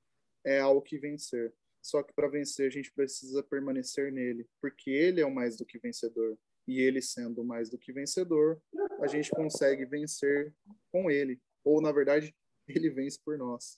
é 0.44 0.60
ao 0.60 0.82
que 0.82 0.98
vencer. 0.98 1.54
Só 1.82 2.04
que 2.04 2.14
para 2.14 2.28
vencer 2.28 2.68
a 2.68 2.72
gente 2.72 2.92
precisa 2.92 3.42
permanecer 3.44 4.12
nele, 4.12 4.48
porque 4.60 4.90
ele 4.90 5.22
é 5.22 5.26
o 5.26 5.34
mais 5.34 5.56
do 5.56 5.66
que 5.66 5.80
vencedor. 5.80 6.38
E 6.68 6.82
ele 6.82 7.02
sendo 7.02 7.46
mais 7.46 7.70
do 7.70 7.78
que 7.78 7.94
vencedor, 7.94 8.62
a 9.02 9.08
gente 9.08 9.30
consegue 9.30 9.86
vencer 9.86 10.54
com 10.92 11.10
ele. 11.10 11.40
Ou, 11.64 11.82
na 11.82 11.94
verdade, 11.94 12.36
ele 12.68 12.89
vence 12.89 13.20
por 13.24 13.38
nós. 13.38 13.78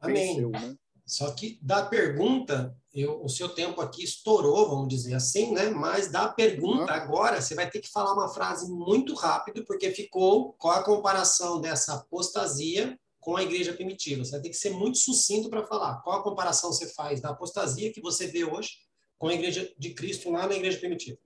Amém. 0.00 0.34
Venceu, 0.34 0.50
né? 0.50 0.76
Só 1.06 1.32
que 1.32 1.58
da 1.60 1.84
pergunta, 1.84 2.76
eu, 2.94 3.20
o 3.20 3.28
seu 3.28 3.48
tempo 3.48 3.80
aqui 3.80 4.04
estourou, 4.04 4.68
vamos 4.68 4.88
dizer 4.88 5.14
assim, 5.14 5.52
né? 5.52 5.68
Mas 5.68 6.10
da 6.10 6.28
pergunta 6.28 6.92
agora, 6.92 7.40
você 7.40 7.52
vai 7.54 7.68
ter 7.68 7.80
que 7.80 7.90
falar 7.90 8.12
uma 8.12 8.28
frase 8.28 8.70
muito 8.70 9.14
rápido, 9.14 9.64
porque 9.64 9.90
ficou 9.90 10.52
qual 10.52 10.78
a 10.78 10.84
comparação 10.84 11.60
dessa 11.60 11.94
apostasia 11.94 12.96
com 13.18 13.36
a 13.36 13.42
igreja 13.42 13.74
primitiva. 13.74 14.24
Você 14.24 14.30
vai 14.30 14.40
ter 14.40 14.50
que 14.50 14.56
ser 14.56 14.70
muito 14.70 14.98
sucinto 14.98 15.50
para 15.50 15.66
falar. 15.66 16.00
Qual 16.02 16.18
a 16.18 16.22
comparação 16.22 16.72
você 16.72 16.88
faz 16.88 17.20
da 17.20 17.30
apostasia 17.30 17.92
que 17.92 18.00
você 18.00 18.28
vê 18.28 18.44
hoje 18.44 18.78
com 19.18 19.28
a 19.28 19.34
igreja 19.34 19.72
de 19.76 19.92
Cristo 19.92 20.30
lá 20.30 20.46
na 20.46 20.54
igreja 20.54 20.78
primitiva? 20.78 21.18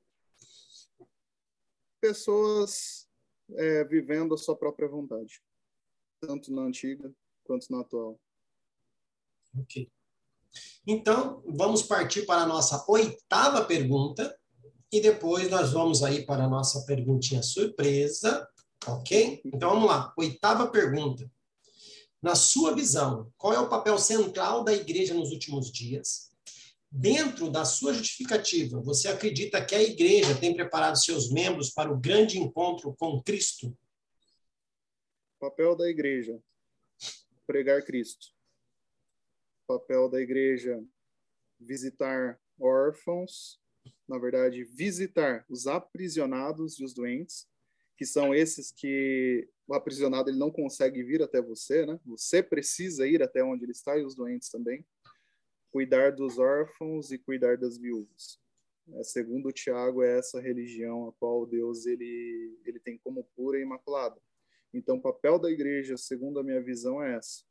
Pessoas 2.00 3.06
é, 3.52 3.84
vivendo 3.84 4.34
a 4.34 4.38
sua 4.38 4.56
própria 4.56 4.88
vontade, 4.88 5.42
tanto 6.26 6.52
na 6.52 6.62
antiga 6.62 7.12
quanto 7.44 7.70
na 7.70 7.80
atual. 7.80 8.18
Ok. 9.58 9.90
Então, 10.86 11.42
vamos 11.46 11.82
partir 11.82 12.26
para 12.26 12.42
a 12.42 12.46
nossa 12.46 12.84
oitava 12.88 13.64
pergunta 13.64 14.36
e 14.92 15.00
depois 15.00 15.50
nós 15.50 15.72
vamos 15.72 16.02
aí 16.02 16.24
para 16.24 16.44
a 16.44 16.48
nossa 16.48 16.84
perguntinha 16.86 17.42
surpresa, 17.42 18.46
ok? 18.86 19.40
Então 19.44 19.70
vamos 19.70 19.88
lá, 19.88 20.12
oitava 20.16 20.68
pergunta. 20.68 21.28
Na 22.22 22.34
sua 22.34 22.74
visão, 22.74 23.30
qual 23.36 23.52
é 23.52 23.58
o 23.58 23.68
papel 23.68 23.98
central 23.98 24.62
da 24.64 24.72
igreja 24.72 25.12
nos 25.12 25.30
últimos 25.30 25.70
dias? 25.70 26.30
Dentro 26.90 27.50
da 27.50 27.64
sua 27.64 27.92
justificativa, 27.92 28.80
você 28.80 29.08
acredita 29.08 29.64
que 29.64 29.74
a 29.74 29.82
igreja 29.82 30.34
tem 30.36 30.54
preparado 30.54 30.96
seus 30.96 31.30
membros 31.30 31.70
para 31.70 31.92
o 31.92 31.98
grande 31.98 32.38
encontro 32.38 32.94
com 32.96 33.20
Cristo? 33.20 33.76
Papel 35.38 35.76
da 35.76 35.88
igreja: 35.88 36.42
pregar 37.46 37.82
Cristo 37.84 38.34
papel 39.66 40.08
da 40.08 40.20
igreja 40.20 40.82
visitar 41.58 42.38
órfãos, 42.60 43.60
na 44.08 44.18
verdade, 44.18 44.64
visitar 44.64 45.44
os 45.48 45.66
aprisionados 45.66 46.78
e 46.78 46.84
os 46.84 46.92
doentes, 46.92 47.48
que 47.96 48.04
são 48.04 48.34
esses 48.34 48.70
que 48.70 49.48
o 49.66 49.74
aprisionado 49.74 50.28
ele 50.28 50.38
não 50.38 50.50
consegue 50.50 51.02
vir 51.02 51.22
até 51.22 51.40
você, 51.40 51.86
né? 51.86 51.98
Você 52.04 52.42
precisa 52.42 53.06
ir 53.06 53.22
até 53.22 53.42
onde 53.42 53.64
ele 53.64 53.72
está 53.72 53.96
e 53.96 54.04
os 54.04 54.14
doentes 54.14 54.48
também. 54.50 54.84
Cuidar 55.70 56.12
dos 56.12 56.38
órfãos 56.38 57.10
e 57.10 57.18
cuidar 57.18 57.56
das 57.56 57.78
viúvas. 57.78 58.38
É, 58.94 59.02
segundo 59.02 59.52
Tiago, 59.52 60.02
é 60.02 60.18
essa 60.18 60.40
religião 60.40 61.08
a 61.08 61.12
qual 61.12 61.46
Deus 61.46 61.86
ele 61.86 62.58
ele 62.64 62.78
tem 62.78 62.98
como 62.98 63.24
pura 63.34 63.58
e 63.58 63.62
imaculada. 63.62 64.20
Então, 64.74 64.96
o 64.96 65.00
papel 65.00 65.38
da 65.38 65.50
igreja, 65.50 65.96
segundo 65.96 66.40
a 66.40 66.42
minha 66.42 66.60
visão, 66.60 67.02
é 67.02 67.16
essa. 67.16 67.42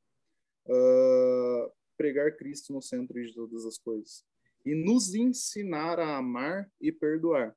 Uh, 0.66 1.72
pregar 1.98 2.36
Cristo 2.36 2.74
no 2.74 2.82
centro 2.82 3.22
de 3.22 3.34
todas 3.34 3.66
as 3.66 3.78
coisas 3.78 4.26
e 4.66 4.74
nos 4.74 5.14
ensinar 5.14 6.00
a 6.00 6.18
amar 6.18 6.72
e 6.80 6.92
perdoar, 6.92 7.56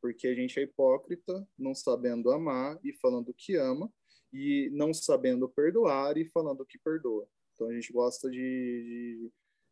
porque 0.00 0.26
a 0.26 0.34
gente 0.34 0.58
é 0.58 0.62
hipócrita, 0.62 1.46
não 1.56 1.74
sabendo 1.74 2.30
amar 2.30 2.78
e 2.82 2.92
falando 2.92 3.32
que 3.32 3.56
ama, 3.56 3.92
e 4.32 4.68
não 4.72 4.92
sabendo 4.92 5.48
perdoar 5.48 6.16
e 6.16 6.28
falando 6.28 6.66
que 6.66 6.78
perdoa. 6.78 7.28
Então 7.54 7.68
a 7.68 7.72
gente 7.72 7.92
gosta 7.92 8.30
de, 8.30 9.30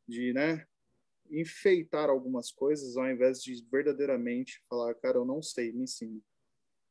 de, 0.09 0.17
de 0.17 0.33
né, 0.33 0.67
enfeitar 1.31 2.09
algumas 2.09 2.51
coisas 2.51 2.97
ao 2.97 3.09
invés 3.11 3.43
de 3.43 3.65
verdadeiramente 3.71 4.63
falar, 4.69 4.95
cara, 4.95 5.19
eu 5.19 5.25
não 5.25 5.43
sei, 5.43 5.73
me 5.73 5.83
ensine, 5.83 6.23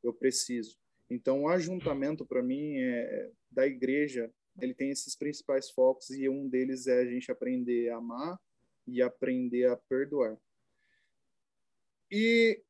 eu 0.04 0.14
preciso. 0.14 0.78
Então 1.10 1.44
o 1.44 1.50
ajuntamento 1.50 2.26
para 2.26 2.42
mim 2.42 2.78
é 2.78 3.32
da 3.52 3.66
igreja 3.66 4.32
ele 4.62 4.74
tem 4.74 4.90
esses 4.90 5.16
principais 5.16 5.70
focos 5.70 6.10
e 6.10 6.30
um 6.30 6.48
deles 6.48 6.88
é 6.88 7.02
a 7.02 7.06
gente 7.06 7.32
aprender 7.32 7.90
a 7.90 7.98
amar 7.98 8.40
e 8.88 9.02
aprender 9.02 9.66
a 9.66 9.76
perdoar. 9.76 10.38
E 12.10 12.62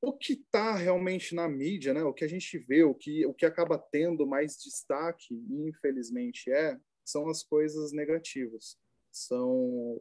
o 0.00 0.12
que 0.12 0.32
está 0.32 0.74
realmente 0.74 1.34
na 1.34 1.48
mídia, 1.48 1.92
né? 1.92 2.02
O 2.02 2.12
que 2.12 2.24
a 2.24 2.28
gente 2.28 2.58
vê, 2.58 2.82
o 2.82 2.94
que 2.94 3.24
o 3.26 3.34
que 3.34 3.46
acaba 3.46 3.78
tendo 3.78 4.26
mais 4.26 4.56
destaque, 4.56 5.34
infelizmente 5.50 6.50
é, 6.50 6.78
são 7.04 7.28
as 7.28 7.42
coisas 7.42 7.92
negativas. 7.92 8.78
São 9.10 10.00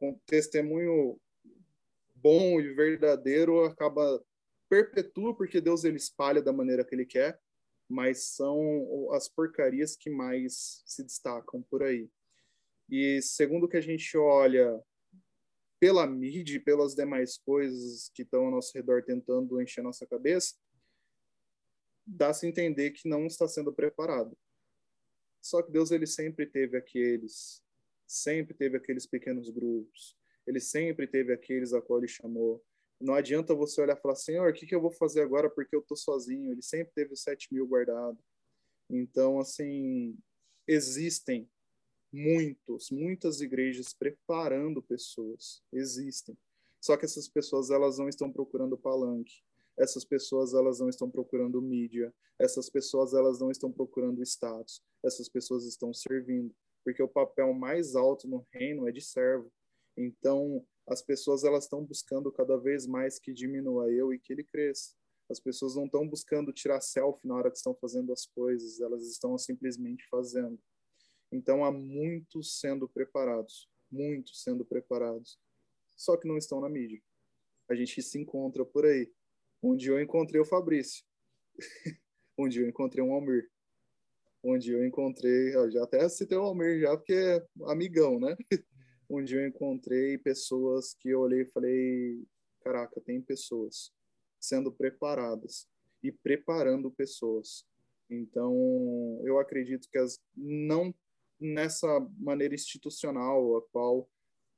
um 0.00 0.18
testemunho 0.26 1.18
bom 2.14 2.60
e 2.60 2.74
verdadeiro 2.74 3.64
acaba 3.64 4.22
perpetua 4.70 5.36
porque 5.36 5.60
Deus 5.60 5.84
ele 5.84 5.98
espalha 5.98 6.40
da 6.40 6.52
maneira 6.52 6.82
que 6.82 6.94
ele 6.94 7.04
quer 7.04 7.38
mas 7.90 8.22
são 8.22 9.12
as 9.12 9.28
porcarias 9.28 9.96
que 9.96 10.08
mais 10.08 10.80
se 10.86 11.02
destacam 11.02 11.60
por 11.62 11.82
aí. 11.82 12.08
E 12.88 13.20
segundo 13.20 13.64
o 13.64 13.68
que 13.68 13.76
a 13.76 13.80
gente 13.80 14.16
olha 14.16 14.80
pela 15.80 16.06
mídia 16.06 16.56
e 16.56 16.60
pelas 16.60 16.94
demais 16.94 17.36
coisas 17.36 18.08
que 18.14 18.22
estão 18.22 18.44
ao 18.44 18.50
nosso 18.52 18.72
redor 18.74 19.02
tentando 19.02 19.60
encher 19.60 19.82
nossa 19.82 20.06
cabeça, 20.06 20.54
dá-se 22.06 22.46
entender 22.46 22.92
que 22.92 23.08
não 23.08 23.26
está 23.26 23.48
sendo 23.48 23.72
preparado. 23.72 24.38
Só 25.40 25.60
que 25.60 25.72
Deus 25.72 25.90
ele 25.90 26.06
sempre 26.06 26.46
teve 26.46 26.76
aqueles, 26.76 27.60
sempre 28.06 28.54
teve 28.54 28.76
aqueles 28.76 29.06
pequenos 29.06 29.50
grupos, 29.50 30.16
ele 30.46 30.60
sempre 30.60 31.08
teve 31.08 31.32
aqueles 31.32 31.72
a 31.72 31.82
qual 31.82 31.98
ele 31.98 32.08
chamou, 32.08 32.62
não 33.00 33.14
adianta 33.14 33.54
você 33.54 33.80
olhar 33.80 33.96
e 33.96 34.00
falar, 34.00 34.14
Senhor, 34.14 34.50
o 34.50 34.52
que, 34.52 34.66
que 34.66 34.74
eu 34.74 34.80
vou 34.80 34.90
fazer 34.90 35.22
agora 35.22 35.48
porque 35.48 35.74
eu 35.74 35.82
tô 35.82 35.96
sozinho? 35.96 36.52
Ele 36.52 36.62
sempre 36.62 36.92
teve 36.94 37.14
os 37.14 37.22
sete 37.22 37.52
mil 37.52 37.66
guardado. 37.66 38.18
Então, 38.90 39.40
assim, 39.40 40.18
existem 40.66 41.48
muitos, 42.12 42.90
muitas 42.90 43.40
igrejas 43.40 43.94
preparando 43.94 44.82
pessoas. 44.82 45.62
Existem. 45.72 46.36
Só 46.80 46.96
que 46.96 47.04
essas 47.04 47.28
pessoas, 47.28 47.70
elas 47.70 47.98
não 47.98 48.08
estão 48.08 48.30
procurando 48.30 48.76
palanque. 48.76 49.42
Essas 49.78 50.04
pessoas, 50.04 50.52
elas 50.52 50.80
não 50.80 50.88
estão 50.88 51.10
procurando 51.10 51.62
mídia. 51.62 52.12
Essas 52.38 52.68
pessoas, 52.68 53.14
elas 53.14 53.40
não 53.40 53.50
estão 53.50 53.72
procurando 53.72 54.22
status. 54.22 54.82
Essas 55.02 55.28
pessoas 55.28 55.64
estão 55.64 55.94
servindo. 55.94 56.54
Porque 56.84 57.02
o 57.02 57.08
papel 57.08 57.52
mais 57.54 57.94
alto 57.94 58.28
no 58.28 58.46
reino 58.52 58.88
é 58.88 58.92
de 58.92 59.00
servo. 59.00 59.50
Então, 59.96 60.66
as 60.88 61.02
pessoas 61.02 61.44
elas 61.44 61.64
estão 61.64 61.84
buscando 61.84 62.32
cada 62.32 62.56
vez 62.56 62.86
mais 62.86 63.18
que 63.18 63.32
diminua 63.32 63.90
eu 63.90 64.12
e 64.12 64.18
que 64.18 64.32
ele 64.32 64.44
cresça. 64.44 64.94
As 65.30 65.38
pessoas 65.38 65.76
não 65.76 65.84
estão 65.84 66.06
buscando 66.08 66.52
tirar 66.52 66.80
selfie 66.80 67.28
na 67.28 67.36
hora 67.36 67.50
que 67.50 67.56
estão 67.56 67.74
fazendo 67.74 68.12
as 68.12 68.26
coisas, 68.26 68.80
elas 68.80 69.06
estão 69.06 69.38
simplesmente 69.38 70.04
fazendo. 70.08 70.58
Então 71.30 71.64
há 71.64 71.70
muitos 71.70 72.58
sendo 72.58 72.88
preparados, 72.88 73.68
muitos 73.90 74.42
sendo 74.42 74.64
preparados, 74.64 75.38
só 75.96 76.16
que 76.16 76.26
não 76.26 76.36
estão 76.36 76.60
na 76.60 76.68
mídia. 76.68 77.00
A 77.68 77.74
gente 77.76 78.02
se 78.02 78.18
encontra 78.18 78.64
por 78.64 78.84
aí. 78.84 79.12
Um 79.62 79.76
dia 79.76 79.92
eu 79.92 80.02
encontrei 80.02 80.40
o 80.40 80.44
Fabrício, 80.44 81.04
um 82.36 82.48
dia 82.48 82.62
eu 82.62 82.68
encontrei 82.68 83.04
um 83.04 83.12
Almir, 83.12 83.48
um 84.42 84.58
dia 84.58 84.74
eu 84.74 84.84
encontrei, 84.84 85.54
eu 85.54 85.70
já 85.70 85.84
até 85.84 86.08
citei 86.08 86.36
o 86.36 86.42
Almir 86.42 86.80
já 86.80 86.96
porque 86.96 87.12
é 87.12 87.46
amigão, 87.66 88.18
né? 88.18 88.36
onde 89.10 89.34
eu 89.34 89.46
encontrei 89.46 90.16
pessoas 90.16 90.94
que 90.94 91.10
eu 91.10 91.20
olhei 91.20 91.42
e 91.42 91.50
falei: 91.50 92.22
caraca, 92.62 93.00
tem 93.00 93.20
pessoas 93.20 93.92
sendo 94.38 94.72
preparadas 94.72 95.68
e 96.02 96.12
preparando 96.12 96.90
pessoas. 96.90 97.66
Então, 98.08 98.54
eu 99.24 99.38
acredito 99.38 99.88
que 99.90 99.98
as, 99.98 100.20
não 100.34 100.94
nessa 101.38 102.00
maneira 102.18 102.54
institucional, 102.54 103.56
a 103.56 103.62
qual, 103.70 104.08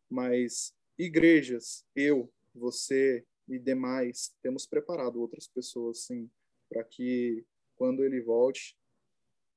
mas 0.09 0.75
igrejas, 0.99 1.85
eu, 1.95 2.33
você 2.55 3.25
e 3.49 3.59
demais, 3.59 4.35
temos 4.43 4.67
preparado 4.67 5.21
outras 5.21 5.49
pessoas, 5.49 6.05
sim, 6.05 6.31
para 6.69 6.85
que 6.85 7.45
quando 7.77 8.05
ele 8.05 8.21
volte, 8.21 8.77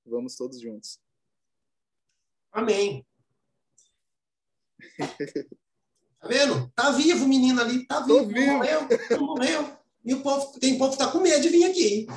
vamos 0.06 0.36
todos 0.36 0.60
juntos. 0.60 1.00
Amém. 2.52 3.06
Tá 6.26 6.30
vendo? 6.30 6.72
Tá 6.76 6.90
vivo 6.90 7.26
o 7.26 7.28
menino 7.28 7.62
ali, 7.62 7.86
tá 7.86 8.00
vivo. 8.00 8.26
vivo. 8.26 8.48
Não 8.48 8.58
morreu, 8.58 8.88
não 9.12 9.26
morreu. 9.28 9.78
E 10.04 10.14
o 10.14 10.22
povo, 10.22 10.60
tem 10.60 10.78
povo 10.78 10.92
que 10.92 10.98
tá 10.98 11.08
com 11.08 11.20
medo 11.20 11.42
de 11.42 11.50
vir 11.50 11.66
aqui. 11.66 12.08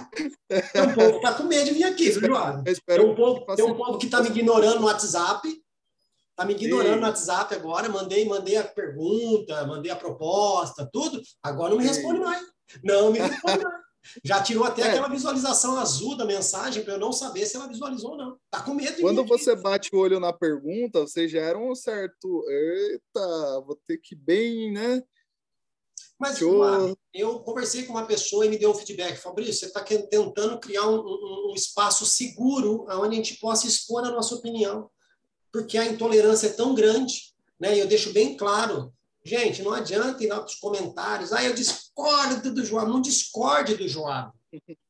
Tem 0.72 0.82
um 0.82 0.94
povo 0.94 1.12
que 1.14 1.20
tá 1.20 1.34
com 1.34 1.44
medo 1.44 1.66
de 1.66 1.72
vir 1.72 1.84
aqui, 1.84 2.10
viu, 2.12 2.20
João? 2.20 2.62
Tem 2.64 3.00
um 3.00 3.14
povo, 3.14 3.54
tem 3.54 3.64
um 3.64 3.74
povo 3.74 3.98
que 3.98 4.08
tá 4.08 4.22
me 4.22 4.28
ignorando 4.28 4.80
no 4.80 4.86
WhatsApp. 4.86 5.46
Tá 6.36 6.44
me 6.44 6.54
ignorando 6.54 7.00
no 7.00 7.06
WhatsApp 7.06 7.54
agora, 7.54 7.88
mandei, 7.88 8.26
mandei 8.26 8.56
a 8.56 8.64
pergunta, 8.64 9.66
mandei 9.66 9.90
a 9.90 9.96
proposta, 9.96 10.88
tudo. 10.90 11.20
Agora 11.42 11.70
não 11.70 11.78
me 11.78 11.86
responde 11.86 12.20
mais. 12.20 12.42
Não 12.82 13.10
me 13.10 13.18
responde 13.18 13.64
mais. 13.64 13.78
Já 14.24 14.42
tirou 14.42 14.64
até 14.64 14.82
é. 14.82 14.88
aquela 14.88 15.08
visualização 15.08 15.76
azul 15.78 16.16
da 16.16 16.24
mensagem 16.24 16.82
para 16.82 16.94
eu 16.94 16.98
não 16.98 17.12
saber 17.12 17.46
se 17.46 17.56
ela 17.56 17.68
visualizou 17.68 18.12
ou 18.12 18.16
não. 18.16 18.38
Tá 18.50 18.62
com 18.62 18.74
medo 18.74 18.96
de 18.96 19.02
Quando 19.02 19.24
você 19.24 19.54
bate 19.54 19.90
o 19.94 19.98
olho 19.98 20.18
na 20.18 20.32
pergunta, 20.32 21.00
você 21.00 21.28
gera 21.28 21.58
um 21.58 21.74
certo. 21.74 22.44
Eita, 22.48 23.60
vou 23.66 23.78
ter 23.86 23.98
que 23.98 24.14
bem, 24.14 24.72
né? 24.72 25.02
Mas 26.18 26.40
eu... 26.40 26.96
eu 27.14 27.38
conversei 27.40 27.84
com 27.84 27.92
uma 27.92 28.06
pessoa 28.06 28.44
e 28.44 28.48
me 28.48 28.58
deu 28.58 28.70
um 28.70 28.74
feedback. 28.74 29.16
Fabrício, 29.16 29.54
você 29.54 29.66
está 29.66 29.82
tentando 29.82 30.58
criar 30.58 30.88
um, 30.88 30.98
um, 30.98 31.50
um 31.50 31.54
espaço 31.54 32.04
seguro 32.06 32.86
onde 32.88 33.14
a 33.14 33.16
gente 33.16 33.38
possa 33.38 33.66
expor 33.66 34.04
a 34.04 34.10
nossa 34.10 34.34
opinião 34.34 34.90
porque 35.52 35.78
a 35.78 35.86
intolerância 35.86 36.48
é 36.48 36.52
tão 36.52 36.74
grande, 36.74 37.34
né? 37.58 37.76
E 37.76 37.80
eu 37.80 37.86
deixo 37.86 38.12
bem 38.12 38.36
claro, 38.36 38.92
gente, 39.24 39.62
não 39.62 39.72
adianta 39.72 40.22
ir 40.22 40.28
lá 40.28 40.36
para 40.36 40.46
os 40.46 40.56
comentários, 40.56 41.32
ah, 41.32 41.42
eu 41.42 41.54
discordo 41.98 42.52
do 42.52 42.64
Joab, 42.64 42.90
não 42.90 43.00
discorde 43.00 43.74
do 43.74 43.88
Joab. 43.88 44.32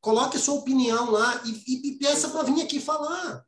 Coloque 0.00 0.36
a 0.36 0.40
sua 0.40 0.54
opinião 0.54 1.10
lá 1.10 1.42
e, 1.44 1.50
e, 1.50 1.88
e 1.88 1.98
peça 1.98 2.28
para 2.28 2.44
vir 2.44 2.62
aqui 2.62 2.80
falar. 2.80 3.44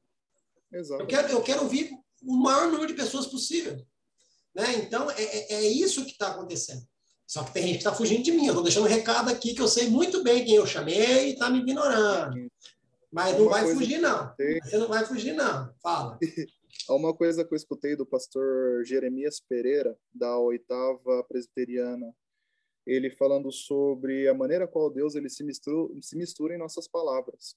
Exato. 0.73 1.03
Eu 1.03 1.07
quero, 1.07 1.29
eu 1.29 1.43
quero 1.43 1.63
ouvir 1.63 1.91
o 2.23 2.37
maior 2.37 2.71
número 2.71 2.87
de 2.87 2.95
pessoas 2.95 3.27
possível. 3.27 3.77
Né? 4.55 4.75
Então, 4.77 5.11
é, 5.11 5.23
é, 5.23 5.53
é 5.55 5.69
isso 5.69 6.05
que 6.05 6.13
está 6.13 6.31
acontecendo. 6.31 6.83
Só 7.27 7.45
que 7.45 7.53
tem 7.53 7.63
gente 7.63 7.73
que 7.75 7.79
está 7.79 7.95
fugindo 7.95 8.25
de 8.25 8.33
mim. 8.33 8.47
Eu 8.47 8.53
estou 8.53 8.65
deixando 8.65 8.85
um 8.85 8.89
recado 8.89 9.31
aqui 9.31 9.55
que 9.55 9.63
eu 9.63 9.69
sei 9.69 9.89
muito 9.89 10.25
bem 10.25 10.45
quem 10.45 10.57
eu 10.57 10.67
chamei 10.67 11.29
e 11.29 11.33
está 11.33 11.49
me 11.49 11.61
ignorando. 11.61 12.51
Mas 13.13 13.39
não 13.39 13.49
vai 13.49 13.73
fugir, 13.73 13.99
não. 13.99 14.33
Você 14.65 14.79
não 14.79 14.89
vai 14.89 15.05
fugir, 15.05 15.33
não. 15.33 15.73
Fala. 15.81 16.19
Uma 16.89 17.15
coisa 17.15 17.45
que 17.45 17.53
eu 17.53 17.57
escutei 17.57 17.95
do 17.95 18.07
pastor 18.07 18.85
Jeremias 18.85 19.41
Pereira, 19.41 19.97
da 20.13 20.37
oitava 20.39 21.25
presbiteriana, 21.29 22.13
ele 22.91 23.11
falando 23.11 23.53
sobre 23.53 24.29
a 24.29 24.35
maneira 24.35 24.67
qual 24.67 24.91
Deus 24.91 25.15
ele 25.15 25.29
se 25.29 25.45
mistura, 25.45 25.93
se 26.01 26.17
mistura 26.17 26.55
em 26.55 26.59
nossas 26.59 26.89
palavras. 26.89 27.57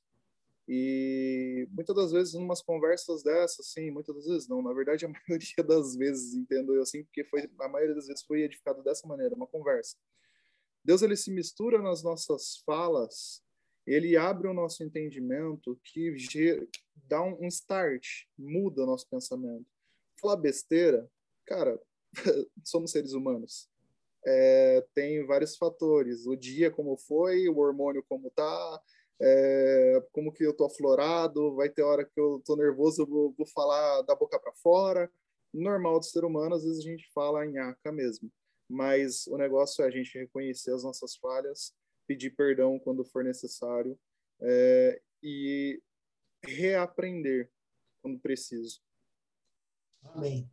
E 0.68 1.68
muitas 1.72 1.96
das 1.96 2.12
vezes, 2.12 2.34
umas 2.36 2.62
conversas 2.62 3.24
dessas, 3.24 3.68
sim, 3.68 3.92
muitas 3.92 4.16
das 4.16 4.26
vezes 4.26 4.48
não. 4.48 4.62
Na 4.62 4.74
verdade, 4.74 5.06
a 5.06 5.10
maioria 5.28 5.64
das 5.68 5.96
vezes, 5.96 6.34
entendo 6.34 6.76
eu 6.76 6.82
assim, 6.82 7.04
porque 7.04 7.24
foi, 7.26 7.50
a 7.60 7.68
maioria 7.68 7.96
das 7.96 8.08
vezes 8.08 8.24
foi 8.24 8.44
edificado 8.44 8.82
dessa 8.84 9.08
maneira, 9.08 9.36
uma 9.36 9.48
conversa. 9.48 9.98
Deus 10.86 11.02
ele 11.02 11.16
se 11.16 11.32
mistura 11.32 11.82
nas 11.82 12.04
nossas 12.04 12.58
falas 12.66 13.44
ele 13.86 14.16
abre 14.16 14.48
o 14.48 14.54
nosso 14.54 14.84
entendimento 14.84 15.80
que 15.84 16.16
dá 16.96 17.22
um 17.22 17.48
start, 17.48 18.26
muda 18.38 18.84
o 18.84 18.86
nosso 18.86 19.08
pensamento. 19.10 19.66
Falar 20.20 20.38
besteira, 20.38 21.10
cara, 21.46 21.80
somos 22.64 22.92
seres 22.92 23.14
humanos. 23.14 23.70
É, 24.26 24.86
tem 24.94 25.26
vários 25.26 25.58
fatores. 25.58 26.26
O 26.26 26.36
dia 26.36 26.72
como 26.72 26.98
foi, 26.98 27.48
o 27.48 27.58
hormônio 27.58 28.04
como 28.08 28.30
tá, 28.32 28.82
é, 29.22 30.04
como 30.12 30.32
que 30.32 30.44
eu 30.44 30.56
tô 30.56 30.66
aflorado, 30.66 31.56
vai 31.56 31.70
ter 31.70 31.84
hora 31.84 32.06
que 32.06 32.20
eu 32.20 32.42
tô 32.46 32.56
nervoso, 32.56 33.04
eu 33.04 33.08
vou, 33.08 33.34
vou 33.38 33.48
falar 33.48 34.02
da 34.04 34.16
boca 34.16 34.40
para 34.40 34.54
fora. 34.54 35.12
Normal 35.54 36.00
do 36.00 36.06
ser 36.06 36.26
humano, 36.26 36.56
às 36.56 36.64
vezes 36.64 36.80
a 36.80 36.90
gente 36.90 37.10
fala 37.14 37.46
em 37.46 37.58
aca 37.58 37.92
mesmo. 37.92 38.32
Mas 38.70 39.28
o 39.28 39.38
negócio 39.38 39.84
é 39.84 39.88
a 39.88 39.92
gente 39.92 40.18
reconhecer 40.18 40.74
as 40.74 40.84
nossas 40.84 41.16
falhas 41.16 41.74
pedir 42.08 42.32
perdão 42.32 42.80
quando 42.80 43.06
for 43.06 43.24
necessário 43.24 43.98
é, 44.42 45.02
e 45.22 45.82
reaprender 46.44 47.50
quando 48.02 48.20
preciso. 48.20 48.82
Amém. 50.04 50.50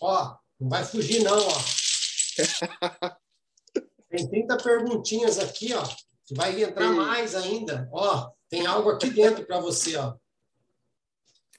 Ó, 0.00 0.38
não 0.58 0.68
vai 0.68 0.84
fugir 0.84 1.22
não, 1.22 1.36
ó. 1.36 1.77
Tem 4.10 4.28
30 4.28 4.56
perguntinhas 4.58 5.38
aqui, 5.38 5.74
ó. 5.74 5.86
Vai 6.32 6.62
entrar 6.62 6.92
mais 6.92 7.34
ainda. 7.34 7.88
Ó, 7.92 8.30
tem 8.48 8.66
algo 8.66 8.90
aqui 8.90 9.10
dentro 9.10 9.46
para 9.46 9.60
você, 9.60 9.96
ó. 9.96 10.14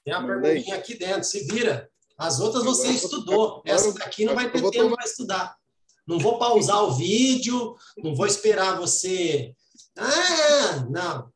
Tem 0.03 0.13
uma 0.15 0.25
perguntinha 0.25 0.75
aqui 0.75 0.95
dentro. 0.95 1.23
Se 1.23 1.45
vira. 1.45 1.89
As 2.17 2.39
outras 2.39 2.63
você 2.63 2.89
estudou. 2.89 3.61
Essa 3.65 3.93
daqui 3.93 4.25
não 4.25 4.35
vai 4.35 4.51
ter 4.51 4.61
tempo 4.69 4.95
para 4.95 5.05
estudar. 5.05 5.57
Não 6.05 6.17
vou 6.17 6.39
pausar 6.39 6.83
o 6.83 6.95
vídeo, 6.95 7.75
não 7.97 8.15
vou 8.15 8.25
esperar 8.25 8.77
você. 8.77 9.55
Ah, 9.95 10.85
não. 10.89 11.31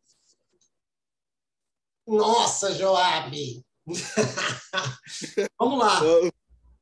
Nossa, 2.07 2.73
Joab! 2.73 3.63
Vamos 5.59 5.79
lá. 5.79 6.01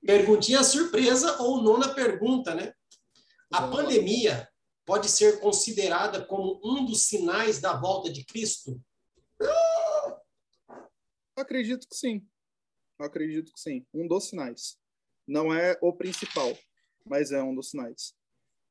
Perguntinha 0.05 0.63
surpresa 0.63 1.41
ou 1.41 1.61
nona 1.61 1.93
pergunta, 1.93 2.55
né? 2.55 2.73
A 3.51 3.67
pandemia 3.67 4.49
pode 4.85 5.09
ser 5.09 5.39
considerada 5.39 6.25
como 6.25 6.59
um 6.63 6.85
dos 6.85 7.03
sinais 7.03 7.59
da 7.59 7.75
volta 7.79 8.11
de 8.11 8.25
Cristo? 8.25 8.81
Acredito 11.35 11.87
que 11.87 11.95
sim. 11.95 12.25
Acredito 12.99 13.51
que 13.53 13.59
sim. 13.59 13.85
Um 13.93 14.07
dos 14.07 14.29
sinais. 14.29 14.77
Não 15.27 15.53
é 15.53 15.77
o 15.81 15.93
principal 15.93 16.57
mas 17.05 17.31
é 17.31 17.41
um 17.41 17.53
dos 17.53 17.69
sinais. 17.69 18.13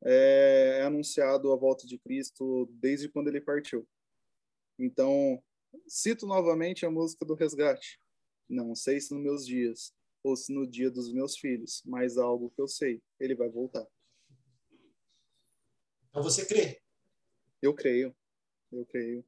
É, 0.03 0.79
é 0.81 0.83
anunciado 0.83 1.53
a 1.53 1.57
volta 1.57 1.87
de 1.87 1.99
Cristo 1.99 2.69
desde 2.73 3.09
quando 3.09 3.29
ele 3.29 3.41
partiu. 3.41 3.87
Então, 4.79 5.43
cito 5.87 6.27
novamente 6.27 6.87
a 6.87 6.91
música 6.91 7.25
do 7.25 7.35
resgate. 7.35 8.01
Não 8.49 8.75
sei 8.75 9.01
se 9.01 9.13
nos 9.13 9.23
meus 9.23 9.47
dias 9.47 9.93
ou 10.23 10.37
se 10.37 10.53
no 10.53 10.67
dia 10.67 10.91
dos 10.91 11.13
meus 11.13 11.37
filhos, 11.39 11.83
mas 11.85 12.17
algo 12.17 12.51
que 12.51 12.61
eu 12.61 12.69
sei, 12.69 13.03
ele 13.19 13.35
vai 13.35 13.49
voltar. 13.49 13.87
Então 16.09 16.23
você 16.23 16.45
crê? 16.45 16.81
Eu 17.63 17.75
creio. 17.75 18.15
Eu 18.73 18.85
creio. 18.87 19.25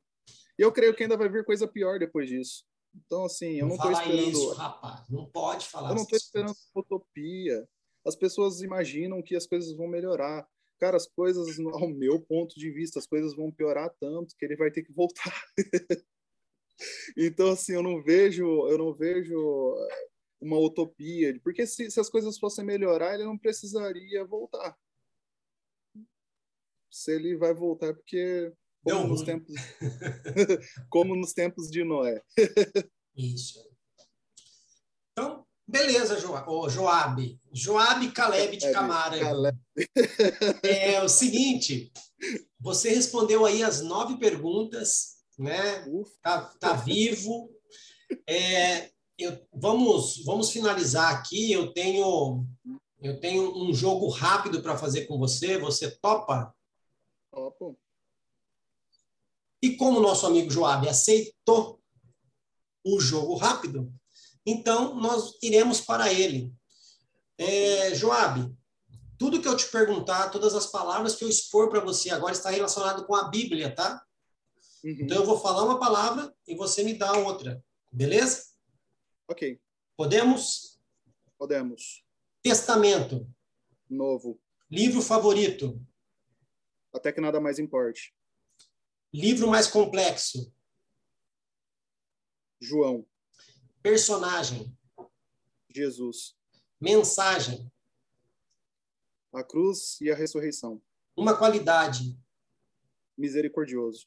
E 0.59 0.63
eu 0.63 0.73
creio 0.73 0.95
que 0.95 1.03
ainda 1.03 1.17
vai 1.17 1.29
vir 1.29 1.45
coisa 1.45 1.67
pior 1.67 1.99
depois 1.99 2.29
disso. 2.29 2.65
Então, 2.95 3.25
assim, 3.25 3.55
eu 3.55 3.67
não 3.67 3.77
estou 3.77 3.91
esperando. 3.91 4.31
Isso, 4.31 4.53
rapaz. 4.53 5.09
Não 5.09 5.27
pode 5.31 5.67
falar 5.67 5.91
Eu 5.91 5.95
não 5.95 6.03
estou 6.03 6.17
esperando 6.17 6.55
utopia 6.75 7.67
as 8.05 8.17
pessoas 8.17 8.61
imaginam 8.63 9.23
que 9.23 9.37
as 9.37 9.47
coisas 9.47 9.75
vão 9.77 9.87
melhorar. 9.87 10.47
Cara, 10.79 10.97
as 10.97 11.07
coisas, 11.07 11.47
ao 11.73 11.89
meu 11.89 12.21
ponto 12.21 12.59
de 12.59 12.71
vista, 12.71 12.99
as 12.99 13.07
coisas 13.07 13.35
vão 13.35 13.51
piorar 13.51 13.91
tanto 14.01 14.35
que 14.37 14.45
ele 14.45 14.57
vai 14.57 14.71
ter 14.71 14.83
que 14.83 14.93
voltar. 14.93 15.43
então, 17.17 17.53
assim, 17.53 17.73
eu 17.73 17.83
não 17.83 18.03
vejo, 18.03 18.45
eu 18.69 18.79
não 18.79 18.93
vejo 18.93 19.75
uma 20.43 20.59
utopia, 20.59 21.39
porque 21.43 21.67
se, 21.67 21.91
se 21.91 22.01
as 22.01 22.11
coisas 22.11 22.39
fossem 22.39 22.65
melhorar, 22.65 23.15
ele 23.15 23.25
não 23.25 23.39
precisaria 23.39 24.25
voltar. 24.25 24.77
Se 26.91 27.15
ele 27.15 27.37
vai 27.37 27.55
voltar, 27.55 27.89
é 27.89 27.93
porque 27.93 28.53
como 28.83 29.07
nos 29.07 29.23
tempos 29.23 29.55
como 30.91 31.17
nos 31.17 31.33
tempos 31.33 31.71
de 31.71 31.85
Noé. 31.85 32.23
Isso. 33.17 33.65
Então, 35.13 35.47
Beleza, 35.67 36.21
Joab. 36.21 36.51
Oh, 36.51 36.69
Joab. 36.69 37.41
Joab 37.53 38.13
Caleb 38.13 38.57
de 38.57 38.71
Camara. 38.73 39.17
É 40.63 41.03
o 41.03 41.09
seguinte, 41.09 41.91
você 42.61 42.91
respondeu 42.91 43.47
aí 43.47 43.63
as 43.63 43.81
nove 43.81 44.19
perguntas, 44.19 45.17
né? 45.39 45.85
Tá, 46.21 46.43
tá 46.61 46.73
vivo. 46.75 47.49
É, 48.29 48.91
eu, 49.19 49.47
vamos, 49.53 50.25
vamos 50.25 50.51
finalizar 50.51 51.15
aqui. 51.15 51.53
Eu 51.53 51.73
tenho, 51.73 52.47
eu 53.01 53.21
tenho 53.21 53.57
um 53.57 53.73
jogo 53.73 54.09
rápido 54.09 54.63
para 54.63 54.77
fazer 54.77 55.07
com 55.07 55.19
você. 55.19 55.59
Você 55.59 55.91
topa? 55.91 56.55
Topo. 57.31 57.79
E 59.63 59.77
como 59.77 60.01
nosso 60.01 60.27
amigo 60.27 60.51
Joab 60.51 60.89
aceitou 60.89 61.81
o 62.85 62.99
jogo 62.99 63.37
rápido, 63.37 63.93
então, 64.45 64.97
nós 64.97 65.39
iremos 65.43 65.81
para 65.81 66.13
ele. 66.13 66.53
É, 67.39 67.95
Joab, 67.95 68.53
tudo 69.19 69.41
que 69.41 69.49
eu 69.49 69.57
te 69.57 69.67
perguntar, 69.69 70.31
todas 70.31 70.55
as 70.55 70.67
palavras 70.67 71.15
que 71.15 71.25
eu 71.25 71.29
expor 71.29 71.71
para 71.71 71.81
você 71.81 72.11
agora 72.11 72.33
está 72.33 72.51
relacionado 72.51 73.07
com 73.07 73.15
a 73.15 73.29
Bíblia, 73.29 73.75
tá? 73.75 74.03
Uhum. 74.85 74.97
Então, 75.01 75.19
eu 75.19 75.25
vou 75.25 75.39
falar 75.39 75.65
uma 75.65 75.79
palavra 75.79 76.35
e 76.47 76.57
você 76.57 76.83
me 76.83 76.95
dá 76.95 77.13
outra. 77.13 77.63
Beleza? 77.91 78.52
Ok. 79.33 79.59
Podemos? 79.97 80.79
Podemos. 81.39 82.05
Testamento. 82.43 83.27
Novo. 83.89 84.39
Livro 84.71 85.01
favorito. 85.01 85.81
Até 86.93 87.11
que 87.11 87.21
nada 87.23 87.41
mais 87.41 87.59
importe. 87.59 88.15
Livro 89.11 89.49
mais 89.49 89.69
complexo. 89.69 90.55
João. 92.61 93.09
Personagem. 93.83 94.77
Jesus. 95.75 96.37
Mensagem. 96.79 97.73
A 99.33 99.43
cruz 99.43 99.99
e 100.03 100.11
a 100.11 100.15
ressurreição. 100.15 100.83
Uma 101.17 101.39
qualidade. 101.39 102.21
Misericordioso. 103.17 104.07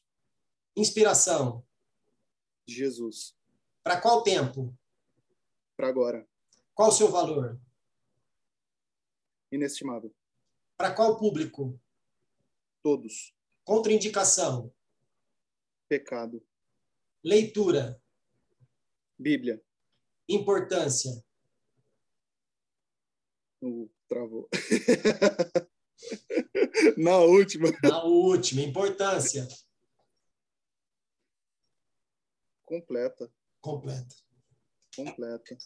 Inspiração. 0.76 1.66
Jesus. 2.64 3.36
Para 3.82 4.00
qual 4.00 4.22
tempo? 4.22 4.72
Agora. 5.86 6.28
Qual 6.74 6.88
o 6.88 6.92
seu 6.92 7.08
valor? 7.08 7.60
Inestimável. 9.52 10.12
Para 10.76 10.92
qual 10.92 11.16
público? 11.16 11.80
Todos. 12.82 13.32
Contraindicação? 13.64 14.74
Pecado. 15.88 16.44
Leitura? 17.22 18.02
Bíblia. 19.16 19.62
Importância? 20.28 21.24
Uh, 23.62 23.88
travou. 24.08 24.48
Na 26.98 27.18
última. 27.20 27.70
Na 27.82 28.04
última. 28.04 28.60
Importância? 28.60 29.48
Completa. 32.64 33.32
Completa. 33.60 34.25
Completa. 34.96 35.56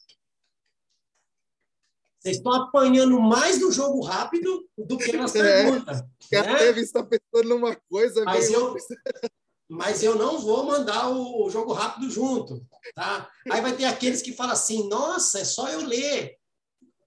Vocês 2.21 2.37
estão 2.37 2.53
apanhando 2.53 3.19
mais 3.19 3.59
do 3.59 3.73
jogo 3.73 4.03
rápido 4.03 4.69
do 4.77 4.99
que 4.99 5.13
nas 5.17 5.33
É. 5.37 5.43
perguntas. 5.63 6.03
Já 6.31 6.43
né? 6.43 6.59
deve 6.59 6.81
estar 6.83 7.03
pensando 7.05 7.49
numa 7.49 7.75
coisa 7.89 8.23
Mas 8.25 8.51
eu, 8.51 8.77
mas 9.71 10.03
eu 10.03 10.17
não 10.17 10.39
vou 10.39 10.65
mandar 10.65 11.09
o, 11.09 11.47
o 11.47 11.51
jogo 11.51 11.73
rápido 11.73 12.11
junto, 12.11 12.63
tá? 12.95 13.31
Aí 13.51 13.61
vai 13.63 13.75
ter 13.75 13.85
aqueles 13.87 14.21
que 14.21 14.35
falam 14.35 14.53
assim, 14.53 14.87
nossa, 14.89 15.39
é 15.41 15.45
só 15.45 15.69
eu 15.71 15.81
ler, 15.81 16.37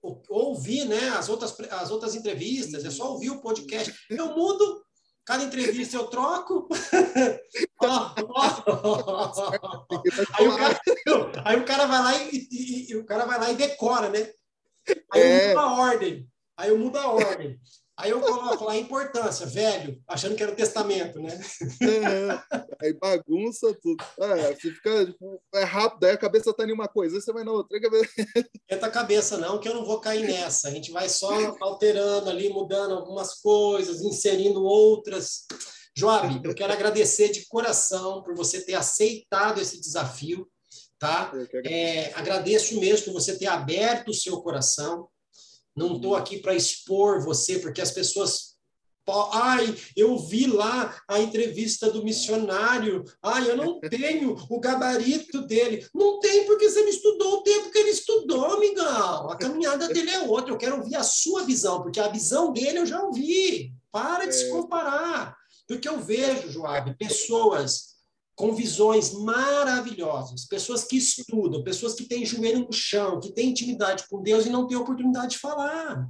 ou- 0.02 0.20
ouvir, 0.28 0.84
né, 0.86 1.10
as 1.10 1.28
outras, 1.28 1.54
as 1.70 1.90
outras 1.92 2.14
entrevistas, 2.16 2.84
é 2.84 2.90
só 2.90 3.12
ouvir 3.12 3.30
o 3.30 3.40
podcast. 3.40 3.94
Eu 4.10 4.34
mudo, 4.34 4.84
cada 5.24 5.44
entrevista 5.44 5.96
eu 5.96 6.08
troco. 6.08 6.68
Aí 10.38 10.46
o, 10.48 10.56
cara, 10.56 10.80
aí 11.44 11.56
o 11.56 11.64
cara 11.64 11.86
vai 11.86 12.02
lá 12.02 12.22
e, 12.22 12.48
e- 12.50 12.90
e- 12.90 12.96
o 12.96 13.04
cara 13.04 13.24
vai 13.26 13.38
lá 13.38 13.50
e 13.50 13.56
decora, 13.56 14.08
né? 14.08 14.30
Aí 15.12 15.20
eu 15.20 15.26
É. 15.26 15.48
mudo 15.48 15.58
a 15.60 15.80
ordem. 15.80 16.28
Aí 16.56 16.70
eu 16.70 16.78
mudo 16.78 16.98
a 16.98 17.08
ordem. 17.08 17.58
Aí 17.96 18.10
eu 18.10 18.20
coloco 18.20 18.64
lá 18.64 18.72
a 18.72 18.76
importância, 18.76 19.46
velho, 19.46 20.02
achando 20.08 20.34
que 20.34 20.42
era 20.42 20.50
o 20.50 20.56
testamento, 20.56 21.20
né? 21.20 21.38
Aí 22.82 22.92
bagunça 22.92 23.72
tudo. 23.80 24.04
É, 24.18 24.52
você 24.52 24.72
fica 24.72 25.14
é 25.54 25.62
rápido, 25.62 26.02
aí 26.04 26.10
a 26.12 26.16
cabeça 26.18 26.52
tá 26.52 26.64
em 26.64 26.72
uma 26.72 26.88
coisa, 26.88 27.14
aí 27.16 27.22
você 27.22 27.32
vai 27.32 27.44
na 27.44 27.52
outra. 27.52 27.80
cabeça- 27.80 28.10
Esquenta 28.68 28.86
a 28.86 28.90
cabeça, 28.90 29.38
não, 29.38 29.60
que 29.60 29.68
eu 29.68 29.74
não 29.74 29.84
vou 29.84 30.00
cair 30.00 30.26
nessa. 30.26 30.66
A 30.66 30.70
gente 30.72 30.90
vai 30.90 31.08
só 31.08 31.56
alterando 31.60 32.30
ali, 32.30 32.48
mudando 32.48 32.94
algumas 32.94 33.40
coisas, 33.40 34.00
inserindo 34.02 34.64
outras. 34.64 35.46
Joab, 35.96 36.40
eu 36.42 36.54
quero 36.54 36.72
agradecer 36.72 37.28
de 37.30 37.46
coração 37.46 38.22
por 38.22 38.34
você 38.34 38.60
ter 38.60 38.74
aceitado 38.74 39.60
esse 39.60 39.80
desafio, 39.80 40.48
tá? 40.98 41.30
É, 41.64 42.12
agradeço 42.14 42.80
mesmo 42.80 43.06
por 43.06 43.12
você 43.14 43.38
ter 43.38 43.46
aberto 43.46 44.08
o 44.08 44.14
seu 44.14 44.40
coração. 44.40 45.08
Não 45.76 45.96
estou 45.96 46.16
aqui 46.16 46.38
para 46.38 46.54
expor 46.54 47.20
você, 47.22 47.58
porque 47.58 47.80
as 47.80 47.90
pessoas. 47.92 48.54
Ai, 49.32 49.76
eu 49.94 50.16
vi 50.18 50.46
lá 50.46 50.96
a 51.06 51.20
entrevista 51.20 51.90
do 51.90 52.02
missionário. 52.02 53.04
Ai, 53.22 53.50
eu 53.50 53.56
não 53.56 53.78
tenho 53.90 54.34
o 54.48 54.58
gabarito 54.58 55.42
dele. 55.42 55.86
Não 55.94 56.18
tem, 56.20 56.46
porque 56.46 56.70
você 56.70 56.80
não 56.80 56.88
estudou 56.88 57.34
o 57.34 57.42
tempo 57.42 57.70
que 57.70 57.78
ele 57.78 57.90
estudou, 57.90 58.46
amigão. 58.46 59.30
A 59.30 59.36
caminhada 59.36 59.88
dele 59.88 60.10
é 60.10 60.20
outra. 60.20 60.52
Eu 60.52 60.56
quero 60.58 60.78
ouvir 60.78 60.96
a 60.96 61.02
sua 61.02 61.44
visão, 61.44 61.82
porque 61.82 62.00
a 62.00 62.08
visão 62.08 62.52
dele 62.52 62.78
eu 62.78 62.86
já 62.86 63.02
ouvi. 63.02 63.72
Para 63.92 64.24
de 64.24 64.34
se 64.34 64.46
É. 64.46 64.50
comparar. 64.50 65.36
Porque 65.66 65.88
eu 65.88 66.00
vejo, 66.00 66.50
Joab, 66.50 66.94
pessoas 66.96 67.94
com 68.34 68.52
visões 68.52 69.12
maravilhosas, 69.12 70.44
pessoas 70.44 70.84
que 70.84 70.96
estudam, 70.96 71.62
pessoas 71.62 71.94
que 71.94 72.04
têm 72.04 72.26
joelho 72.26 72.66
no 72.66 72.72
chão, 72.72 73.20
que 73.20 73.32
têm 73.32 73.50
intimidade 73.50 74.04
com 74.08 74.22
Deus 74.22 74.44
e 74.44 74.50
não 74.50 74.66
têm 74.66 74.76
oportunidade 74.76 75.32
de 75.32 75.38
falar. 75.38 76.08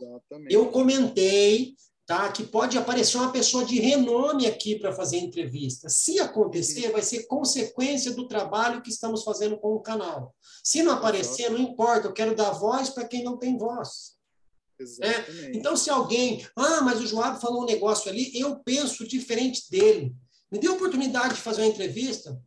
Exatamente. 0.00 0.54
Eu 0.54 0.70
comentei, 0.70 1.74
tá, 2.06 2.30
que 2.30 2.44
pode 2.44 2.78
aparecer 2.78 3.16
uma 3.16 3.32
pessoa 3.32 3.64
de 3.64 3.80
renome 3.80 4.46
aqui 4.46 4.78
para 4.78 4.92
fazer 4.92 5.18
entrevista. 5.18 5.88
Se 5.88 6.20
acontecer, 6.20 6.92
vai 6.92 7.02
ser 7.02 7.26
consequência 7.26 8.12
do 8.12 8.28
trabalho 8.28 8.80
que 8.80 8.90
estamos 8.90 9.24
fazendo 9.24 9.58
com 9.58 9.74
o 9.74 9.80
canal. 9.80 10.32
Se 10.62 10.82
não 10.84 10.92
aparecer, 10.92 11.50
não 11.50 11.58
importa, 11.58 12.06
eu 12.06 12.12
quero 12.12 12.36
dar 12.36 12.52
voz 12.52 12.90
para 12.90 13.06
quem 13.06 13.24
não 13.24 13.36
tem 13.36 13.58
voz. 13.58 14.17
Exatamente. 14.78 15.58
Então, 15.58 15.76
se 15.76 15.90
alguém, 15.90 16.46
ah, 16.56 16.80
mas 16.82 17.00
o 17.00 17.06
Joab 17.06 17.40
falou 17.40 17.62
um 17.62 17.66
negócio 17.66 18.10
ali, 18.10 18.30
eu 18.38 18.56
penso 18.60 19.06
diferente 19.06 19.70
dele. 19.70 20.14
Me 20.50 20.58
dê 20.58 20.66
a 20.66 20.72
oportunidade 20.72 21.34
de 21.34 21.40
fazer 21.40 21.62
uma 21.62 21.68
entrevista? 21.68 22.40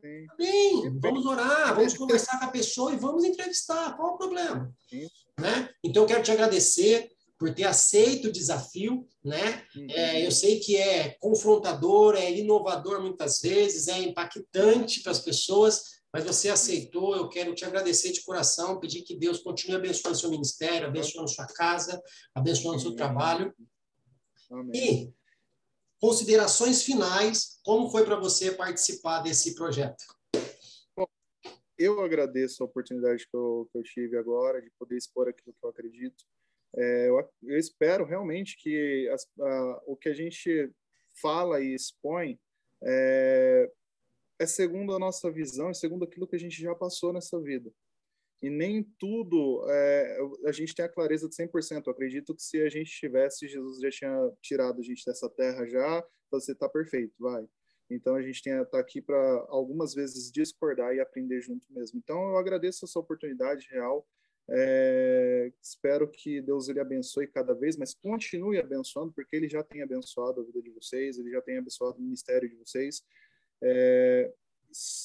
Sim, 0.00 0.26
Bem, 0.36 0.98
vamos 1.00 1.24
orar, 1.24 1.74
vamos 1.74 1.94
conversar 1.94 2.38
com 2.38 2.44
a 2.44 2.50
pessoa 2.50 2.92
e 2.92 2.98
vamos 2.98 3.24
entrevistar. 3.24 3.96
Qual 3.96 4.14
o 4.14 4.18
problema? 4.18 4.72
Né? 5.40 5.68
Então, 5.82 6.02
eu 6.02 6.06
quero 6.06 6.22
te 6.22 6.30
agradecer 6.30 7.10
por 7.38 7.52
ter 7.52 7.64
aceito 7.64 8.28
o 8.28 8.32
desafio. 8.32 9.06
Né? 9.24 9.62
Uhum. 9.74 9.86
É, 9.90 10.26
eu 10.26 10.30
sei 10.30 10.60
que 10.60 10.76
é 10.76 11.16
confrontador, 11.18 12.14
é 12.14 12.30
inovador 12.30 13.00
muitas 13.00 13.40
vezes, 13.40 13.88
é 13.88 13.98
impactante 13.98 15.02
para 15.02 15.12
as 15.12 15.20
pessoas, 15.20 15.93
mas 16.14 16.22
você 16.22 16.48
aceitou. 16.48 17.16
Eu 17.16 17.28
quero 17.28 17.52
te 17.56 17.64
agradecer 17.64 18.12
de 18.12 18.22
coração, 18.22 18.78
pedir 18.78 19.02
que 19.02 19.16
Deus 19.18 19.40
continue 19.40 19.74
abençoando 19.74 20.16
seu 20.16 20.30
ministério, 20.30 20.86
abençoando 20.86 21.28
sua 21.28 21.44
casa, 21.48 22.00
abençoando 22.32 22.78
seu 22.78 22.94
trabalho. 22.94 23.52
Amém. 24.48 24.72
E 24.72 25.14
considerações 26.00 26.84
finais, 26.84 27.58
como 27.64 27.90
foi 27.90 28.04
para 28.04 28.14
você 28.14 28.52
participar 28.52 29.22
desse 29.22 29.56
projeto? 29.56 30.04
eu 31.76 32.00
agradeço 32.00 32.62
a 32.62 32.66
oportunidade 32.66 33.26
que 33.28 33.36
eu, 33.36 33.68
que 33.72 33.76
eu 33.76 33.82
tive 33.82 34.16
agora 34.16 34.62
de 34.62 34.70
poder 34.78 34.96
expor 34.96 35.28
aquilo 35.28 35.52
que 35.52 35.66
eu 35.66 35.70
acredito. 35.70 36.24
É, 36.76 37.08
eu, 37.08 37.28
eu 37.42 37.58
espero 37.58 38.04
realmente 38.06 38.56
que 38.56 39.08
as- 39.08 39.26
a- 39.40 39.82
o 39.84 39.96
que 39.96 40.08
a 40.08 40.14
gente 40.14 40.70
fala 41.20 41.60
e 41.60 41.74
expõe 41.74 42.38
é, 42.80 43.68
é 44.44 44.46
segundo 44.46 44.94
a 44.94 44.98
nossa 44.98 45.30
visão, 45.30 45.70
é 45.70 45.74
segundo 45.74 46.04
aquilo 46.04 46.26
que 46.26 46.36
a 46.36 46.38
gente 46.38 46.60
já 46.60 46.74
passou 46.74 47.12
nessa 47.12 47.40
vida. 47.40 47.72
E 48.42 48.50
nem 48.50 48.82
tudo 48.98 49.64
é, 49.68 50.18
a 50.44 50.52
gente 50.52 50.74
tem 50.74 50.84
a 50.84 50.88
clareza 50.88 51.28
de 51.28 51.34
100%. 51.34 51.82
Eu 51.86 51.92
acredito 51.92 52.34
que 52.34 52.42
se 52.42 52.60
a 52.60 52.68
gente 52.68 52.90
tivesse, 52.90 53.48
Jesus 53.48 53.80
já 53.80 53.90
tinha 53.90 54.32
tirado 54.42 54.80
a 54.80 54.82
gente 54.82 55.04
dessa 55.04 55.30
terra 55.30 55.66
já, 55.66 56.04
você 56.30 56.52
está 56.52 56.68
perfeito, 56.68 57.14
vai. 57.18 57.46
Então 57.90 58.16
a 58.16 58.22
gente 58.22 58.42
tem 58.42 58.52
tá 58.66 58.78
aqui 58.78 59.00
para 59.00 59.16
algumas 59.48 59.94
vezes 59.94 60.30
discordar 60.30 60.94
e 60.94 61.00
aprender 61.00 61.40
junto 61.40 61.66
mesmo. 61.72 61.98
Então 61.98 62.30
eu 62.30 62.36
agradeço 62.36 62.84
essa 62.84 62.98
oportunidade 62.98 63.66
real. 63.70 64.06
É, 64.50 65.50
espero 65.62 66.06
que 66.06 66.42
Deus 66.42 66.68
ele 66.68 66.80
abençoe 66.80 67.26
cada 67.26 67.54
vez, 67.54 67.78
mas 67.78 67.94
continue 67.94 68.58
abençoando, 68.58 69.10
porque 69.12 69.34
Ele 69.34 69.48
já 69.48 69.62
tem 69.62 69.82
abençoado 69.82 70.40
a 70.40 70.44
vida 70.44 70.60
de 70.60 70.70
vocês, 70.70 71.18
Ele 71.18 71.30
já 71.30 71.40
tem 71.40 71.56
abençoado 71.56 71.98
o 71.98 72.02
ministério 72.02 72.48
de 72.48 72.56
vocês. 72.56 73.02
É, 73.62 74.32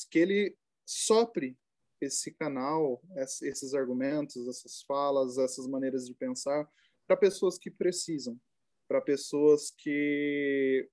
que 0.10 0.20
Ele 0.20 0.58
sopre 0.86 1.58
esse 2.02 2.32
canal, 2.32 3.02
ess- 3.18 3.42
esses 3.42 3.74
argumentos, 3.74 4.48
essas 4.48 4.82
falas, 4.84 5.38
essas 5.38 5.68
maneiras 5.68 6.06
de 6.06 6.14
pensar 6.14 6.70
para 7.06 7.18
pessoas 7.18 7.58
que 7.58 7.70
precisam, 7.70 8.40
para 8.88 9.02
pessoas 9.02 9.72
que 9.72 10.90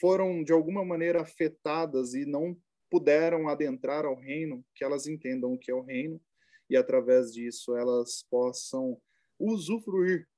foram 0.00 0.42
de 0.42 0.52
alguma 0.52 0.84
maneira 0.84 1.22
afetadas 1.22 2.14
e 2.14 2.24
não 2.24 2.56
puderam 2.90 3.48
adentrar 3.48 4.04
ao 4.04 4.16
reino, 4.16 4.64
que 4.74 4.84
elas 4.84 5.06
entendam 5.06 5.52
o 5.52 5.58
que 5.58 5.70
é 5.70 5.74
o 5.74 5.82
reino 5.82 6.20
e 6.68 6.76
através 6.76 7.32
disso 7.32 7.76
elas 7.76 8.24
possam 8.30 9.00
usufruir 9.38 10.28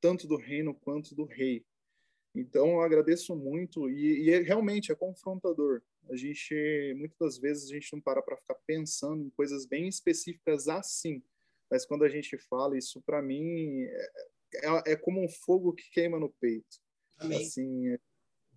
tanto 0.00 0.26
do 0.26 0.36
reino 0.36 0.74
quanto 0.74 1.14
do 1.14 1.24
rei. 1.24 1.64
Então 2.34 2.72
eu 2.72 2.80
agradeço 2.80 3.34
muito 3.36 3.88
e, 3.88 4.24
e 4.24 4.30
é, 4.30 4.40
realmente 4.40 4.90
é 4.90 4.94
confrontador. 4.94 5.80
A 6.10 6.16
gente 6.16 6.94
muitas 6.96 7.18
das 7.18 7.38
vezes 7.38 7.70
a 7.70 7.74
gente 7.74 7.92
não 7.92 8.00
para 8.00 8.20
para 8.20 8.36
ficar 8.36 8.56
pensando 8.66 9.22
em 9.22 9.30
coisas 9.30 9.64
bem 9.66 9.88
específicas 9.88 10.68
assim, 10.68 11.22
mas 11.70 11.86
quando 11.86 12.04
a 12.04 12.08
gente 12.08 12.36
fala 12.36 12.76
isso 12.76 13.00
para 13.02 13.22
mim 13.22 13.82
é, 13.82 14.10
é, 14.54 14.92
é 14.92 14.96
como 14.96 15.22
um 15.22 15.28
fogo 15.28 15.72
que 15.72 15.88
queima 15.90 16.18
no 16.18 16.28
peito. 16.28 16.82
Amém. 17.18 17.40
Assim, 17.40 17.88
é, 17.88 17.98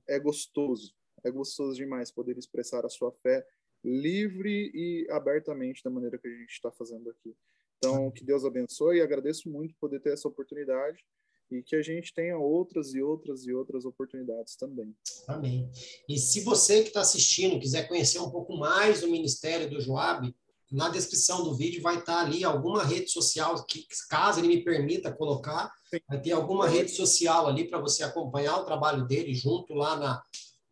é 0.08 0.20
gostoso, 0.20 0.96
é 1.24 1.30
gostoso 1.30 1.76
demais 1.76 2.12
poder 2.12 2.38
expressar 2.38 2.86
a 2.86 2.90
sua 2.90 3.12
fé 3.12 3.46
livre 3.84 4.72
e 4.74 5.08
abertamente 5.12 5.84
da 5.84 5.90
maneira 5.90 6.18
que 6.18 6.28
a 6.28 6.32
gente 6.32 6.52
está 6.52 6.72
fazendo 6.72 7.10
aqui. 7.10 7.36
Então, 7.78 8.10
que 8.10 8.24
Deus 8.24 8.44
abençoe 8.44 8.98
e 8.98 9.02
agradeço 9.02 9.50
muito 9.50 9.76
poder 9.76 10.00
ter 10.00 10.14
essa 10.14 10.28
oportunidade 10.28 11.06
e 11.52 11.64
que 11.64 11.76
a 11.76 11.82
gente 11.82 12.14
tenha 12.14 12.38
outras 12.38 12.94
e 12.94 13.02
outras 13.02 13.46
e 13.46 13.54
outras 13.54 13.86
oportunidades 13.86 14.56
também. 14.56 14.96
Amém. 15.28 15.70
E 16.08 16.18
se 16.18 16.42
você 16.42 16.82
que 16.82 16.90
está 16.90 17.02
assistindo 17.02 17.60
quiser 17.60 17.88
conhecer 17.88 18.20
um 18.20 18.30
pouco 18.30 18.58
mais 18.58 19.02
do 19.02 19.08
Ministério 19.08 19.70
do 19.70 19.80
Joab, 19.80 20.34
na 20.72 20.90
descrição 20.90 21.44
do 21.44 21.56
vídeo 21.56 21.82
vai 21.82 22.00
estar 22.00 22.20
ali 22.20 22.44
alguma 22.44 22.84
rede 22.84 23.10
social 23.10 23.64
que, 23.66 23.86
caso 24.10 24.40
ele 24.40 24.50
me 24.50 24.64
permita 24.64 25.14
colocar, 25.14 25.72
vai 26.08 26.22
ter 26.22 26.32
alguma 26.32 26.68
rede 26.68 26.92
social 26.92 27.48
ali 27.48 27.68
para 27.70 27.80
você 27.80 28.04
acompanhar 28.04 28.58
o 28.58 28.66
trabalho 28.66 29.08
dele 29.08 29.34
junto 29.34 29.74
lá 29.74 29.96
na 29.96 30.22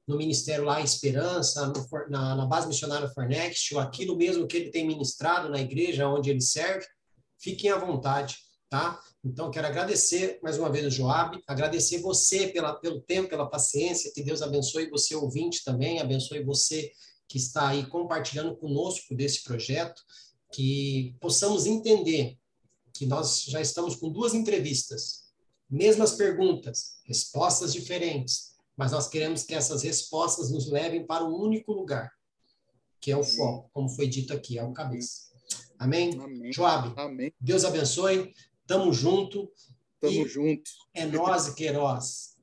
no 0.07 0.17
ministério 0.17 0.63
lá 0.63 0.81
Esperança, 0.81 1.65
no, 1.65 2.09
na, 2.09 2.35
na, 2.35 2.45
base 2.45 2.67
missionária 2.67 3.09
Fornext, 3.09 3.73
ou 3.73 3.79
aquilo 3.79 4.15
mesmo 4.15 4.45
que 4.45 4.55
ele 4.55 4.69
tem 4.69 4.85
ministrado 4.85 5.49
na 5.49 5.59
igreja 5.59 6.07
onde 6.07 6.29
ele 6.29 6.41
serve, 6.41 6.85
fiquem 7.39 7.71
à 7.71 7.77
vontade, 7.77 8.37
tá? 8.69 8.99
Então, 9.25 9.49
quero 9.49 9.65
agradecer 9.65 10.39
mais 10.43 10.55
uma 10.55 10.69
vez 10.69 10.85
o 10.85 10.91
Joab, 10.91 11.41
agradecer 11.47 11.97
você 11.97 12.49
pela, 12.49 12.75
pelo 12.75 13.01
tempo, 13.01 13.27
pela 13.27 13.49
paciência, 13.49 14.11
que 14.13 14.21
Deus 14.21 14.43
abençoe 14.43 14.87
você, 14.87 15.15
ouvinte 15.15 15.63
também, 15.63 15.99
abençoe 15.99 16.43
você 16.43 16.91
que 17.27 17.39
está 17.39 17.69
aí 17.69 17.87
compartilhando 17.87 18.55
conosco 18.55 19.15
desse 19.15 19.43
projeto, 19.43 19.99
que 20.53 21.15
possamos 21.19 21.65
entender 21.65 22.37
que 22.93 23.07
nós 23.07 23.45
já 23.45 23.59
estamos 23.59 23.95
com 23.95 24.11
duas 24.11 24.35
entrevistas, 24.35 25.23
mesmas 25.67 26.11
perguntas, 26.11 26.99
respostas 27.03 27.73
diferentes, 27.73 28.53
mas 28.77 28.91
nós 28.91 29.07
queremos 29.07 29.41
que 29.41 29.55
essas 29.55 29.81
respostas 29.81 30.51
nos 30.51 30.69
levem 30.69 31.03
para 31.03 31.25
um 31.25 31.33
único 31.33 31.73
lugar, 31.73 32.11
que 33.01 33.11
é 33.11 33.17
o 33.17 33.23
foco, 33.23 33.71
como 33.73 33.89
foi 33.89 34.07
dito 34.07 34.33
aqui, 34.33 34.59
é 34.59 34.63
o 34.63 34.71
cabeça. 34.71 35.33
Amém? 35.79 36.13
Amém. 36.21 36.53
Joab, 36.53 36.93
Amém. 36.95 37.33
Deus 37.41 37.65
abençoe, 37.65 38.31
tamo 38.65 38.91
junto. 38.91 39.51
Tamo 39.99 40.27
junto. 40.27 40.69
É 40.93 41.05
nós 41.05 41.47
e 41.47 41.55
Queiroz. 41.55 42.34